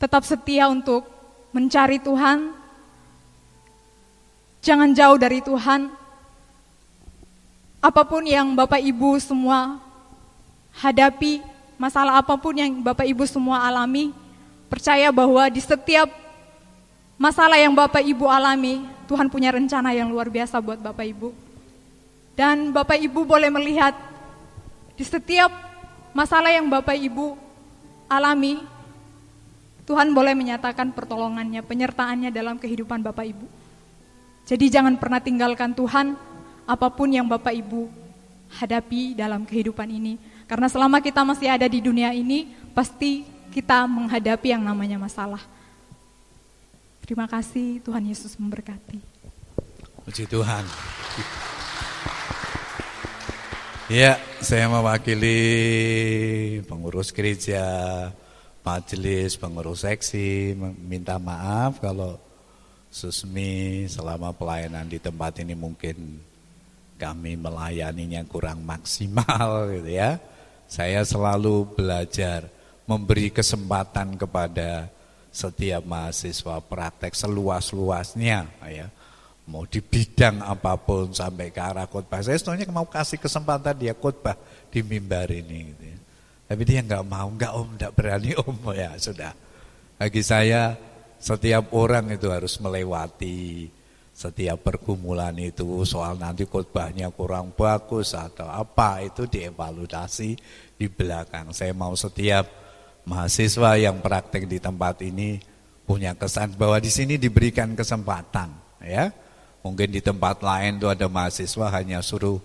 tetap 0.01 0.25
setia 0.25 0.65
untuk 0.65 1.05
mencari 1.53 2.01
Tuhan. 2.01 2.57
Jangan 4.65 4.97
jauh 4.97 5.21
dari 5.21 5.45
Tuhan. 5.45 5.93
Apa 7.85 8.01
pun 8.09 8.25
yang 8.25 8.57
Bapak 8.57 8.81
Ibu 8.81 9.21
semua 9.21 9.77
hadapi, 10.81 11.45
masalah 11.77 12.25
apa 12.25 12.41
pun 12.41 12.57
yang 12.57 12.81
Bapak 12.81 13.05
Ibu 13.05 13.29
semua 13.29 13.61
alami, 13.69 14.17
percaya 14.73 15.13
bahwa 15.13 15.53
di 15.53 15.61
setiap 15.61 16.09
masalah 17.21 17.61
yang 17.61 17.77
Bapak 17.77 18.01
Ibu 18.01 18.25
alami, 18.25 18.89
Tuhan 19.05 19.29
punya 19.29 19.53
rencana 19.53 19.93
yang 19.93 20.09
luar 20.09 20.33
biasa 20.33 20.65
buat 20.65 20.81
Bapak 20.81 21.05
Ibu. 21.13 21.29
Dan 22.33 22.73
Bapak 22.73 22.97
Ibu 22.97 23.29
boleh 23.29 23.53
melihat 23.53 23.93
di 25.01 25.09
setiap 25.09 25.49
masalah 26.13 26.53
yang 26.53 26.69
Bapak 26.69 26.93
Ibu 26.93 27.33
alami, 28.05 28.61
Tuhan 29.89 30.13
boleh 30.13 30.37
menyatakan 30.37 30.93
pertolongannya, 30.93 31.65
penyertaannya 31.65 32.29
dalam 32.29 32.61
kehidupan 32.61 33.01
Bapak 33.01 33.25
Ibu. 33.33 33.49
Jadi 34.45 34.69
jangan 34.69 35.01
pernah 35.01 35.17
tinggalkan 35.17 35.73
Tuhan 35.73 36.21
apa 36.69 36.93
pun 36.93 37.09
yang 37.09 37.25
Bapak 37.25 37.49
Ibu 37.49 37.89
hadapi 38.61 39.17
dalam 39.17 39.49
kehidupan 39.49 39.89
ini. 39.89 40.21
Karena 40.45 40.69
selama 40.69 41.01
kita 41.01 41.25
masih 41.25 41.49
ada 41.49 41.65
di 41.65 41.81
dunia 41.81 42.13
ini, 42.13 42.53
pasti 42.77 43.25
kita 43.57 43.89
menghadapi 43.89 44.53
yang 44.53 44.61
namanya 44.61 45.01
masalah. 45.01 45.41
Terima 47.01 47.25
kasih 47.25 47.81
Tuhan 47.81 48.05
Yesus 48.05 48.37
memberkati. 48.37 49.01
Puji 50.05 50.29
Tuhan. 50.29 50.69
Ya, 53.91 54.23
saya 54.39 54.71
mewakili 54.71 55.35
pengurus 56.63 57.11
gereja, 57.11 57.67
majelis, 58.63 59.35
pengurus 59.35 59.83
seksi, 59.83 60.55
minta 60.79 61.19
maaf 61.19 61.83
kalau 61.83 62.15
Susmi 62.87 63.91
selama 63.91 64.31
pelayanan 64.31 64.87
di 64.87 65.03
tempat 65.03 65.43
ini 65.43 65.59
mungkin 65.59 66.23
kami 67.03 67.35
melayaninya 67.35 68.23
kurang 68.31 68.63
maksimal 68.63 69.67
gitu 69.75 69.91
ya. 69.91 70.23
Saya 70.71 71.03
selalu 71.03 71.75
belajar 71.75 72.47
memberi 72.87 73.35
kesempatan 73.35 74.15
kepada 74.15 74.87
setiap 75.35 75.83
mahasiswa 75.83 76.63
praktek 76.63 77.11
seluas-luasnya 77.19 78.55
ya 78.71 78.87
mau 79.51 79.67
di 79.67 79.83
bidang 79.83 80.47
apa 80.47 80.79
pun 80.79 81.11
sampai 81.11 81.51
ke 81.51 81.59
arah 81.59 81.91
khotbah. 81.91 82.23
Saya 82.23 82.39
sebenarnya 82.39 82.71
mau 82.71 82.87
kasih 82.87 83.19
kesempatan 83.19 83.75
dia 83.75 83.99
khotbah 83.99 84.39
di 84.71 84.87
mimbar 84.87 85.27
ini 85.35 85.75
gitu 85.75 85.85
ya. 85.91 85.99
tapi 86.51 86.63
dia 86.63 86.81
nggak 86.87 87.05
mau 87.07 87.27
nggak 87.27 87.53
om 87.59 87.69
nggak 87.75 87.93
berani 87.99 88.31
om. 88.47 88.57
Ya 88.71 88.95
sudah. 88.95 89.35
Bagi 89.99 90.23
saya 90.23 90.79
setiap 91.19 91.75
orang 91.75 92.15
itu 92.15 92.31
harus 92.31 92.57
melewati 92.63 93.69
setiap 94.15 94.63
pergumulan 94.63 95.35
itu. 95.37 95.67
Soal 95.83 96.15
nanti 96.15 96.47
khotbahnya 96.47 97.11
kurang 97.11 97.51
bagus 97.51 98.15
atau 98.15 98.47
apa 98.47 99.03
itu 99.03 99.27
dievaluasi 99.27 100.39
di 100.79 100.87
belakang. 100.87 101.51
Saya 101.51 101.75
mau 101.75 101.93
setiap 101.99 102.47
mahasiswa 103.03 103.75
yang 103.77 103.99
praktek 103.99 104.47
di 104.47 104.63
tempat 104.63 105.03
ini 105.03 105.43
punya 105.83 106.15
kesan 106.15 106.55
bahwa 106.55 106.79
di 106.79 106.87
sini 106.87 107.19
diberikan 107.19 107.75
kesempatan 107.75 108.55
ya. 108.79 109.11
Mungkin 109.61 109.93
di 109.93 110.01
tempat 110.01 110.41
lain 110.41 110.81
tuh 110.81 110.89
ada 110.89 111.05
mahasiswa 111.09 111.69
hanya 111.69 112.01
suruh 112.01 112.41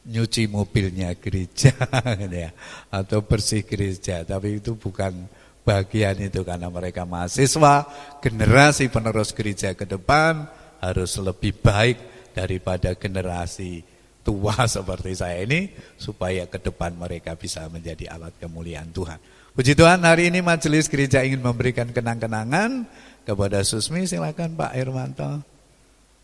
nyuci 0.00 0.48
mobilnya 0.48 1.12
gereja 1.14 1.76
gitu 2.20 2.36
ya 2.48 2.50
atau 2.88 3.20
bersih 3.20 3.62
gereja, 3.62 4.24
tapi 4.24 4.58
itu 4.58 4.74
bukan 4.74 5.28
bagian 5.62 6.16
itu 6.18 6.40
karena 6.40 6.72
mereka 6.72 7.04
mahasiswa, 7.04 7.86
generasi 8.24 8.88
penerus 8.88 9.30
gereja 9.36 9.76
ke 9.76 9.84
depan 9.84 10.48
harus 10.80 11.20
lebih 11.20 11.52
baik 11.60 12.00
daripada 12.32 12.96
generasi 12.96 13.84
tua 14.24 14.66
seperti 14.74 15.12
saya 15.14 15.44
ini 15.44 15.70
supaya 16.00 16.48
ke 16.48 16.58
depan 16.58 16.96
mereka 16.96 17.36
bisa 17.36 17.68
menjadi 17.68 18.10
alat 18.10 18.34
kemuliaan 18.40 18.90
Tuhan. 18.90 19.20
Puji 19.50 19.74
Tuhan 19.74 20.06
hari 20.06 20.30
ini 20.30 20.40
majelis 20.40 20.86
gereja 20.86 21.26
ingin 21.26 21.42
memberikan 21.42 21.90
kenang-kenangan 21.90 22.86
kepada 23.26 23.60
Susmi 23.66 24.06
silakan 24.06 24.54
Pak 24.56 24.72
Irmanto. 24.78 25.42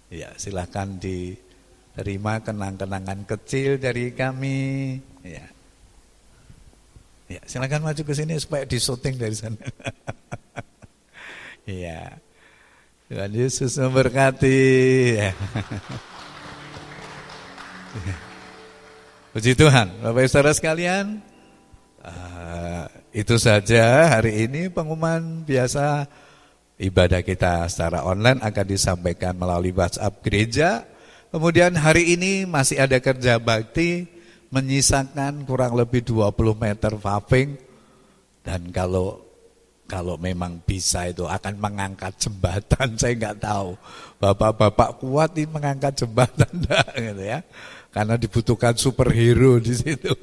Ya 0.06 0.30
silakan 0.38 1.02
diterima 1.02 2.38
kenang-kenangan 2.42 3.26
kecil 3.26 3.82
dari 3.82 4.14
kami. 4.14 4.98
Ya. 5.26 5.46
Ya, 7.26 7.42
silakan 7.42 7.90
maju 7.90 8.02
ke 8.06 8.14
sini 8.14 8.38
supaya 8.38 8.62
disuting 8.62 9.18
dari 9.18 9.34
sana. 9.34 9.58
Iya. 11.66 12.14
Tuhan 13.10 13.30
Yesus 13.34 13.74
memberkati. 13.82 14.62
Ya. 15.18 15.30
Puji 19.34 19.52
Tuhan, 19.52 19.90
Bapak 20.00 20.26
Ibu 20.26 20.30
Saudara 20.32 20.52
sekalian, 20.56 21.20
uh, 22.02 22.88
itu 23.12 23.36
saja 23.36 24.16
hari 24.16 24.48
ini 24.48 24.72
pengumuman 24.72 25.44
biasa 25.44 26.08
ibadah 26.76 27.24
kita 27.24 27.68
secara 27.68 28.04
online 28.04 28.40
akan 28.44 28.66
disampaikan 28.68 29.36
melalui 29.36 29.72
WhatsApp 29.72 30.20
gereja. 30.24 30.84
Kemudian 31.32 31.76
hari 31.76 32.16
ini 32.16 32.46
masih 32.48 32.80
ada 32.80 32.96
kerja 33.02 33.36
bakti 33.36 34.08
menyisakan 34.54 35.44
kurang 35.44 35.76
lebih 35.76 36.04
20 36.06 36.32
meter 36.56 36.92
paving. 36.96 37.58
Dan 38.46 38.70
kalau 38.70 39.26
kalau 39.86 40.18
memang 40.18 40.62
bisa 40.66 41.06
itu 41.06 41.26
akan 41.26 41.62
mengangkat 41.62 42.14
jembatan 42.18 42.94
saya 43.00 43.14
nggak 43.14 43.38
tahu. 43.42 43.74
Bapak-bapak 44.22 45.02
kuat 45.02 45.34
ini 45.36 45.50
mengangkat 45.50 45.98
jembatan 45.98 46.50
enggak 46.62 46.88
gitu 46.94 47.22
ya. 47.22 47.40
Karena 47.90 48.14
dibutuhkan 48.20 48.74
superhero 48.76 49.56
di 49.58 49.72
situ. 49.72 50.14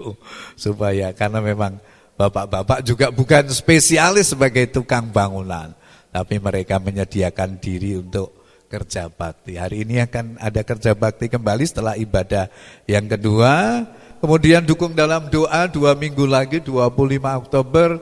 Supaya 0.55 1.11
karena 1.11 1.41
memang 1.41 1.81
Bapak-bapak 2.13 2.85
juga 2.85 3.09
bukan 3.09 3.49
spesialis 3.49 4.37
sebagai 4.37 4.69
tukang 4.69 5.09
bangunan, 5.09 5.73
tapi 6.13 6.37
mereka 6.37 6.77
menyediakan 6.77 7.57
diri 7.57 7.97
untuk 7.97 8.45
kerja 8.69 9.09
bakti. 9.09 9.57
Hari 9.57 9.81
ini 9.81 10.05
akan 10.05 10.37
ada 10.37 10.61
kerja 10.61 10.93
bakti 10.93 11.25
kembali 11.25 11.65
setelah 11.65 11.97
ibadah 11.97 12.53
yang 12.85 13.09
kedua. 13.09 13.81
Kemudian 14.21 14.63
dukung 14.63 14.93
dalam 14.93 15.27
doa 15.27 15.67
dua 15.67 15.97
minggu 15.97 16.23
lagi 16.23 16.61
25 16.63 17.41
Oktober 17.43 17.97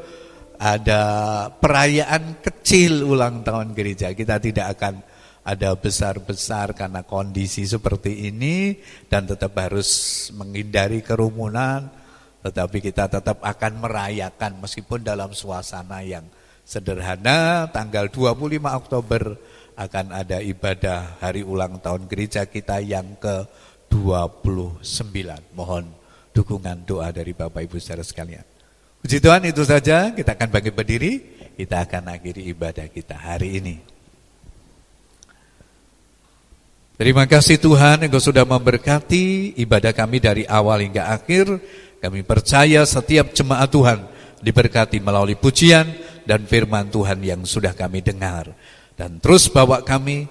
ada 0.62 1.02
perayaan 1.50 2.38
kecil 2.44 3.02
ulang 3.08 3.42
tahun 3.42 3.74
gereja. 3.74 4.14
Kita 4.14 4.38
tidak 4.38 4.78
akan 4.78 5.02
ada 5.42 5.74
besar-besar 5.74 6.78
karena 6.78 7.02
kondisi 7.02 7.66
seperti 7.66 8.30
ini 8.30 8.78
dan 9.10 9.26
tetap 9.26 9.58
harus 9.58 10.30
menghindari 10.38 11.02
kerumunan 11.02 11.90
tetapi 12.46 12.78
kita 12.78 13.10
tetap 13.10 13.42
akan 13.42 13.82
merayakan 13.82 14.62
meskipun 14.62 15.02
dalam 15.02 15.34
suasana 15.34 16.06
yang 16.06 16.26
sederhana. 16.72 17.68
Tanggal 17.68 18.08
25 18.08 18.64
Oktober 18.64 19.36
akan 19.76 20.16
ada 20.16 20.40
ibadah 20.40 21.20
hari 21.20 21.44
ulang 21.44 21.84
tahun 21.84 22.08
gereja 22.08 22.48
kita 22.48 22.80
yang 22.80 23.20
ke-29. 23.20 25.12
Mohon 25.52 25.92
dukungan 26.32 26.88
doa 26.88 27.12
dari 27.12 27.36
Bapak 27.36 27.68
Ibu 27.68 27.76
saudara 27.84 28.08
sekalian. 28.08 28.48
Puji 29.04 29.20
Tuhan 29.20 29.44
itu 29.44 29.68
saja, 29.68 30.16
kita 30.16 30.38
akan 30.38 30.48
bangkit 30.48 30.72
berdiri, 30.78 31.12
kita 31.60 31.84
akan 31.84 32.16
akhiri 32.16 32.48
ibadah 32.56 32.88
kita 32.88 33.20
hari 33.20 33.60
ini. 33.60 33.76
Terima 37.02 37.26
kasih 37.26 37.58
Tuhan 37.58 38.06
Engkau 38.06 38.22
sudah 38.22 38.46
memberkati 38.46 39.58
ibadah 39.58 39.90
kami 39.90 40.22
dari 40.22 40.46
awal 40.46 40.86
hingga 40.86 41.10
akhir. 41.10 41.50
Kami 41.98 42.22
percaya 42.22 42.86
setiap 42.86 43.34
jemaat 43.34 43.74
Tuhan 43.74 44.06
diberkati 44.46 45.02
melalui 45.02 45.34
pujian 45.34 45.90
dan 46.26 46.46
firman 46.46 46.90
Tuhan 46.90 47.22
yang 47.22 47.42
sudah 47.46 47.74
kami 47.74 48.02
dengar. 48.06 48.54
Dan 48.98 49.18
terus 49.18 49.50
bawa 49.50 49.82
kami 49.82 50.30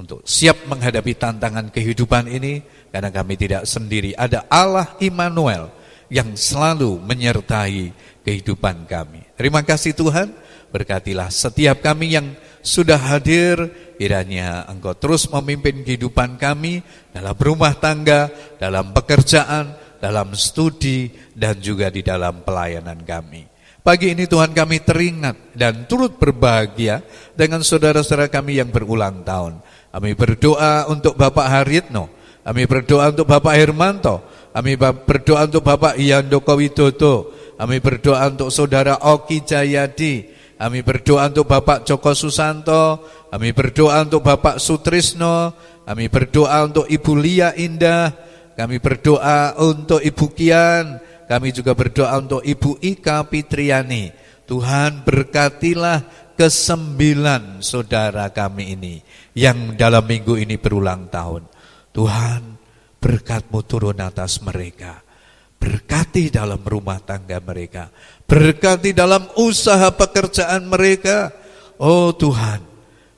untuk 0.00 0.24
siap 0.24 0.64
menghadapi 0.64 1.12
tantangan 1.16 1.68
kehidupan 1.68 2.28
ini 2.28 2.64
karena 2.88 3.12
kami 3.12 3.36
tidak 3.36 3.68
sendiri. 3.68 4.16
Ada 4.16 4.48
Allah 4.48 4.96
Immanuel 5.00 5.68
yang 6.10 6.32
selalu 6.34 6.98
menyertai 7.00 7.92
kehidupan 8.24 8.88
kami. 8.88 9.24
Terima 9.36 9.62
kasih 9.62 9.92
Tuhan, 9.96 10.32
berkatilah 10.72 11.28
setiap 11.28 11.80
kami 11.80 12.18
yang 12.18 12.26
sudah 12.60 13.00
hadir, 13.00 13.56
kiranya 13.96 14.68
Engkau 14.68 14.92
terus 14.92 15.24
memimpin 15.32 15.80
kehidupan 15.80 16.36
kami 16.36 16.84
dalam 17.12 17.36
rumah 17.36 17.72
tangga, 17.72 18.28
dalam 18.60 18.92
pekerjaan, 18.92 19.72
dalam 20.00 20.36
studi, 20.36 21.08
dan 21.32 21.56
juga 21.60 21.88
di 21.88 22.04
dalam 22.04 22.44
pelayanan 22.44 23.00
kami. 23.00 23.49
Pagi 23.80 24.12
ini 24.12 24.28
Tuhan 24.28 24.52
kami 24.52 24.84
teringat 24.84 25.56
dan 25.56 25.88
turut 25.88 26.20
berbahagia 26.20 27.00
dengan 27.32 27.64
saudara-saudara 27.64 28.28
kami 28.28 28.60
yang 28.60 28.68
berulang 28.68 29.24
tahun. 29.24 29.64
Kami 29.90 30.12
berdoa 30.14 30.86
untuk 30.92 31.16
Bapak 31.16 31.48
Haritno, 31.48 32.12
kami 32.44 32.64
berdoa 32.64 33.12
untuk 33.12 33.26
Bapak 33.28 33.54
Hermanto, 33.56 34.24
Kami 34.50 34.74
berdoa 34.80 35.46
untuk 35.46 35.62
Bapak 35.62 35.94
Yandoko 35.94 36.58
Widodo. 36.58 37.30
Kami 37.54 37.78
berdoa 37.78 38.26
untuk 38.26 38.50
Saudara 38.50 38.98
Oki 38.98 39.46
Jayadi. 39.46 40.26
Kami 40.58 40.82
berdoa 40.82 41.30
untuk 41.30 41.46
Bapak 41.46 41.86
Joko 41.86 42.10
Susanto. 42.18 43.06
Kami 43.30 43.54
berdoa 43.54 44.02
untuk 44.02 44.26
Bapak 44.26 44.58
Sutrisno. 44.58 45.54
Kami 45.86 46.10
berdoa 46.10 46.66
untuk 46.66 46.90
Ibu 46.90 47.12
Lia 47.14 47.54
Indah. 47.54 48.10
Kami 48.58 48.82
berdoa 48.82 49.54
untuk 49.62 50.02
Ibu 50.02 50.26
Kian. 50.34 50.98
Kami 51.30 51.54
juga 51.54 51.78
berdoa 51.78 52.18
untuk 52.18 52.42
Ibu 52.42 52.82
Ika 52.82 53.22
Fitriani. 53.30 54.10
Tuhan 54.50 55.06
berkatilah 55.06 56.02
kesembilan 56.34 57.62
saudara 57.62 58.34
kami 58.34 58.74
ini 58.74 58.98
yang 59.38 59.78
dalam 59.78 60.10
minggu 60.10 60.34
ini 60.34 60.58
berulang 60.58 61.06
tahun. 61.06 61.46
Tuhan 61.94 62.58
berkatmu 62.98 63.62
turun 63.62 64.02
atas 64.02 64.42
mereka. 64.42 65.06
Berkati 65.54 66.34
dalam 66.34 66.66
rumah 66.66 66.98
tangga 66.98 67.38
mereka. 67.38 67.94
Berkati 68.26 68.90
dalam 68.90 69.30
usaha 69.38 69.86
pekerjaan 69.94 70.66
mereka. 70.66 71.30
Oh 71.78 72.10
Tuhan, 72.10 72.58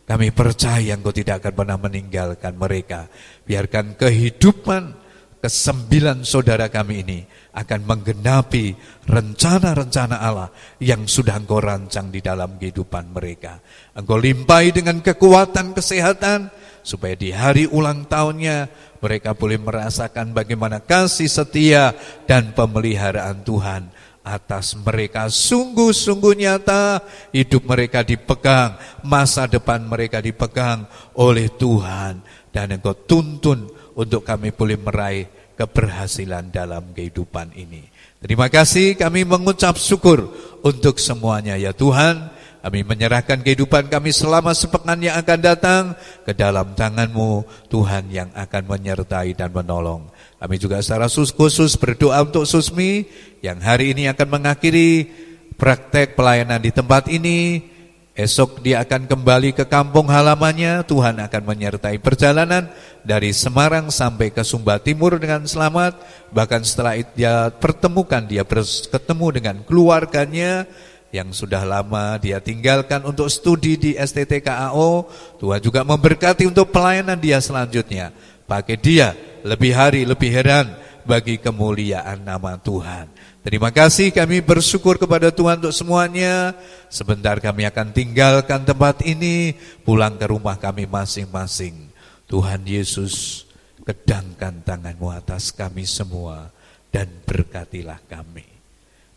kami 0.05 0.37
percaya 0.37 0.93
Engkau 0.93 1.17
tidak 1.17 1.41
akan 1.41 1.55
pernah 1.65 1.79
meninggalkan 1.81 2.61
mereka. 2.61 3.09
Biarkan 3.49 3.97
kehidupan 3.97 5.02
kesembilan 5.43 6.23
saudara 6.23 6.71
kami 6.71 7.03
ini 7.03 7.19
akan 7.53 7.83
menggenapi 7.83 8.79
rencana-rencana 9.11 10.23
Allah 10.23 10.55
yang 10.79 11.11
sudah 11.11 11.37
Engkau 11.37 11.59
rancang 11.59 12.15
di 12.15 12.23
dalam 12.23 12.57
kehidupan 12.57 13.11
mereka. 13.11 13.59
Engkau 13.93 14.17
limpahi 14.17 14.71
dengan 14.71 15.03
kekuatan 15.03 15.75
kesehatan, 15.75 16.49
supaya 16.87 17.19
di 17.19 17.35
hari 17.35 17.67
ulang 17.67 18.07
tahunnya 18.07 18.71
mereka 19.03 19.35
boleh 19.35 19.59
merasakan 19.59 20.31
bagaimana 20.31 20.79
kasih 20.79 21.27
setia 21.27 21.91
dan 22.31 22.55
pemeliharaan 22.55 23.43
Tuhan 23.43 23.91
atas 24.23 24.79
mereka 24.79 25.27
sungguh-sungguh 25.27 26.39
nyata 26.39 27.03
hidup 27.35 27.67
mereka 27.67 28.07
dipegang 28.07 28.79
masa 29.03 29.51
depan 29.51 29.83
mereka 29.83 30.23
dipegang 30.23 30.87
oleh 31.19 31.51
Tuhan 31.51 32.23
dan 32.55 32.71
engkau 32.71 32.95
tuntun 32.95 33.72
untuk 33.99 34.25
kami 34.25 34.55
boleh 34.55 34.79
meraih 34.81 35.27
keberhasilan 35.57 36.49
dalam 36.49 36.93
kehidupan 36.97 37.53
ini 37.57 37.87
terima 38.23 38.49
kasih 38.49 38.97
kami 38.97 39.27
mengucap 39.29 39.77
syukur 39.77 40.33
untuk 40.65 40.97
semuanya 40.97 41.59
ya 41.61 41.77
Tuhan 41.77 42.33
kami 42.63 42.87
menyerahkan 42.87 43.43
kehidupan 43.43 43.91
kami 43.91 44.15
selama 44.15 44.55
sepekan 44.55 44.95
yang 45.03 45.19
akan 45.19 45.39
datang 45.43 45.83
ke 46.23 46.31
dalam 46.31 46.79
tanganmu 46.79 47.43
Tuhan 47.67 48.07
yang 48.07 48.31
akan 48.39 48.63
menyertai 48.71 49.35
dan 49.35 49.51
menolong. 49.51 50.07
Kami 50.39 50.63
juga 50.63 50.79
secara 50.79 51.11
khusus 51.11 51.75
berdoa 51.75 52.23
untuk 52.23 52.47
Susmi 52.47 53.11
yang 53.43 53.59
hari 53.59 53.99
ini 53.99 54.07
akan 54.07 54.39
mengakhiri 54.39 55.11
praktek 55.59 56.15
pelayanan 56.15 56.63
di 56.63 56.71
tempat 56.71 57.11
ini. 57.11 57.67
Esok 58.13 58.61
dia 58.61 58.85
akan 58.85 59.09
kembali 59.09 59.57
ke 59.57 59.65
kampung 59.65 60.13
halamannya. 60.13 60.85
Tuhan 60.85 61.17
akan 61.17 61.43
menyertai 61.49 61.97
perjalanan 61.97 62.69
dari 63.01 63.33
Semarang 63.33 63.89
sampai 63.89 64.29
ke 64.29 64.45
Sumba 64.45 64.77
Timur 64.77 65.17
dengan 65.17 65.49
selamat. 65.49 65.97
Bahkan 66.29 66.61
setelah 66.61 67.01
dia 67.17 67.49
pertemukan, 67.49 68.21
dia 68.21 68.45
bertemu 68.45 69.27
dengan 69.33 69.57
keluarganya 69.65 70.69
yang 71.09 71.33
sudah 71.33 71.65
lama 71.65 72.21
dia 72.21 72.37
tinggalkan 72.37 73.01
untuk 73.01 73.33
studi 73.33 73.81
di 73.81 73.91
STTKAO. 73.97 75.09
Tuhan 75.41 75.61
juga 75.65 75.81
memberkati 75.81 76.45
untuk 76.45 76.69
pelayanan 76.69 77.17
dia 77.17 77.41
selanjutnya. 77.41 78.13
Pakai 78.45 78.77
dia 78.77 79.17
lebih 79.41 79.73
hari, 79.73 80.05
lebih 80.05 80.29
heran 80.29 80.69
bagi 81.09 81.41
kemuliaan 81.41 82.21
nama 82.29 82.61
Tuhan. 82.61 83.09
Terima 83.43 83.75
kasih 83.75 84.15
kami 84.15 84.39
bersyukur 84.39 85.03
kepada 85.03 85.35
Tuhan 85.35 85.59
untuk 85.59 85.75
semuanya. 85.75 86.55
Sebentar 86.87 87.43
kami 87.43 87.67
akan 87.67 87.91
tinggalkan 87.91 88.63
tempat 88.63 89.03
ini, 89.03 89.59
pulang 89.83 90.15
ke 90.15 90.31
rumah 90.31 90.55
kami 90.63 90.87
masing-masing. 90.87 91.91
Tuhan 92.31 92.63
Yesus, 92.63 93.43
kedangkan 93.83 94.63
tanganmu 94.63 95.11
atas 95.11 95.51
kami 95.51 95.83
semua 95.91 96.55
dan 96.95 97.11
berkatilah 97.27 97.99
kami. 98.07 98.47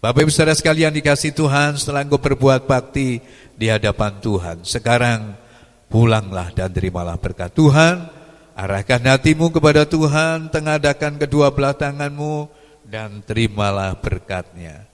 Bapak 0.02 0.26
Ibu 0.26 0.34
Saudara 0.34 0.58
sekalian 0.58 0.98
dikasih 0.98 1.30
Tuhan 1.30 1.78
setelah 1.78 2.02
engkau 2.02 2.18
berbuat 2.18 2.66
bakti 2.66 3.22
di 3.54 3.70
hadapan 3.70 4.18
Tuhan. 4.26 4.66
Sekarang 4.66 5.38
pulanglah 5.86 6.50
dan 6.50 6.74
terimalah 6.74 7.22
berkat 7.22 7.54
Tuhan. 7.54 8.10
Arahkan 8.58 9.06
hatimu 9.06 9.54
kepada 9.54 9.86
Tuhan, 9.86 10.50
tengadakan 10.50 11.22
kedua 11.22 11.54
belah 11.54 11.78
tanganmu 11.78 12.65
dan 12.86 13.26
terimalah 13.26 13.98
berkatnya. 13.98 14.86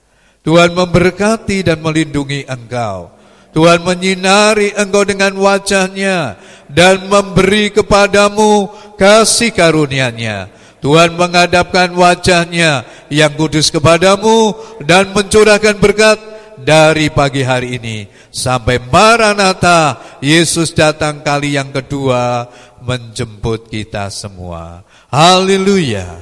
Tuhan 0.42 0.74
memberkati 0.74 1.62
dan 1.62 1.78
melindungi 1.78 2.48
engkau. 2.48 3.12
Tuhan 3.52 3.84
menyinari 3.84 4.72
engkau 4.74 5.04
dengan 5.04 5.36
wajahnya 5.36 6.40
dan 6.72 7.04
memberi 7.06 7.68
kepadamu 7.68 8.72
kasih 8.96 9.52
karunia-Nya 9.52 10.62
Tuhan 10.82 11.14
menghadapkan 11.14 11.94
wajahnya 11.94 12.82
yang 13.06 13.30
kudus 13.38 13.70
kepadamu 13.70 14.50
dan 14.82 15.14
mencurahkan 15.14 15.78
berkat 15.78 16.18
dari 16.58 17.06
pagi 17.06 17.46
hari 17.46 17.78
ini 17.78 18.10
sampai 18.34 18.82
Maranatha 18.90 20.02
Yesus 20.18 20.74
datang 20.74 21.22
kali 21.22 21.54
yang 21.54 21.70
kedua 21.70 22.50
menjemput 22.82 23.70
kita 23.70 24.10
semua. 24.10 24.82
Haleluya. 25.06 26.18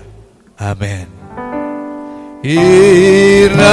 Amin. 0.61 1.20
Kiranya 2.41 3.69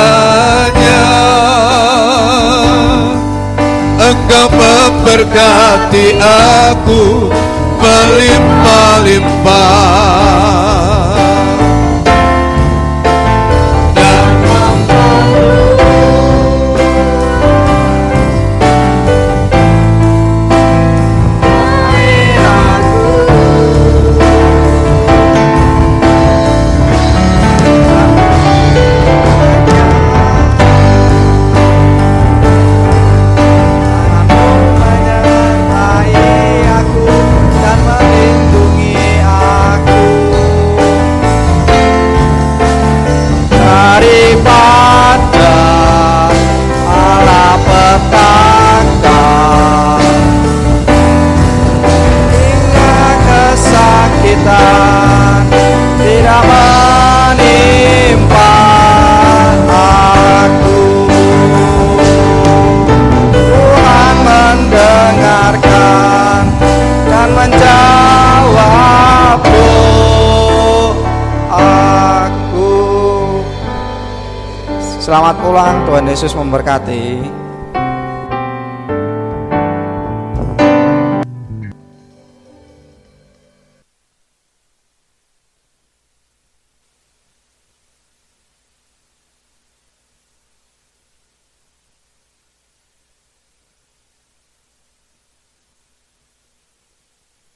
Engkau 3.95 4.47
memberkati 4.51 6.19
aku 6.19 7.31
melimpah-limpah 7.79 10.76
Selamat 75.07 75.39
pulang, 75.39 75.87
Tuhan 75.87 76.03
Yesus 76.03 76.35
memberkati. 76.35 77.46